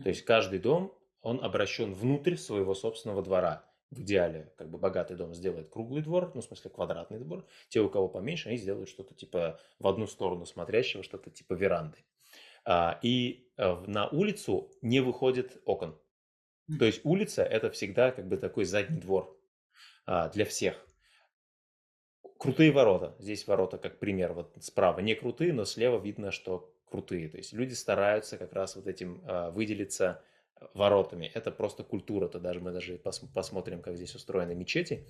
То 0.02 0.08
есть 0.08 0.24
каждый 0.24 0.58
дом, 0.58 0.96
он 1.22 1.42
обращен 1.42 1.92
внутрь 1.92 2.36
своего 2.36 2.74
собственного 2.74 3.22
двора. 3.22 3.64
В 3.90 4.02
идеале, 4.02 4.52
как 4.58 4.68
бы 4.68 4.78
богатый 4.78 5.16
дом 5.16 5.32
сделает 5.32 5.70
круглый 5.70 6.02
двор, 6.02 6.32
ну, 6.34 6.42
в 6.42 6.44
смысле, 6.44 6.70
квадратный 6.70 7.18
двор. 7.18 7.46
Те, 7.68 7.80
у 7.80 7.88
кого 7.88 8.08
поменьше, 8.08 8.50
они 8.50 8.58
сделают 8.58 8.90
что-то 8.90 9.14
типа 9.14 9.58
в 9.78 9.86
одну 9.86 10.06
сторону 10.06 10.44
смотрящего, 10.44 11.02
что-то 11.02 11.30
типа 11.30 11.54
веранды. 11.54 11.98
А, 12.66 12.98
и 13.02 13.48
э, 13.56 13.84
на 13.86 14.08
улицу 14.08 14.70
не 14.82 15.00
выходит 15.00 15.62
окон. 15.64 15.98
То 16.78 16.84
есть 16.84 17.00
улица– 17.04 17.42
это 17.44 17.70
всегда 17.70 18.10
как 18.10 18.28
бы 18.28 18.36
такой 18.36 18.66
задний 18.66 19.00
двор 19.00 19.37
а, 20.10 20.30
для 20.30 20.46
всех. 20.46 20.74
Крутые 22.38 22.72
ворота. 22.72 23.14
Здесь 23.18 23.46
ворота, 23.46 23.76
как 23.76 23.98
пример, 23.98 24.32
вот 24.32 24.56
справа 24.60 25.00
не 25.00 25.14
крутые, 25.14 25.52
но 25.52 25.66
слева 25.66 26.00
видно, 26.00 26.30
что 26.30 26.72
крутые. 26.86 27.28
То 27.28 27.36
есть 27.36 27.52
люди 27.52 27.74
стараются 27.74 28.38
как 28.38 28.54
раз 28.54 28.74
вот 28.76 28.86
этим 28.86 29.22
э, 29.26 29.50
выделиться 29.50 30.22
воротами. 30.72 31.30
Это 31.34 31.50
просто 31.50 31.84
культура. 31.84 32.26
То 32.26 32.40
даже 32.40 32.58
мы 32.60 32.72
даже 32.72 32.96
пос, 32.96 33.18
посмотрим, 33.34 33.82
как 33.82 33.96
здесь 33.96 34.14
устроены 34.14 34.54
мечети. 34.54 35.06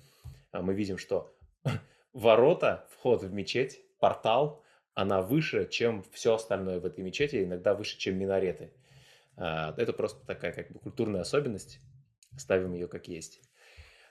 А 0.51 0.61
мы 0.61 0.73
видим, 0.73 0.97
что 0.97 1.33
ворота, 2.11 2.85
вход 2.91 3.23
в 3.23 3.31
мечеть, 3.31 3.79
портал, 3.99 4.61
она 4.95 5.21
выше, 5.21 5.69
чем 5.69 6.03
все 6.11 6.33
остальное 6.33 6.81
в 6.81 6.85
этой 6.85 7.05
мечети, 7.05 7.41
иногда 7.45 7.73
выше, 7.73 7.97
чем 7.97 8.17
минареты. 8.17 8.73
Э, 9.37 9.71
это 9.77 9.93
просто 9.93 10.25
такая 10.25 10.51
как 10.51 10.69
бы 10.71 10.79
культурная 10.79 11.21
особенность. 11.21 11.79
Ставим 12.37 12.73
ее 12.73 12.89
как 12.89 13.07
есть. 13.07 13.39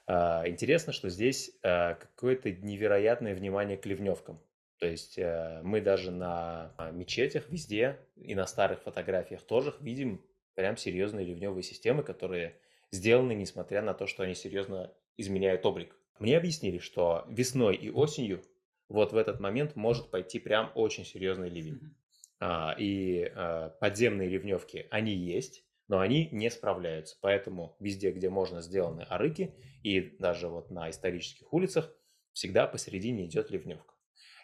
Э, 0.09 0.43
интересно, 0.47 0.93
что 0.93 1.11
здесь 1.11 1.53
э, 1.63 1.95
какое-то 1.95 2.51
невероятное 2.51 3.35
внимание 3.35 3.77
к 3.77 3.87
ливневкам. 3.87 4.41
То 4.79 4.87
есть 4.87 5.19
э, 5.19 5.61
мы 5.63 5.81
даже 5.81 6.11
на 6.11 6.73
а, 6.77 6.91
мечетях 6.93 7.49
везде 7.49 7.99
и 8.17 8.35
на 8.35 8.47
старых 8.47 8.83
фотографиях 8.83 9.43
тоже 9.43 9.75
видим 9.81 10.25
прям 10.55 10.77
серьезные 10.77 11.27
ливневые 11.27 11.63
системы, 11.63 12.03
которые 12.03 12.57
сделаны, 12.91 13.33
несмотря 13.33 13.83
на 13.83 13.93
то, 13.93 14.07
что 14.07 14.23
они 14.23 14.35
серьезно 14.35 14.93
изменяют 15.17 15.67
облик. 15.67 15.95
Мне 16.21 16.37
объяснили, 16.37 16.79
что 16.79 17.27
весной 17.29 17.77
и 17.77 17.91
осенью 17.91 18.43
вот 18.89 19.13
в 19.13 19.17
этот 19.17 19.41
момент 19.41 19.77
может 19.77 20.11
пойти 20.11 20.39
прям 20.39 20.73
очень 20.75 21.05
серьезный 21.05 21.51
ливень. 21.51 21.95
А, 22.41 22.75
и 22.79 23.31
а, 23.35 23.71
подземные 23.81 24.29
ливневки, 24.29 24.87
они 24.91 25.13
есть, 25.13 25.65
но 25.89 26.01
они 26.01 26.29
не 26.31 26.51
справляются. 26.51 27.17
Поэтому 27.21 27.77
везде, 27.81 28.13
где 28.13 28.31
можно, 28.31 28.61
сделаны 28.61 29.03
арыки, 29.09 29.55
и 29.83 30.17
даже 30.19 30.49
вот 30.49 30.71
на 30.71 30.91
исторических 30.91 31.53
улицах 31.53 31.93
всегда 32.33 32.67
посередине 32.67 33.27
идет 33.27 33.51
ливневка 33.51 33.95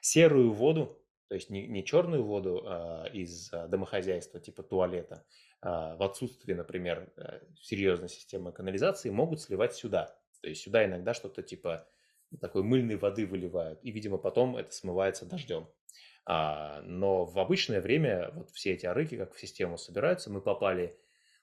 серую 0.05 0.53
воду, 0.53 1.03
то 1.29 1.35
есть 1.35 1.49
не, 1.49 1.67
не 1.67 1.83
черную 1.83 2.23
воду 2.25 2.63
а, 2.67 3.07
из 3.07 3.51
а, 3.53 3.67
домохозяйства, 3.69 4.39
типа 4.39 4.63
туалета, 4.63 5.25
а, 5.63 5.97
в 5.97 6.03
отсутствие, 6.03 6.57
например, 6.57 7.11
э, 7.17 7.41
серьезной 7.59 8.11
системы 8.11 8.53
канализации, 8.53 9.09
могут 9.09 9.41
сливать 9.41 9.75
сюда. 9.75 10.15
То 10.43 10.49
есть 10.49 10.61
сюда 10.61 10.85
иногда 10.85 11.15
что-то 11.15 11.43
типа 11.43 11.89
такой 12.39 12.63
мыльной 12.63 12.97
воды 12.97 13.27
выливают, 13.27 13.81
и, 13.83 13.93
видимо, 13.93 14.19
потом 14.19 14.59
это 14.59 14.73
смывается 14.73 15.25
дождем. 15.25 15.71
А, 16.27 16.83
но 16.83 17.25
в 17.25 17.39
обычное 17.39 17.81
время 17.81 18.31
вот 18.35 18.51
все 18.51 18.75
эти 18.75 18.85
арыки, 18.85 19.17
как 19.17 19.33
в 19.33 19.41
систему 19.41 19.79
собираются, 19.79 20.31
мы 20.31 20.43
попали 20.43 20.99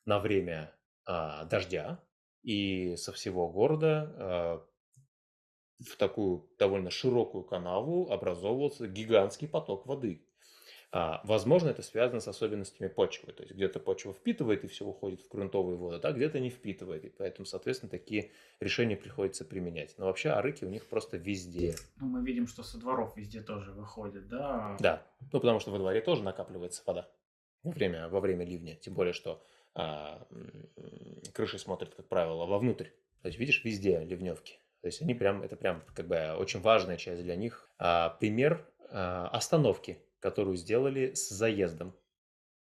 на 0.05 0.19
время 0.19 0.73
а, 1.05 1.45
дождя, 1.45 2.03
и 2.43 2.95
со 2.95 3.11
всего 3.11 3.49
города 3.49 4.15
а, 4.17 4.67
в 5.79 5.95
такую 5.97 6.49
довольно 6.57 6.89
широкую 6.89 7.43
канаву 7.43 8.11
образовывался 8.11 8.87
гигантский 8.87 9.47
поток 9.47 9.85
воды. 9.85 10.25
А, 10.93 11.21
возможно, 11.23 11.69
это 11.69 11.81
связано 11.83 12.19
с 12.19 12.27
особенностями 12.27 12.89
почвы. 12.89 13.31
То 13.31 13.43
есть 13.43 13.55
где-то 13.55 13.79
почва 13.79 14.13
впитывает 14.13 14.65
и 14.65 14.67
все 14.67 14.85
уходит 14.85 15.21
в 15.21 15.29
грунтовые 15.29 15.77
воды, 15.77 16.05
а 16.05 16.11
где-то 16.11 16.39
не 16.39 16.49
впитывает. 16.49 17.05
И 17.05 17.09
поэтому, 17.09 17.45
соответственно, 17.45 17.89
такие 17.89 18.31
решения 18.59 18.97
приходится 18.97 19.45
применять. 19.45 19.97
Но 19.97 20.05
вообще 20.07 20.29
арыки 20.29 20.65
у 20.65 20.69
них 20.69 20.85
просто 20.87 21.15
везде. 21.15 21.75
Ну, 21.95 22.07
мы 22.07 22.25
видим, 22.25 22.45
что 22.45 22.61
со 22.63 22.77
дворов 22.77 23.15
везде 23.15 23.41
тоже 23.41 23.71
выходит, 23.71 24.27
да? 24.27 24.75
Да. 24.81 25.07
Ну, 25.31 25.39
потому 25.39 25.59
что 25.61 25.71
во 25.71 25.77
дворе 25.77 26.01
тоже 26.01 26.23
накапливается 26.23 26.83
вода 26.85 27.09
во 27.63 27.71
время, 27.71 28.09
во 28.09 28.19
время 28.19 28.45
ливня. 28.45 28.75
Тем 28.75 28.93
более, 28.93 29.13
что 29.13 29.41
крыши 31.33 31.59
смотрят, 31.59 31.95
как 31.95 32.07
правило, 32.07 32.45
вовнутрь. 32.45 32.89
То 33.21 33.27
есть, 33.27 33.39
видишь, 33.39 33.63
везде 33.63 34.03
ливневки. 34.03 34.59
То 34.81 34.87
есть 34.87 35.01
они 35.01 35.13
прям, 35.13 35.43
это 35.43 35.55
прям 35.55 35.83
как 35.95 36.07
бы 36.07 36.35
очень 36.37 36.59
важная 36.59 36.97
часть 36.97 37.23
для 37.23 37.35
них. 37.35 37.69
А, 37.77 38.09
пример 38.19 38.67
а, 38.89 39.27
остановки, 39.27 39.99
которую 40.19 40.57
сделали 40.57 41.13
с 41.13 41.29
заездом. 41.29 41.95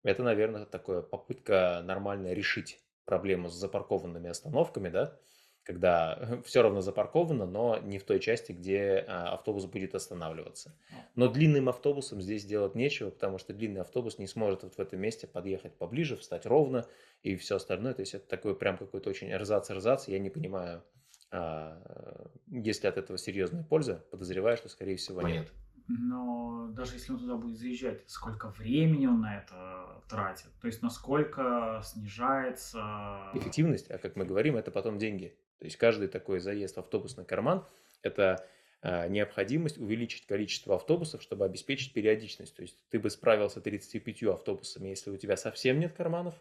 Это, 0.04 0.24
наверное, 0.24 0.66
такая 0.66 1.02
попытка 1.02 1.82
нормально 1.84 2.34
решить 2.34 2.80
проблему 3.04 3.50
с 3.50 3.54
запаркованными 3.54 4.30
остановками, 4.30 4.89
да, 4.89 5.20
когда 5.68 6.41
все 6.45 6.61
равно 6.61 6.82
запарковано, 6.82 7.45
но 7.45 7.78
не 7.80 7.99
в 7.99 8.03
той 8.03 8.20
части, 8.20 8.53
где 8.53 9.03
а, 9.07 9.34
автобус 9.34 9.65
будет 9.65 9.93
останавливаться. 9.93 10.74
Но 11.15 11.28
длинным 11.28 11.68
автобусом 11.68 12.22
здесь 12.22 12.45
делать 12.45 12.74
нечего, 12.74 13.09
потому 13.09 13.38
что 13.38 13.53
длинный 13.53 13.82
автобус 13.82 14.18
не 14.18 14.28
сможет 14.28 14.63
вот 14.63 14.76
в 14.76 14.80
этом 14.80 15.01
месте 15.01 15.28
подъехать 15.28 15.76
поближе, 15.76 16.15
встать 16.15 16.45
ровно 16.45 16.86
и 17.22 17.36
все 17.36 17.57
остальное. 17.57 17.93
То 17.93 18.01
есть 18.01 18.13
это 18.13 18.28
такой 18.28 18.55
прям 18.55 18.78
какой-то 18.78 19.09
очень 19.09 19.36
рзац-рзац. 19.36 20.07
Я 20.07 20.20
не 20.20 20.30
понимаю, 20.30 20.84
а, 21.32 22.32
если 22.47 22.88
от 22.88 22.97
этого 22.97 23.18
серьезная 23.18 23.63
польза, 23.63 24.05
подозреваю, 24.09 24.55
что, 24.55 24.70
скорее 24.70 24.95
всего, 24.95 25.22
нет. 25.22 25.51
Но 25.89 26.68
даже 26.72 26.95
если 26.95 27.13
он 27.13 27.20
туда 27.20 27.36
будет 27.36 27.57
заезжать, 27.57 28.03
сколько 28.07 28.49
времени 28.49 29.05
он 29.05 29.22
на 29.22 29.38
это 29.38 30.01
тратит? 30.09 30.49
То 30.59 30.68
есть 30.68 30.82
насколько 30.82 31.82
снижается... 31.84 33.32
Эффективность, 33.34 33.89
а 33.89 33.97
как 33.97 34.18
мы 34.18 34.26
говорим, 34.26 34.57
это 34.57 34.70
потом 34.70 34.97
деньги. 34.97 35.38
То 35.60 35.66
есть 35.66 35.78
каждый 35.78 36.08
такой 36.08 36.39
заезд 36.39 36.76
в 36.76 36.80
автобусный 36.80 37.26
карман– 37.26 37.66
это 38.01 38.47
а, 38.82 39.08
необходимость 39.08 39.78
увеличить 39.78 40.28
количество 40.28 40.76
автобусов, 40.76 41.22
чтобы 41.22 41.45
обеспечить 41.45 41.93
периодичность. 41.93 42.55
То 42.55 42.62
есть 42.62 42.78
ты 42.89 42.99
бы 42.99 43.10
справился 43.10 43.60
35 43.60 44.24
автобусами, 44.24 44.89
если 44.89 45.10
у 45.10 45.18
тебя 45.18 45.36
совсем 45.36 45.80
нет 45.80 45.93
карманов, 45.93 46.36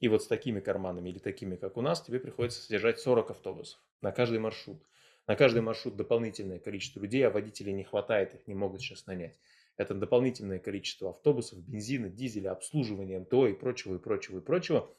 и 0.00 0.08
вот 0.08 0.22
с 0.22 0.26
такими 0.26 0.60
карманами 0.60 1.10
или 1.10 1.18
такими, 1.18 1.56
как 1.56 1.76
у 1.76 1.82
нас, 1.82 2.02
тебе 2.02 2.20
приходится 2.20 2.60
содержать 2.60 3.00
40 3.00 3.30
автобусов 3.30 3.80
на 4.00 4.12
каждый 4.12 4.38
маршрут. 4.38 4.82
На 5.26 5.36
каждый 5.36 5.62
маршрут 5.62 5.96
дополнительное 5.96 6.58
количество 6.58 7.00
людей, 7.00 7.26
а 7.26 7.30
водителей 7.30 7.72
не 7.72 7.84
хватает, 7.84 8.34
их 8.34 8.46
не 8.46 8.54
могут 8.54 8.82
сейчас 8.82 9.06
нанять. 9.06 9.38
Это 9.76 9.94
дополнительное 9.94 10.58
количество 10.58 11.10
автобусов, 11.10 11.58
бензина, 11.58 12.08
дизеля, 12.08 12.52
обслуживания 12.52 13.18
МТО 13.20 13.48
и 13.48 13.54
прочего, 13.54 13.96
и 13.96 13.98
прочего, 13.98 14.38
и 14.38 14.40
прочего. 14.40 14.90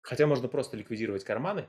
Хотя 0.00 0.26
можно 0.26 0.48
просто 0.48 0.76
ликвидировать 0.76 1.24
карманы 1.24 1.68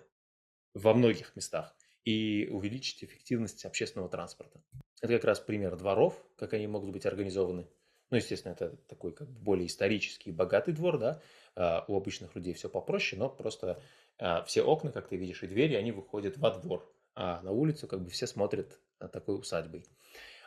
во 0.74 0.94
многих 0.94 1.36
местах 1.36 1.76
и 2.06 2.48
увеличить 2.52 3.04
эффективность 3.04 3.66
общественного 3.66 4.10
транспорта. 4.10 4.62
Это 5.02 5.14
как 5.14 5.26
раз 5.26 5.40
пример 5.40 5.76
дворов, 5.76 6.16
как 6.38 6.54
они 6.54 6.68
могут 6.68 6.92
быть 6.92 7.06
организованы. 7.06 7.68
Ну, 8.10 8.18
естественно, 8.18 8.54
это 8.54 8.76
такой 8.88 9.14
как 9.14 9.30
бы 9.30 9.40
более 9.40 9.68
исторический, 9.68 10.32
богатый 10.32 10.74
двор, 10.74 11.00
да, 11.00 11.22
а, 11.56 11.84
у 11.88 11.98
обычных 11.98 12.36
людей 12.36 12.54
все 12.54 12.70
попроще, 12.70 13.20
но 13.20 13.30
просто 13.30 13.82
а, 14.20 14.44
все 14.44 14.62
окна, 14.62 14.92
как 14.92 15.08
ты 15.08 15.16
видишь, 15.16 15.44
и 15.44 15.48
двери, 15.48 15.76
они 15.76 15.92
выходят 15.92 16.38
во 16.38 16.52
двор, 16.52 16.88
а 17.16 17.42
на 17.42 17.52
улицу 17.52 17.88
как 17.88 18.02
бы 18.04 18.10
все 18.10 18.28
смотрят 18.28 18.80
такой 19.12 19.40
усадьбой. 19.40 19.86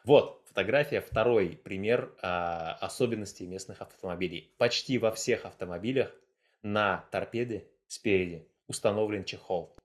Вот, 0.04 0.42
фотография, 0.46 1.00
второй 1.00 1.50
пример 1.56 2.14
а, 2.22 2.74
особенностей 2.74 3.46
местных 3.46 3.82
автомобилей. 3.82 4.54
Почти 4.56 4.98
во 4.98 5.10
всех 5.10 5.44
автомобилях 5.44 6.14
на 6.62 7.04
торпеде 7.10 7.68
спереди 7.88 8.48
установлен 8.68 9.24
чехол. 9.24 9.76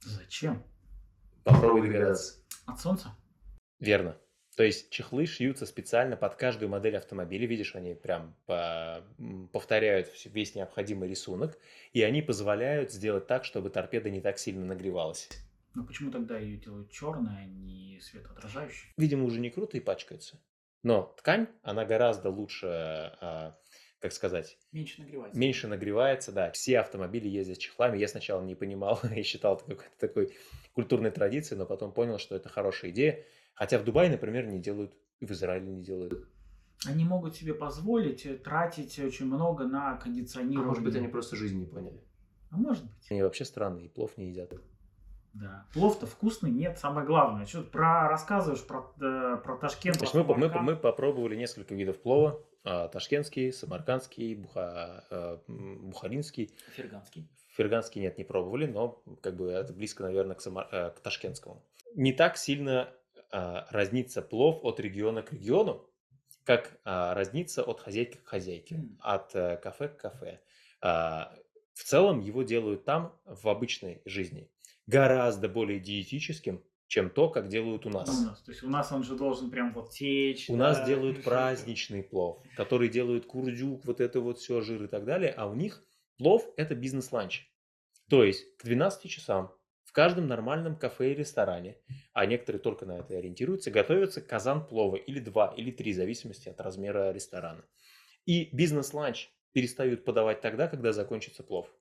Зачем? 0.00 0.62
Попробуй 1.44 1.82
догадаться. 1.82 2.42
От 2.66 2.80
солнца? 2.80 3.16
Верно. 3.78 4.16
То 4.56 4.64
есть 4.64 4.90
чехлы 4.90 5.26
шьются 5.26 5.64
специально 5.64 6.16
под 6.16 6.34
каждую 6.34 6.68
модель 6.68 6.96
автомобиля. 6.96 7.46
Видишь, 7.46 7.74
они 7.74 7.94
прям 7.94 8.36
по- 8.46 9.02
повторяют 9.52 10.08
весь 10.26 10.54
необходимый 10.54 11.08
рисунок, 11.08 11.56
и 11.92 12.02
они 12.02 12.20
позволяют 12.20 12.92
сделать 12.92 13.26
так, 13.26 13.44
чтобы 13.44 13.70
торпеда 13.70 14.10
не 14.10 14.20
так 14.20 14.38
сильно 14.38 14.66
нагревалась. 14.66 15.28
Ну 15.74 15.84
почему 15.84 16.10
тогда 16.10 16.36
ее 16.36 16.58
делают 16.58 16.90
черной, 16.90 17.42
а 17.42 17.44
не 17.44 18.00
светоотражающей? 18.02 18.92
Видимо, 18.96 19.24
уже 19.24 19.38
не 19.40 19.50
круто 19.50 19.76
и 19.76 19.80
пачкается. 19.80 20.40
Но 20.82 21.14
ткань, 21.18 21.46
она 21.62 21.84
гораздо 21.84 22.28
лучше, 22.30 22.66
а, 22.66 23.56
как 24.00 24.12
сказать, 24.12 24.58
Меньше 24.72 25.02
нагревается. 25.02 25.38
меньше 25.38 25.68
нагревается, 25.68 26.32
да. 26.32 26.50
Все 26.52 26.80
автомобили 26.80 27.28
ездят 27.28 27.56
с 27.56 27.60
чехлами. 27.60 27.98
Я 27.98 28.08
сначала 28.08 28.42
не 28.42 28.54
понимал 28.54 28.98
и 29.14 29.22
считал 29.22 29.56
это 29.56 29.64
какой-то 29.64 29.98
такой 29.98 30.34
культурной 30.74 31.10
традицией, 31.10 31.58
но 31.58 31.66
потом 31.66 31.92
понял, 31.92 32.18
что 32.18 32.34
это 32.34 32.48
хорошая 32.48 32.90
идея. 32.90 33.24
Хотя 33.54 33.78
в 33.78 33.84
Дубае, 33.84 34.10
например, 34.10 34.46
не 34.46 34.58
делают, 34.58 34.94
и 35.20 35.26
в 35.26 35.30
Израиле 35.32 35.66
не 35.70 35.82
делают. 35.82 36.26
Они 36.86 37.04
могут 37.04 37.36
себе 37.36 37.52
позволить 37.52 38.24
э, 38.24 38.36
тратить 38.36 38.98
очень 38.98 39.26
много 39.26 39.64
на 39.64 39.96
кондиционирование. 39.96 41.08
просто 41.10 41.36
жизнь 41.36 41.58
не 41.58 41.66
поняли. 41.66 42.00
А 42.50 42.56
может 42.56 42.84
быть. 42.84 43.10
Они 43.10 43.22
вообще 43.22 43.44
странные, 43.44 43.86
и 43.86 43.88
плов 43.88 44.16
не 44.16 44.30
едят. 44.30 44.54
Да. 45.34 45.66
Плов-то 45.74 46.06
вкусный, 46.06 46.50
нет, 46.50 46.78
самое 46.78 47.06
главное. 47.06 47.46
Что 47.46 47.62
ты 47.62 47.70
про 47.70 48.08
рассказываешь 48.08 48.66
про, 48.66 48.92
э, 49.00 49.36
про 49.44 49.56
Ташкент? 49.58 49.98
То 49.98 50.04
есть 50.04 50.12
про 50.12 50.24
мы, 50.24 50.48
мы, 50.48 50.62
мы 50.62 50.76
попробовали 50.76 51.36
несколько 51.36 51.74
видов 51.74 52.00
плова. 52.00 52.42
А, 52.64 52.88
Ташкентский, 52.88 53.52
самаркандский, 53.52 54.34
буха, 54.34 55.04
а, 55.10 55.42
бухаринский. 55.48 56.52
Ферганский. 56.74 57.28
Ферганский 57.48 58.00
нет, 58.00 58.18
не 58.18 58.24
пробовали, 58.24 58.66
но 58.66 59.02
как 59.22 59.36
бы 59.36 59.50
это 59.50 59.72
близко, 59.72 60.02
наверное, 60.02 60.36
к, 60.36 60.40
самар- 60.40 60.68
э, 60.70 60.90
к 60.90 61.00
ташкентскому. 61.00 61.64
Не 61.94 62.12
так 62.12 62.36
сильно 62.36 62.92
а, 63.32 63.66
разнится 63.70 64.22
плов 64.22 64.60
от 64.64 64.80
региона 64.80 65.22
к 65.22 65.32
региону, 65.32 65.86
как 66.44 66.80
разнится 66.84 67.62
от 67.62 67.80
хозяйки 67.80 68.16
к 68.16 68.26
хозяйке, 68.26 68.76
М. 68.76 68.98
от 69.00 69.34
э, 69.34 69.56
кафе 69.56 69.88
к 69.88 69.96
кафе. 69.98 70.40
В 70.80 71.84
целом 71.84 72.20
его 72.20 72.42
делают 72.42 72.84
там, 72.84 73.14
в 73.24 73.48
обычной 73.48 74.02
жизни, 74.04 74.50
гораздо 74.86 75.48
более 75.48 75.78
диетическим, 75.80 76.62
чем 76.90 77.08
то, 77.08 77.28
как 77.28 77.46
делают 77.46 77.86
у 77.86 77.88
нас. 77.88 78.08
У 78.08 78.24
нас. 78.24 78.42
То 78.42 78.50
есть 78.50 78.64
у 78.64 78.68
нас 78.68 78.90
он 78.90 79.04
же 79.04 79.14
должен 79.14 79.48
прям 79.48 79.72
вот 79.72 79.90
течь. 79.90 80.50
У 80.50 80.56
да, 80.56 80.70
нас 80.70 80.86
делают 80.88 81.22
праздничный 81.22 82.02
плов, 82.02 82.42
который 82.56 82.88
делают 82.88 83.26
курдюк, 83.26 83.84
вот 83.84 84.00
это 84.00 84.20
вот 84.20 84.40
все, 84.40 84.60
жир 84.60 84.82
и 84.82 84.86
так 84.88 85.04
далее, 85.04 85.30
а 85.30 85.46
у 85.46 85.54
них 85.54 85.84
плов– 86.18 86.44
это 86.56 86.74
бизнес-ланч. 86.74 87.48
То 88.08 88.24
есть 88.24 88.56
к 88.56 88.64
12 88.64 89.08
часам 89.08 89.54
в 89.84 89.92
каждом 89.92 90.26
нормальном 90.26 90.74
кафе 90.74 91.12
и 91.12 91.14
ресторане, 91.14 91.76
а 92.12 92.26
некоторые 92.26 92.60
только 92.60 92.86
на 92.86 92.98
это 92.98 93.14
и 93.14 93.18
ориентируются, 93.18 93.70
готовится 93.70 94.20
казан 94.20 94.66
плова 94.66 94.96
или 94.96 95.20
два, 95.20 95.54
или 95.56 95.70
три, 95.70 95.92
в 95.92 95.96
зависимости 95.96 96.48
от 96.48 96.60
размера 96.60 97.12
ресторана. 97.12 97.64
И 98.26 98.48
бизнес-ланч 98.52 99.30
перестают 99.52 100.04
подавать 100.04 100.40
тогда, 100.40 100.66
когда 100.66 100.92
закончится 100.92 101.44
плов. 101.44 101.72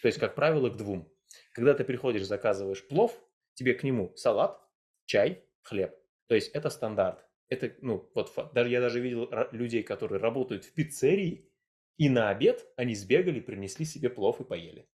То 0.00 0.08
есть, 0.08 0.18
как 0.18 0.34
правило, 0.34 0.70
к 0.70 0.78
двум. 0.78 1.12
Когда 1.52 1.74
ты 1.74 1.84
приходишь, 1.84 2.24
заказываешь 2.24 2.86
плов, 2.88 3.22
тебе 3.56 3.74
к 3.74 3.82
нему 3.82 4.12
салат, 4.14 4.60
чай, 5.06 5.44
хлеб. 5.62 5.94
То 6.28 6.34
есть 6.36 6.50
это 6.52 6.70
стандарт. 6.70 7.26
Это, 7.48 7.74
ну, 7.80 8.10
вот 8.14 8.32
даже 8.54 8.70
я 8.70 8.80
даже 8.80 9.00
видел 9.00 9.28
людей, 9.52 9.82
которые 9.82 10.20
работают 10.20 10.64
в 10.64 10.74
пиццерии, 10.74 11.50
и 11.96 12.08
на 12.08 12.30
обед 12.30 12.66
они 12.76 12.94
сбегали, 12.94 13.40
принесли 13.40 13.84
себе 13.84 14.10
плов 14.10 14.40
и 14.40 14.44
поели. 14.44 14.88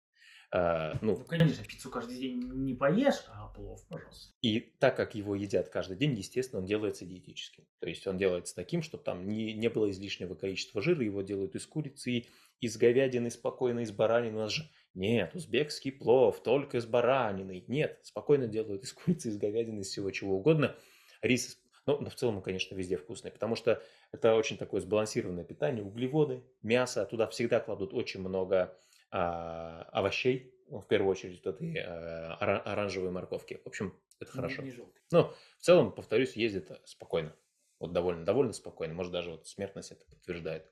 А, 0.51 0.97
Ну, 1.01 1.18
ну, 1.18 1.26
конечно, 1.26 1.64
пиццу 1.64 1.91
каждый 1.91 2.18
день 2.18 2.39
не 2.39 2.74
поешь, 2.74 3.24
а 3.28 3.47
плов, 3.49 3.88
пожалуйста. 3.88 4.34
и 4.41 4.60
так 4.60 4.97
как 4.97 5.14
его 5.14 5.36
едят 5.36 5.70
каждый 5.70 5.95
день, 5.95 6.16
естественно, 6.16 6.60
он 6.62 6.66
делается 6.66 7.05
диетическим. 7.05 7.66
То 7.80 7.88
есть 7.88 8.05
он 8.07 8.18
делается 8.18 8.55
таким, 8.55 8.82
чтобы 8.82 9.03
там 9.03 9.28
не, 9.28 9.53
не 9.53 9.70
было 9.70 9.91
излишнего 9.91 10.34
количества 10.34 10.82
жира, 10.82 11.03
его 11.03 11.22
делают 11.22 11.55
из 11.55 11.68
курицы, 11.68 12.26
из 12.60 12.78
говядины, 12.78 13.30
спокойно 13.30 13.82
из 13.82 13.91
баранины. 13.91 14.38
У 14.38 14.39
нас 14.39 14.51
же 14.51 14.68
нет, 14.99 15.33
узбекский 15.33 15.93
плов 15.93 16.43
только 16.43 16.77
из 16.77 16.85
баранины. 16.85 17.63
Нет, 17.67 17.99
спокойно 18.03 18.47
делают 18.47 18.83
из 18.83 18.91
курицы, 18.91 19.29
из 19.29 19.37
говядины, 19.37 19.79
из 19.79 19.87
всего 19.87 20.11
чего 20.11 20.35
угодно. 20.35 20.75
Рис, 21.21 21.57
ну, 21.85 21.97
но 22.01 22.09
в 22.09 22.15
целом, 22.15 22.35
он, 22.35 22.41
конечно, 22.41 22.75
везде 22.75 22.97
вкусный, 22.97 23.31
потому 23.31 23.55
что 23.55 23.81
это 24.11 24.35
очень 24.35 24.57
такое 24.57 24.81
сбалансированное 24.81 25.45
питание, 25.45 25.85
углеводы, 25.85 26.43
мясо. 26.61 27.05
Туда 27.05 27.27
всегда 27.27 27.61
кладут 27.61 27.93
очень 27.93 28.19
много 28.19 28.77
а, 29.09 29.83
овощей, 29.93 30.53
ну, 30.67 30.81
в 30.81 30.87
первую 30.87 31.11
очередь 31.11 31.45
вот 31.45 31.55
этой 31.55 31.77
а, 31.77 32.37
ора- 32.41 32.61
оранжевой 32.65 33.11
морковки. 33.11 33.61
В 33.63 33.67
общем, 33.67 33.97
это 34.19 34.31
хорошо. 34.33 34.61
Не 34.63 34.71
желтый. 34.71 35.01
Ну, 35.11 35.31
в 35.59 35.61
целом, 35.61 35.93
повторюсь, 35.93 36.35
ездит 36.35 36.69
спокойно. 36.83 37.33
Вот 37.79 37.93
довольно, 37.93 38.25
довольно 38.25 38.51
спокойно. 38.51 38.93
Может, 38.93 39.13
даже 39.13 39.31
вот 39.31 39.47
смертность 39.47 39.93
это 39.93 40.03
подтверждает. 40.09 40.69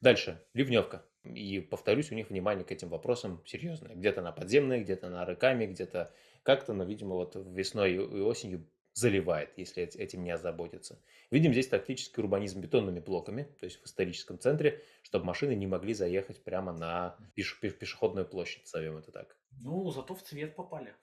Дальше. 0.00 0.42
Ливневка. 0.54 1.04
И, 1.24 1.60
повторюсь, 1.60 2.10
у 2.10 2.14
них 2.14 2.30
внимание 2.30 2.64
к 2.64 2.72
этим 2.72 2.88
вопросам 2.88 3.42
серьезное. 3.44 3.94
Где-то 3.94 4.22
на 4.22 4.32
подземные, 4.32 4.82
где-то 4.82 5.10
на 5.10 5.24
рыками, 5.26 5.66
где-то 5.66 6.12
как-то, 6.42 6.72
но, 6.72 6.84
видимо, 6.84 7.14
вот 7.16 7.34
весной 7.36 7.94
и 7.94 7.98
осенью 7.98 8.66
заливает, 8.94 9.52
если 9.56 9.84
эт- 9.84 9.96
этим 9.98 10.24
не 10.24 10.30
озаботиться. 10.30 10.98
Видим 11.30 11.52
здесь 11.52 11.68
тактический 11.68 12.22
урбанизм 12.22 12.60
бетонными 12.60 13.00
блоками, 13.00 13.42
то 13.60 13.64
есть 13.66 13.80
в 13.80 13.86
историческом 13.86 14.38
центре, 14.38 14.82
чтобы 15.02 15.26
машины 15.26 15.54
не 15.54 15.66
могли 15.66 15.94
заехать 15.94 16.42
прямо 16.42 16.72
на 16.72 17.16
пеш- 17.36 17.56
пеш- 17.62 17.72
пешеходную 17.78 18.26
площадь, 18.26 18.62
назовем 18.62 18.96
это 18.96 19.12
так. 19.12 19.36
Ну, 19.62 19.90
зато 19.90 20.14
в 20.14 20.22
цвет 20.22 20.56
попали. 20.56 20.94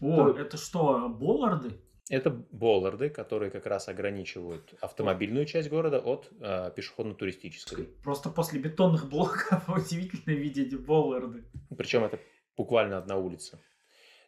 О, 0.00 0.32
Да. 0.32 0.40
это 0.40 0.56
что, 0.56 1.08
болларды? 1.08 1.72
Это 2.08 2.30
болларды, 2.30 3.10
которые 3.10 3.50
как 3.50 3.66
раз 3.66 3.88
ограничивают 3.88 4.74
автомобильную 4.80 5.44
часть 5.44 5.68
города 5.68 5.98
от 5.98 6.30
э, 6.40 6.70
пешеходно-туристической. 6.76 7.86
Просто 8.04 8.30
после 8.30 8.60
бетонных 8.60 9.08
блоков 9.08 9.68
удивительно 9.68 10.32
видеть 10.32 10.78
болларды. 10.84 11.44
Причем 11.76 12.04
это 12.04 12.20
буквально 12.56 12.98
одна 12.98 13.16
улица. 13.16 13.58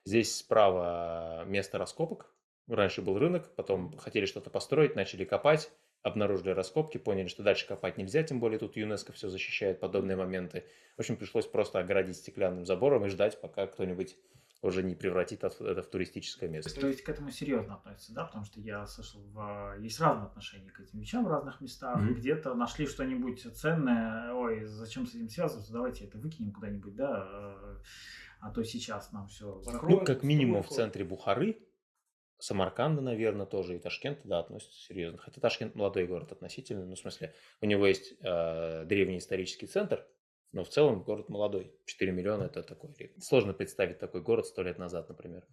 Здесь 0.05 0.37
справа 0.37 1.45
место 1.47 1.79
раскопок. 1.79 2.35
Раньше 2.67 3.01
был 3.01 3.19
рынок, 3.19 3.55
потом 3.55 3.97
хотели 3.97 4.27
что-то 4.27 4.51
построить, 4.51 4.97
начали 4.97 5.25
копать, 5.25 5.71
обнаружили 6.03 6.51
раскопки, 6.51 6.99
поняли, 6.99 7.29
что 7.29 7.43
дальше 7.43 7.67
копать 7.67 7.97
нельзя, 7.97 8.23
тем 8.23 8.41
более 8.41 8.59
тут 8.59 8.77
ЮНЕСКО 8.77 9.13
все 9.13 9.29
защищает 9.29 9.81
подобные 9.81 10.17
моменты. 10.17 10.65
В 10.97 11.01
общем, 11.01 11.17
пришлось 11.17 11.47
просто 11.47 11.79
оградить 11.79 12.17
стеклянным 12.17 12.67
забором 12.67 13.07
и 13.07 13.09
ждать, 13.09 13.41
пока 13.41 13.67
кто-нибудь 13.67 14.17
уже 14.61 14.83
не 14.83 14.95
превратит 14.95 15.45
это 15.45 15.83
в 15.83 15.87
туристическое 15.87 16.51
место. 16.51 16.81
То 16.81 16.89
есть 16.89 17.03
к 17.03 17.09
этому 17.09 17.31
серьезно 17.31 17.75
относятся, 17.75 18.13
да? 18.13 18.25
Потому 18.25 18.45
что 18.45 18.61
я 18.61 18.87
слышал, 18.87 19.21
в... 19.23 19.77
есть 19.81 20.01
разные 20.01 20.27
отношения 20.27 20.71
к 20.71 20.81
этим 20.81 20.99
вещам 20.99 21.25
в 21.25 21.29
разных 21.29 21.61
местах. 21.61 22.01
Мгм. 22.01 22.15
Где-то 22.15 22.55
нашли 22.55 22.87
что-нибудь 22.87 23.41
ценное, 23.55 24.33
ой, 24.33 24.65
зачем 24.65 25.07
с 25.07 25.15
этим 25.15 25.29
связываться, 25.29 25.73
давайте 25.73 26.07
это 26.07 26.19
выкинем 26.19 26.53
куда-нибудь, 26.53 26.97
да? 26.97 27.29
э, 27.31 27.77
А 28.41 28.51
то 28.51 28.65
сейчас 28.65 29.13
нам 29.13 29.29
все 29.29 29.47
Ну, 29.47 29.63
Закроют 29.63 30.07
как 30.07 30.23
минимум 30.25 30.63
в 30.63 30.69
центре 30.69 31.05
Бухары, 31.05 31.65
Самарканда, 32.41 33.01
наверное, 33.01 33.47
тоже, 33.47 33.77
и 33.77 33.79
Ташкент, 33.79 34.21
да, 34.25 34.41
относятся 34.41 34.79
серьезно. 34.79 35.19
Хотя 35.19 35.41
Ташкент 35.41 35.75
молодой 35.75 36.07
город 36.07 36.33
относительно, 36.33 36.85
ну, 36.85 36.95
в 36.95 36.99
смысле, 36.99 37.35
у 37.61 37.67
него 37.67 37.87
есть 37.87 38.15
э, 38.21 38.85
древний 38.87 39.19
исторический 39.19 39.67
центр, 39.67 40.07
но 40.53 40.65
в 40.65 40.69
целом 40.69 41.03
город 41.03 41.29
молодой. 41.29 41.73
4 41.85 42.13
миллиона– 42.13 42.45
это 42.45 42.63
такой... 42.63 42.91
Сложно 43.21 43.53
представить 43.53 43.99
такой 43.99 44.23
город 44.23 44.47
сто 44.47 44.63
лет 44.63 44.79
назад, 44.79 45.09
например. 45.09 45.47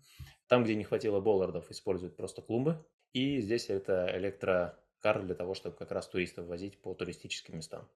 Там, 0.48 0.64
где 0.64 0.76
не 0.76 0.84
хватило 0.84 1.20
боллардов, 1.20 1.70
используют 1.70 2.16
просто 2.16 2.42
клумбы. 2.42 2.86
И 3.12 3.42
здесь 3.42 3.70
это 3.70 4.10
электрокар 4.16 5.24
для 5.24 5.36
того, 5.36 5.54
чтобы 5.54 5.76
как 5.76 5.92
раз 5.92 6.08
туристов 6.08 6.48
возить 6.48 6.82
по 6.82 6.94
туристическим 6.94 7.58
местам. 7.58 7.90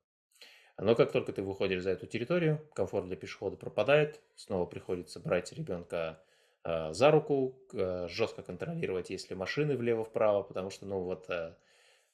Но 0.78 0.96
как 0.96 1.12
только 1.12 1.34
ты 1.34 1.42
выходишь 1.42 1.84
за 1.84 1.92
эту 1.92 2.08
территорию, 2.08 2.66
комфорт 2.74 3.08
для 3.08 3.18
пешехода 3.18 3.58
пропадает, 3.58 4.22
снова 4.36 4.66
приходится 4.66 5.20
брать 5.20 5.52
ребенка 5.52 6.22
э, 6.64 6.94
за 6.94 7.12
руку, 7.12 7.62
э, 7.74 8.08
жестко 8.08 8.44
контролировать, 8.44 9.10
если 9.10 9.36
машины 9.36 9.76
влево-вправо, 9.76 10.44
потому 10.44 10.70
что, 10.70 10.86
ну, 10.86 11.02
вот 11.02 11.30
э, 11.30 11.56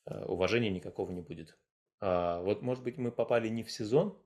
уважения 0.05 0.71
никакого 0.71 1.11
не 1.11 1.21
будет. 1.21 1.57
А, 1.99 2.41
вот, 2.41 2.61
может 2.61 2.83
быть, 2.83 2.97
мы 2.97 3.11
попали 3.11 3.49
не 3.49 3.63
в 3.63 3.71
сезон, 3.71 4.17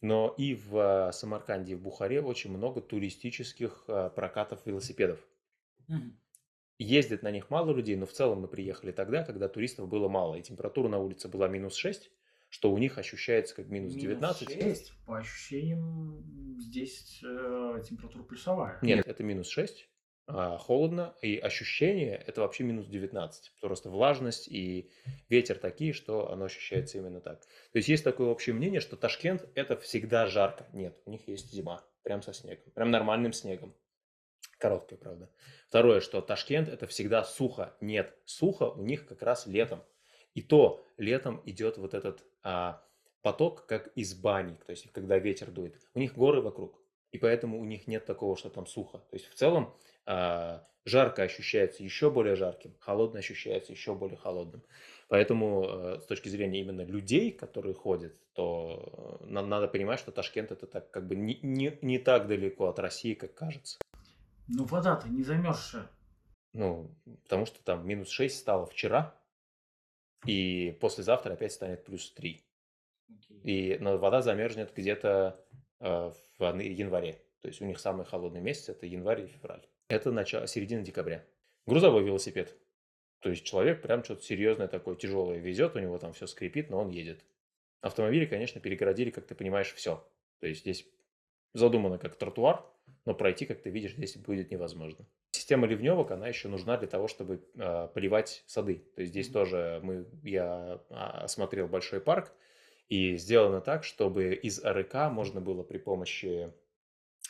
но 0.00 0.34
и 0.36 0.54
в 0.54 1.08
э, 1.08 1.12
Самарканде, 1.12 1.72
и 1.72 1.74
в 1.74 1.82
Бухаре 1.82 2.20
очень 2.20 2.56
много 2.56 2.80
туристических 2.80 3.84
э, 3.88 4.10
прокатов 4.14 4.60
велосипедов. 4.66 5.20
Мгм. 5.88 6.18
Ездит 6.78 7.22
на 7.22 7.30
них 7.30 7.48
мало 7.48 7.72
людей, 7.72 7.96
но 7.96 8.04
в 8.04 8.12
целом 8.12 8.42
мы 8.42 8.48
приехали 8.48 8.92
тогда, 8.92 9.24
когда 9.24 9.48
туристов 9.48 9.88
было 9.88 10.08
мало, 10.08 10.34
и 10.34 10.42
температура 10.42 10.88
на 10.88 10.98
улице 10.98 11.28
была 11.28 11.48
минус 11.48 11.74
6, 11.76 12.10
что 12.50 12.70
у 12.70 12.78
них 12.78 12.98
ощущается 12.98 13.54
как 13.54 13.68
минус 13.68 13.94
Минус 13.94 14.02
19. 14.02 14.48
шесть? 14.48 14.62
Есть. 14.62 14.92
По 15.06 15.18
ощущениям, 15.18 16.58
здесь 16.58 17.22
э, 17.24 17.82
температура 17.88 18.22
плюсовая. 18.24 18.78
Нет, 18.82 19.06
это 19.06 19.22
минус 19.22 19.48
6. 19.48 19.88
А, 20.28 20.58
холодно, 20.58 21.14
и 21.22 21.38
ощущение 21.38 22.16
это 22.26 22.40
вообще 22.40 22.64
минус 22.64 22.86
19. 22.86 23.52
Просто 23.60 23.90
влажность 23.90 24.48
и 24.48 24.90
ветер 25.28 25.56
такие, 25.56 25.92
что 25.92 26.32
оно 26.32 26.46
ощущается 26.46 26.98
именно 26.98 27.20
так. 27.20 27.40
То 27.40 27.76
есть 27.78 27.88
есть 27.88 28.02
такое 28.02 28.28
общее 28.28 28.54
мнение, 28.54 28.80
что 28.80 28.96
Ташкент 28.96 29.48
это 29.54 29.76
всегда 29.76 30.26
жарко. 30.26 30.66
Нет, 30.72 30.98
у 31.04 31.10
них 31.10 31.28
есть 31.28 31.52
зима, 31.52 31.84
прям 32.02 32.22
со 32.22 32.32
снегом, 32.32 32.72
прям 32.72 32.90
нормальным 32.90 33.32
снегом. 33.32 33.72
Короткая, 34.58 34.98
правда. 34.98 35.30
Второе, 35.68 36.00
что 36.00 36.20
Ташкент 36.20 36.68
это 36.68 36.86
всегда 36.86 37.22
сухо. 37.22 37.76
Нет, 37.80 38.12
сухо 38.24 38.70
у 38.70 38.82
них 38.82 39.06
как 39.06 39.22
раз 39.22 39.46
летом. 39.46 39.84
И 40.34 40.42
то 40.42 40.84
летом 40.96 41.40
идет 41.44 41.78
вот 41.78 41.94
этот 41.94 42.24
а, 42.42 42.82
поток, 43.22 43.66
как 43.66 43.88
из 43.96 44.14
бани, 44.14 44.58
то 44.66 44.70
есть 44.70 44.90
когда 44.92 45.18
ветер 45.18 45.50
дует. 45.50 45.80
У 45.94 45.98
них 45.98 46.14
горы 46.14 46.40
вокруг, 46.40 46.80
и 47.16 47.18
поэтому 47.18 47.58
у 47.58 47.64
них 47.64 47.86
нет 47.86 48.04
такого, 48.04 48.36
что 48.36 48.50
там 48.50 48.66
сухо. 48.66 48.98
То 48.98 49.16
есть 49.16 49.26
в 49.30 49.34
целом 49.34 49.74
а, 50.04 50.68
жарко 50.84 51.22
ощущается 51.22 51.82
еще 51.82 52.10
более 52.10 52.36
жарким, 52.36 52.74
холодно 52.78 53.20
ощущается 53.20 53.72
еще 53.72 53.94
более 53.94 54.18
холодным. 54.18 54.62
Поэтому 55.08 55.64
э, 55.64 56.00
с 56.00 56.06
точки 56.06 56.28
зрения 56.28 56.60
именно 56.60 56.82
людей, 56.82 57.32
которые 57.32 57.74
ходят, 57.74 58.14
то 58.34 59.18
э, 59.20 59.24
надо 59.30 59.66
понимать, 59.66 59.98
что 59.98 60.12
Ташкент 60.12 60.50
это 60.50 60.66
так 60.66 60.90
как 60.90 61.06
бы 61.06 61.16
не, 61.16 61.38
не, 61.42 61.78
не 61.80 61.98
так 61.98 62.26
далеко 62.26 62.66
от 62.66 62.78
России, 62.80 63.14
как 63.14 63.32
кажется. 63.34 63.78
Ну 64.48 64.64
вода-то 64.64 65.08
не 65.08 65.22
замерзшая. 65.22 65.88
Ну, 66.52 66.90
потому 67.22 67.46
что 67.46 67.62
там 67.62 67.86
минус 67.86 68.10
6 68.10 68.36
стало 68.36 68.66
вчера, 68.66 69.14
и 70.26 70.76
послезавтра 70.82 71.32
опять 71.32 71.52
станет 71.52 71.84
плюс 71.84 72.12
3. 72.12 72.42
Okay. 73.08 73.40
И 73.44 73.78
но 73.78 73.96
вода 73.96 74.20
замерзнет 74.22 74.72
где-то 74.74 75.40
э, 75.45 75.45
в 75.80 76.14
январе. 76.40 77.20
То 77.42 77.48
есть 77.48 77.60
у 77.60 77.64
них 77.64 77.78
самый 77.78 78.04
холодный 78.04 78.40
месяц 78.40 78.68
это 78.68 78.86
январь 78.86 79.22
и 79.22 79.26
февраль. 79.26 79.66
Это 79.88 80.10
начало, 80.10 80.46
середина 80.46 80.82
декабря. 80.82 81.24
Грузовой 81.66 82.02
велосипед. 82.02 82.56
То 83.20 83.30
есть 83.30 83.44
человек 83.44 83.82
прям 83.82 84.04
что-то 84.04 84.22
серьезное 84.22 84.68
такое, 84.68 84.96
тяжелое 84.96 85.38
везет, 85.38 85.74
у 85.74 85.78
него 85.78 85.98
там 85.98 86.12
все 86.12 86.26
скрипит, 86.26 86.70
но 86.70 86.80
он 86.80 86.88
едет. 86.88 87.24
Автомобили, 87.80 88.26
конечно, 88.26 88.60
перегородили, 88.60 89.10
как 89.10 89.26
ты 89.26 89.34
понимаешь, 89.34 89.72
все. 89.72 90.04
То 90.40 90.46
есть 90.46 90.60
здесь 90.60 90.86
задумано 91.54 91.98
как 91.98 92.16
тротуар, 92.16 92.64
но 93.04 93.14
пройти, 93.14 93.46
как 93.46 93.62
ты 93.62 93.70
видишь, 93.70 93.92
здесь 93.92 94.16
будет 94.16 94.50
невозможно. 94.50 95.06
Система 95.30 95.66
ливневок, 95.66 96.10
она 96.10 96.28
еще 96.28 96.48
нужна 96.48 96.76
для 96.76 96.88
того, 96.88 97.08
чтобы 97.08 97.44
э, 97.54 97.88
поливать 97.94 98.42
сады. 98.46 98.82
То 98.94 99.02
есть 99.02 99.12
здесь 99.12 99.28
mm-hmm. 99.28 99.32
тоже 99.32 99.80
мы, 99.82 100.06
я 100.22 100.80
а, 100.90 101.24
осмотрел 101.24 101.68
большой 101.68 102.00
парк, 102.00 102.32
и 102.88 103.16
сделано 103.16 103.60
так, 103.60 103.84
чтобы 103.84 104.34
из 104.34 104.64
АРК 104.64 105.10
можно 105.10 105.40
было 105.40 105.62
при 105.62 105.78
помощи 105.78 106.52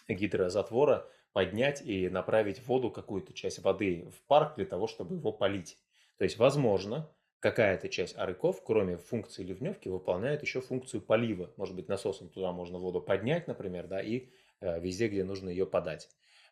гидрозатвора 0.09 1.09
поднять 1.33 1.83
и 1.83 2.09
направить 2.09 2.67
воду, 2.67 2.91
какую-то 2.91 3.33
часть 3.33 3.59
воды 3.59 4.09
в 4.11 4.23
парк 4.27 4.57
для 4.57 4.67
того, 4.67 4.87
чтобы 4.87 5.17
его 5.17 5.33
полить. 5.33 5.77
То 6.19 6.25
есть, 6.25 6.39
возможно, 6.39 7.11
какая-то 7.41 7.89
часть 7.89 8.17
арыков, 8.17 8.63
кроме 8.65 8.97
функции 8.97 9.43
ливневки, 9.43 9.89
выполняет 9.89 10.43
еще 10.43 10.61
функцию 10.61 11.03
полива. 11.03 11.53
Может 11.57 11.75
быть, 11.75 11.89
насосом 11.89 12.29
туда 12.29 12.53
можно 12.53 12.79
воду 12.79 13.01
поднять, 13.01 13.47
например, 13.49 13.87
да, 13.87 14.01
и 14.01 14.29
э, 14.61 14.81
везде, 14.81 15.09
где 15.09 15.25
нужно 15.25 15.51
ее 15.51 15.67
подать. 15.67 16.09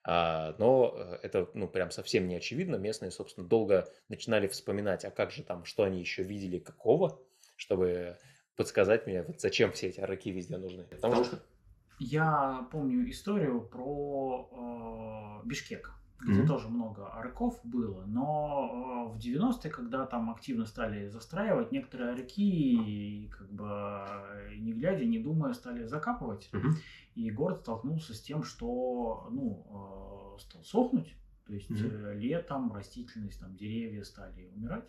А, 0.07 0.55
но 0.59 0.95
э, 0.95 1.19
это, 1.23 1.49
ну, 1.55 1.67
прям 1.67 1.91
совсем 1.91 2.29
не 2.29 2.37
очевидно. 2.37 2.77
Местные, 2.77 3.11
собственно, 3.11 3.47
долго 3.47 3.89
начинали 4.09 4.47
вспоминать, 4.47 5.05
а 5.05 5.11
как 5.11 5.31
же 5.31 5.43
там, 5.43 5.65
что 5.65 5.85
они 5.85 6.01
еще 6.01 6.23
видели, 6.23 6.59
какого, 6.59 7.19
чтобы 7.57 8.19
подсказать 8.57 9.07
мне, 9.07 9.23
вот 9.23 9.41
зачем 9.41 9.73
все 9.73 9.89
эти 9.89 10.01
арыки 10.01 10.29
везде 10.29 10.57
нужны. 10.57 10.85
Потому 10.85 11.25
что 11.25 11.41
я 11.99 12.67
помню 12.71 13.09
историю 13.09 13.61
про 13.61 15.41
э, 15.43 15.47
Бишкек, 15.47 15.93
где 16.21 16.43
mm-hmm. 16.43 16.47
тоже 16.47 16.69
много 16.69 17.09
арыков 17.09 17.61
было, 17.65 18.05
но 18.07 19.09
э, 19.09 19.15
в 19.15 19.19
90-е, 19.19 19.71
когда 19.71 20.07
там 20.07 20.31
активно 20.31 20.67
стали 20.67 21.09
застраивать, 21.09 21.71
некоторые 21.71 22.13
арыки, 22.13 23.29
как 23.29 23.51
бы 23.53 24.57
не 24.57 24.73
глядя, 24.73 25.05
не 25.05 25.19
думая, 25.19 25.53
стали 25.53 25.85
закапывать. 25.85 26.49
Mm-hmm. 26.53 26.73
И 27.17 27.31
город 27.31 27.61
столкнулся 27.61 28.15
с 28.15 28.21
тем, 28.21 28.43
что 28.43 29.29
ну, 29.31 30.35
э, 30.37 30.41
стал 30.41 30.65
сохнуть. 30.65 31.15
То 31.47 31.53
есть 31.53 31.71
mm-hmm. 31.71 32.15
летом 32.15 32.73
растительность, 32.73 33.39
там 33.39 33.55
деревья 33.55 34.03
стали 34.03 34.51
умирать. 34.57 34.89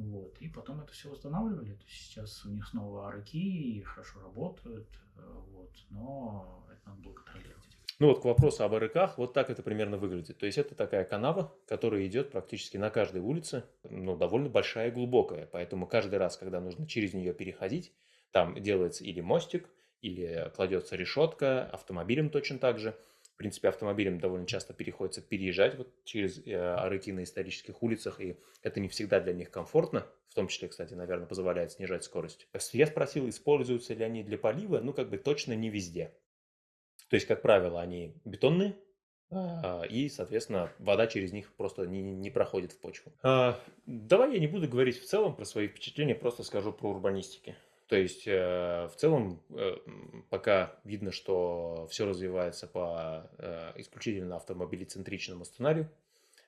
Вот. 0.00 0.36
И 0.40 0.48
потом 0.48 0.80
это 0.80 0.92
все 0.92 1.08
восстанавливали. 1.10 1.74
То 1.74 1.84
есть 1.84 2.06
сейчас 2.06 2.44
у 2.44 2.50
них 2.50 2.66
снова 2.66 3.08
арыки 3.08 3.36
и 3.36 3.82
хорошо 3.82 4.20
работают. 4.20 4.88
Э, 5.16 5.20
вот. 5.52 5.70
Но 5.90 6.66
это 6.72 6.88
надо 6.88 7.02
было 7.02 7.12
контролировать. 7.14 7.56
Ну 7.98 8.08
вот 8.08 8.22
к 8.22 8.24
вопросу 8.24 8.64
об 8.64 8.74
РКах, 8.74 9.18
вот 9.18 9.34
так 9.34 9.50
это 9.50 9.62
примерно 9.62 9.98
выглядит. 9.98 10.38
То 10.38 10.46
есть 10.46 10.56
это 10.56 10.74
такая 10.74 11.04
канава, 11.04 11.54
которая 11.66 12.06
идет 12.06 12.30
практически 12.30 12.78
на 12.78 12.88
каждой 12.88 13.20
улице, 13.20 13.64
но 13.84 14.16
довольно 14.16 14.48
большая 14.48 14.88
и 14.88 14.90
глубокая. 14.92 15.46
Поэтому 15.46 15.86
каждый 15.86 16.18
раз, 16.18 16.38
когда 16.38 16.60
нужно 16.60 16.86
через 16.86 17.12
нее 17.12 17.34
переходить, 17.34 17.92
там 18.30 18.54
делается 18.54 19.04
или 19.04 19.20
мостик, 19.20 19.68
или 20.00 20.50
кладется 20.56 20.96
решетка, 20.96 21.66
автомобилем 21.66 22.30
точно 22.30 22.58
так 22.58 22.78
же– 22.78 22.96
принципе, 23.40 23.68
автомобилям 23.68 24.20
довольно 24.20 24.46
часто 24.46 24.74
приходится 24.74 25.22
переезжать 25.22 25.74
вот 25.74 25.88
через 26.04 26.46
э, 26.46 26.88
рыки 26.88 27.10
на 27.10 27.22
исторических 27.22 27.82
улицах, 27.82 28.20
и 28.20 28.36
это 28.62 28.80
не 28.80 28.88
всегда 28.88 29.18
для 29.18 29.32
них 29.32 29.50
комфортно, 29.50 30.06
в 30.28 30.34
том 30.34 30.46
числе, 30.46 30.68
кстати, 30.68 30.92
наверное, 30.92 31.26
позволяет 31.26 31.72
снижать 31.72 32.04
скорость. 32.04 32.46
Я 32.72 32.86
спросил, 32.86 33.26
используются 33.30 33.94
ли 33.94 34.04
они 34.04 34.22
для 34.22 34.36
полива, 34.36 34.80
ну, 34.80 34.92
как 34.92 35.08
бы 35.08 35.16
точно 35.16 35.54
не 35.54 35.70
везде. 35.70 36.14
То 37.08 37.14
есть, 37.14 37.26
как 37.26 37.40
правило, 37.40 37.80
они 37.80 38.14
бетонные, 38.26 38.76
а, 39.30 39.84
и, 39.88 40.10
соответственно, 40.10 40.70
вода 40.78 41.06
через 41.06 41.32
них 41.32 41.54
просто 41.54 41.86
не, 41.86 42.02
не 42.02 42.28
проходит 42.28 42.72
в 42.72 42.78
почву. 42.78 43.10
А, 43.22 43.58
давай 43.86 44.34
я 44.34 44.38
не 44.38 44.48
буду 44.48 44.68
говорить 44.68 45.00
в 45.00 45.06
целом 45.06 45.34
про 45.34 45.46
свои 45.46 45.66
впечатления, 45.66 46.14
просто 46.14 46.42
скажу 46.42 46.74
про 46.74 46.90
урбанистики. 46.90 47.56
То 47.90 47.96
есть 47.96 48.22
э, 48.24 48.86
в 48.86 48.94
целом 48.94 49.42
э, 49.50 49.74
пока 50.28 50.76
видно, 50.84 51.10
что 51.10 51.88
все 51.90 52.06
развивается 52.06 52.68
по 52.68 53.28
э, 53.36 53.72
исключительно 53.78 54.36
автомобилецентричному 54.36 55.44
сценарию. 55.44 55.90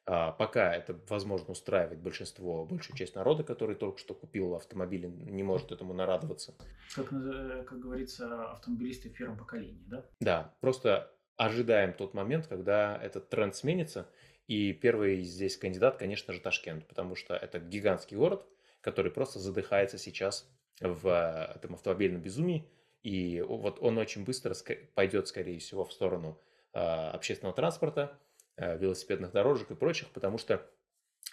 А 0.07 0.31
пока 0.31 0.73
это, 0.73 0.97
возможно, 1.09 1.51
устраивает 1.51 2.01
большинство, 2.01 2.65
большую 2.65 2.97
часть 2.97 3.17
народа, 3.17 3.43
который 3.43 3.75
только 3.75 3.99
что 3.99 4.15
купил 4.15 4.55
автомобиль, 4.55 5.09
не 5.09 5.43
может 5.43 5.73
этому 5.73 5.95
нарадоваться. 5.95 6.55
Как, 6.95 7.09
как 7.09 7.81
говорится, 7.81 8.53
автомобилисты 8.53 9.09
в 9.09 9.15
первом 9.15 9.37
поколении, 9.37 9.83
да? 9.89 10.05
Да, 10.21 10.55
просто 10.61 11.11
ожидаем 11.37 11.93
тот 11.93 12.15
момент, 12.15 12.47
когда 12.47 12.97
этот 13.03 13.31
тренд 13.31 13.57
сменится. 13.57 14.09
И 14.47 14.73
первый 14.73 15.23
здесь 15.23 15.57
кандидат, 15.57 15.97
конечно 15.97 16.33
же, 16.33 16.41
Ташкент, 16.41 16.87
потому 16.87 17.17
что 17.17 17.35
это 17.35 17.59
гигантский 17.59 18.17
город, 18.17 18.47
который 18.81 19.11
просто 19.11 19.41
задыхается 19.41 19.99
сейчас 19.99 20.49
в 20.83 21.07
э, 21.07 21.57
этом 21.57 21.75
автомобильном 21.75 22.21
безумии, 22.21 22.69
и 23.03 23.41
вот 23.41 23.79
он 23.81 23.99
очень 23.99 24.25
быстро 24.25 24.55
пойдет, 24.95 25.29
скорее 25.29 25.59
всего, 25.59 25.85
в 25.85 25.93
сторону 25.93 26.41
э, 26.73 26.79
общественного 26.79 27.55
транспорта, 27.55 28.19
э, 28.57 28.79
велосипедных 28.79 29.33
дорожек 29.33 29.71
и 29.71 29.75
прочих, 29.75 30.09
потому 30.11 30.39
что 30.39 30.65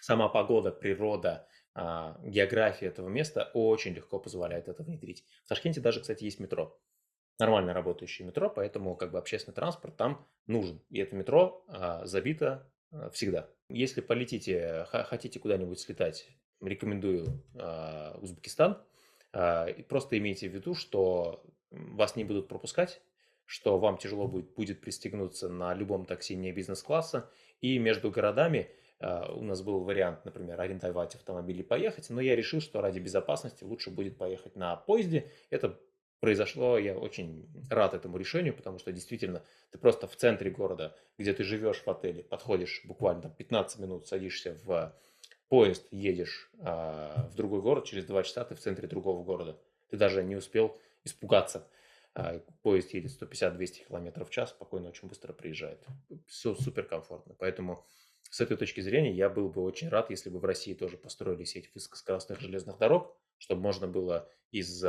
сама 0.02 0.30
погода, 0.30 0.72
природа, 0.72 1.48
а, 1.76 2.20
география 2.24 2.88
этого 2.88 3.10
места 3.10 3.52
очень 3.54 3.94
легко 3.94 4.20
позволяет 4.20 4.68
это 4.68 4.84
внедрить. 4.84 5.24
В 5.46 5.50
Ташкенте 5.50 5.80
даже, 5.80 6.02
кстати, 6.02 6.24
есть 6.24 6.40
метро. 6.40 6.80
Нормально 7.40 7.74
работающее 7.74 8.28
метро, 8.28 8.50
поэтому 8.50 8.96
как 8.96 9.12
бы 9.12 9.18
общественный 9.18 9.56
транспорт 9.56 9.96
там 9.96 10.28
нужен. 10.48 10.82
И 10.90 11.00
это 11.00 11.16
метро 11.16 11.64
а, 11.68 12.06
забито 12.06 12.70
всегда. 13.14 13.48
Если 13.70 14.02
полетите, 14.02 14.86
хотите 14.90 15.40
куда-нибудь 15.40 15.80
слетать, 15.80 16.28
рекомендую 16.60 17.44
Узбекистан. 18.20 18.84
А, 19.32 19.68
просто 19.88 20.18
имейте 20.18 20.50
в 20.50 20.54
виду, 20.54 20.74
что 20.74 21.44
вас 21.72 22.16
не 22.16 22.24
будут 22.24 22.48
пропускать, 22.48 23.02
что 23.46 23.78
вам 23.78 23.98
тяжело 23.98 24.28
будет, 24.28 24.54
будет 24.54 24.82
пристегнуться 24.82 25.50
на 25.50 25.74
любом 25.74 26.06
такси 26.06 26.36
не 26.36 26.52
бизнес-класса, 26.52 27.30
и 27.62 27.78
между 27.78 28.12
городами 28.12 28.70
а, 29.00 29.32
у 29.34 29.44
нас 29.44 29.62
был 29.62 29.84
вариант, 29.84 30.26
например, 30.26 30.60
арендовать 30.60 31.16
автомобиль 31.16 31.60
и 31.60 31.64
поехать, 31.64 32.10
но 32.10 32.22
я 32.22 32.36
решил, 32.36 32.62
что 32.62 32.82
ради 32.82 33.00
безопасности 33.00 33.64
лучше 33.64 33.90
будет 33.90 34.18
поехать 34.18 34.56
на 34.56 34.76
поезде. 34.76 35.32
Это 35.50 35.80
произошло, 36.20 36.78
я 36.78 36.98
очень 36.98 37.48
рад 37.70 37.94
этому 37.94 38.18
решению, 38.18 38.54
потому 38.54 38.78
что 38.78 38.92
действительно 38.92 39.44
ты 39.72 39.78
просто 39.78 40.08
в 40.08 40.16
центре 40.16 40.52
города, 40.52 40.96
где 41.18 41.34
ты 41.34 41.44
живешь 41.44 41.82
в 41.82 41.88
отеле, 41.88 42.24
подходишь 42.24 42.82
буквально 42.86 43.24
там 43.24 43.32
15 43.34 43.80
минут, 43.80 44.08
садишься 44.08 44.58
в 44.64 44.94
поезд 45.50 45.88
едешь 45.92 46.50
а, 46.60 47.28
в 47.32 47.36
другой 47.36 47.62
город, 47.62 47.86
через 47.86 48.06
два 48.06 48.24
часа 48.24 48.46
ты 48.46 48.56
в 48.56 48.60
центре 48.60 48.88
другого 48.88 49.24
города. 49.24 49.60
Ты 49.90 49.98
даже 49.98 50.24
не 50.24 50.36
успел 50.36 50.80
испугаться. 51.04 51.68
А, 52.14 52.40
поезд 52.62 52.94
едет 52.94 53.12
150-200 53.20 53.88
км 53.88 54.24
в 54.24 54.30
час, 54.30 54.52
спокойно, 54.52 54.90
очень 54.90 55.08
быстро 55.08 55.34
приезжает. 55.34 55.86
Все 56.28 56.56
супер 56.56 56.86
комфортно. 56.86 57.36
Поэтому 57.38 57.84
с 58.30 58.40
этой 58.42 58.58
точки 58.58 58.82
зрения 58.82 59.12
я 59.12 59.30
был 59.30 59.50
бы 59.50 59.64
очень 59.64 59.90
рад, 59.90 60.12
если 60.12 60.30
бы 60.30 60.40
в 60.40 60.46
России 60.46 60.74
тоже 60.74 60.98
построили 60.98 61.44
сеть 61.44 61.74
высокоскоростных 61.74 62.40
железных 62.40 62.78
дорог, 62.78 63.18
чтобы 63.40 63.62
можно 63.62 63.88
было 63.88 64.30
из 64.52 64.84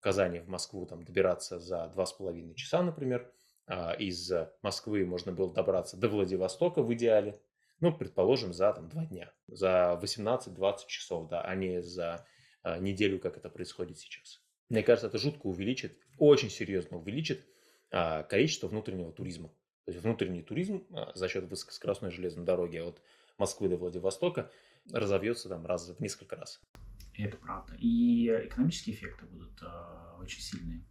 Казани 0.00 0.40
в 0.40 0.48
Москву 0.48 0.86
там, 0.86 1.02
добираться 1.02 1.58
за 1.58 1.92
2,5 1.96 2.54
часа, 2.54 2.82
например. 2.82 3.32
А 3.66 3.94
из 3.94 4.30
Москвы 4.62 5.06
можно 5.06 5.32
было 5.32 5.52
добраться 5.52 5.96
до 5.96 6.08
Владивостока 6.08 6.82
в 6.82 6.92
идеале 6.94 7.40
Ну, 7.80 7.92
предположим, 7.96 8.52
за 8.52 8.72
там, 8.72 8.88
два 8.88 9.04
дня, 9.04 9.32
за 9.48 9.98
18-20 10.02 10.86
часов, 10.86 11.28
да, 11.28 11.42
а 11.42 11.54
не 11.54 11.82
за 11.82 12.26
а, 12.62 12.78
неделю, 12.78 13.18
как 13.18 13.36
это 13.36 13.50
происходит 13.50 13.98
сейчас. 13.98 14.40
Мне 14.68 14.82
кажется, 14.82 15.08
это 15.08 15.18
жутко 15.18 15.46
увеличит, 15.46 15.98
очень 16.18 16.50
серьезно 16.50 16.96
увеличит 16.98 17.44
а, 17.90 18.22
количество 18.22 18.68
внутреннего 18.68 19.12
туризма. 19.12 19.48
То 19.84 19.92
есть 19.92 20.02
внутренний 20.02 20.42
туризм 20.42 20.86
а, 20.92 21.12
за 21.14 21.28
счет 21.28 21.44
высокоскоростной 21.44 22.10
железной 22.10 22.46
дороги 22.46 22.78
от 22.78 23.02
Москвы 23.38 23.68
до 23.68 23.76
Владивостока 23.76 24.50
разовьется 24.92 25.48
там 25.48 25.66
раз 25.66 25.88
в 25.88 26.00
несколько 26.00 26.36
раз. 26.36 26.60
Это 27.16 27.36
правда. 27.36 27.74
И 27.78 28.28
экономические 28.28 28.96
эффекты 28.96 29.26
будут 29.26 29.62
э, 29.62 30.20
очень 30.20 30.40
сильные. 30.40 30.84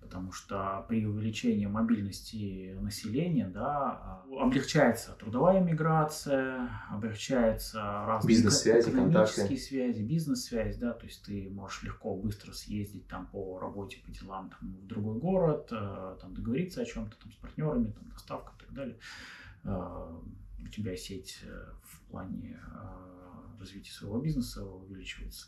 Потому 0.00 0.30
что 0.32 0.84
при 0.88 1.06
увеличении 1.06 1.64
мобильности 1.64 2.76
населения 2.80 3.48
да, 3.48 3.92
а, 3.92 4.24
облегчается 4.40 5.12
трудовая 5.12 5.60
миграция, 5.60 6.68
облегчается 6.90 7.80
разные 7.80 8.28
бизнес-связи, 8.28 8.90
экономические 8.90 9.46
контакты. 9.46 9.56
связи, 9.56 10.02
бизнес-связь, 10.02 10.76
да, 10.76 10.92
то 10.92 11.06
есть 11.06 11.24
ты 11.24 11.48
можешь 11.48 11.82
легко, 11.82 12.14
быстро 12.14 12.52
съездить 12.52 13.08
там 13.08 13.26
по 13.28 13.58
работе, 13.58 14.02
по 14.04 14.10
делам 14.10 14.50
там, 14.50 14.76
в 14.82 14.86
другой 14.86 15.18
город, 15.18 15.68
э, 15.70 16.18
там 16.20 16.34
договориться 16.34 16.82
о 16.82 16.84
чем-то 16.84 17.16
там 17.16 17.32
с 17.32 17.36
партнерами, 17.36 17.90
там 17.92 18.10
доставка 18.10 18.52
и 18.58 18.60
так 18.66 18.74
далее. 18.74 18.98
Э, 19.64 20.20
у 20.62 20.68
тебя 20.68 20.94
сеть 20.94 21.40
э, 21.42 21.64
в 21.84 22.00
плане 22.10 22.60
развития 23.58 23.92
своего 23.92 24.18
бизнеса 24.20 24.64
увеличивается. 24.64 25.46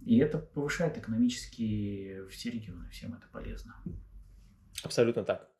И 0.00 0.18
это 0.18 0.38
повышает 0.38 0.96
экономически 0.96 2.26
все 2.30 2.50
регионы, 2.50 2.88
всем 2.90 3.14
это 3.14 3.26
полезно. 3.32 3.74
Абсолютно 4.82 5.24
так. 5.24 5.50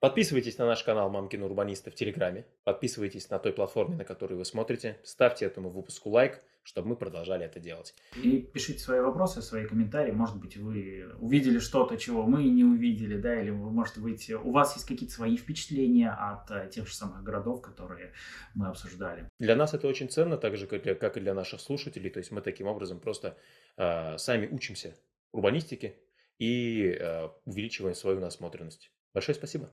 Подписывайтесь 0.00 0.58
на 0.58 0.66
наш 0.66 0.84
канал 0.84 1.10
Мамкин 1.10 1.42
Урбанисты 1.42 1.90
в 1.90 1.94
Телеграме. 1.94 2.46
Подписывайтесь 2.62 3.28
на 3.30 3.40
той 3.40 3.52
платформе, 3.52 3.96
на 3.96 4.04
которой 4.04 4.34
вы 4.34 4.44
смотрите. 4.44 4.98
Ставьте 5.02 5.44
этому 5.44 5.70
выпуску 5.70 6.10
лайк, 6.10 6.40
чтобы 6.68 6.88
мы 6.88 6.96
продолжали 6.96 7.46
это 7.46 7.60
делать. 7.60 7.94
И 8.22 8.40
пишите 8.40 8.78
свои 8.78 9.00
вопросы, 9.00 9.40
свои 9.40 9.66
комментарии. 9.66 10.12
Может 10.12 10.36
быть, 10.38 10.58
вы 10.58 11.06
увидели 11.18 11.60
что-то, 11.60 11.96
чего 11.96 12.24
мы 12.24 12.44
не 12.44 12.62
увидели, 12.62 13.16
да, 13.16 13.40
или, 13.40 13.50
может 13.50 13.96
быть, 13.96 14.30
у 14.30 14.50
вас 14.50 14.74
есть 14.74 14.86
какие-то 14.86 15.14
свои 15.14 15.38
впечатления 15.38 16.10
от 16.10 16.50
э, 16.50 16.68
тех 16.70 16.86
же 16.86 16.94
самых 16.94 17.22
городов, 17.22 17.62
которые 17.62 18.12
мы 18.54 18.68
обсуждали. 18.68 19.30
Для 19.38 19.56
нас 19.56 19.72
это 19.72 19.88
очень 19.88 20.10
ценно, 20.10 20.36
так 20.36 20.58
же, 20.58 20.66
как, 20.66 20.82
для, 20.82 20.94
как 20.94 21.16
и 21.16 21.20
для 21.20 21.32
наших 21.32 21.62
слушателей. 21.62 22.10
То 22.10 22.18
есть 22.18 22.32
мы 22.32 22.42
таким 22.42 22.66
образом 22.66 23.00
просто 23.00 23.38
э, 23.78 24.18
сами 24.18 24.46
учимся 24.46 24.94
урбанистике 25.32 25.96
и 26.38 26.98
э, 27.00 27.28
увеличиваем 27.46 27.94
свою 27.94 28.20
насмотренность. 28.20 28.92
Большое 29.14 29.34
спасибо. 29.34 29.66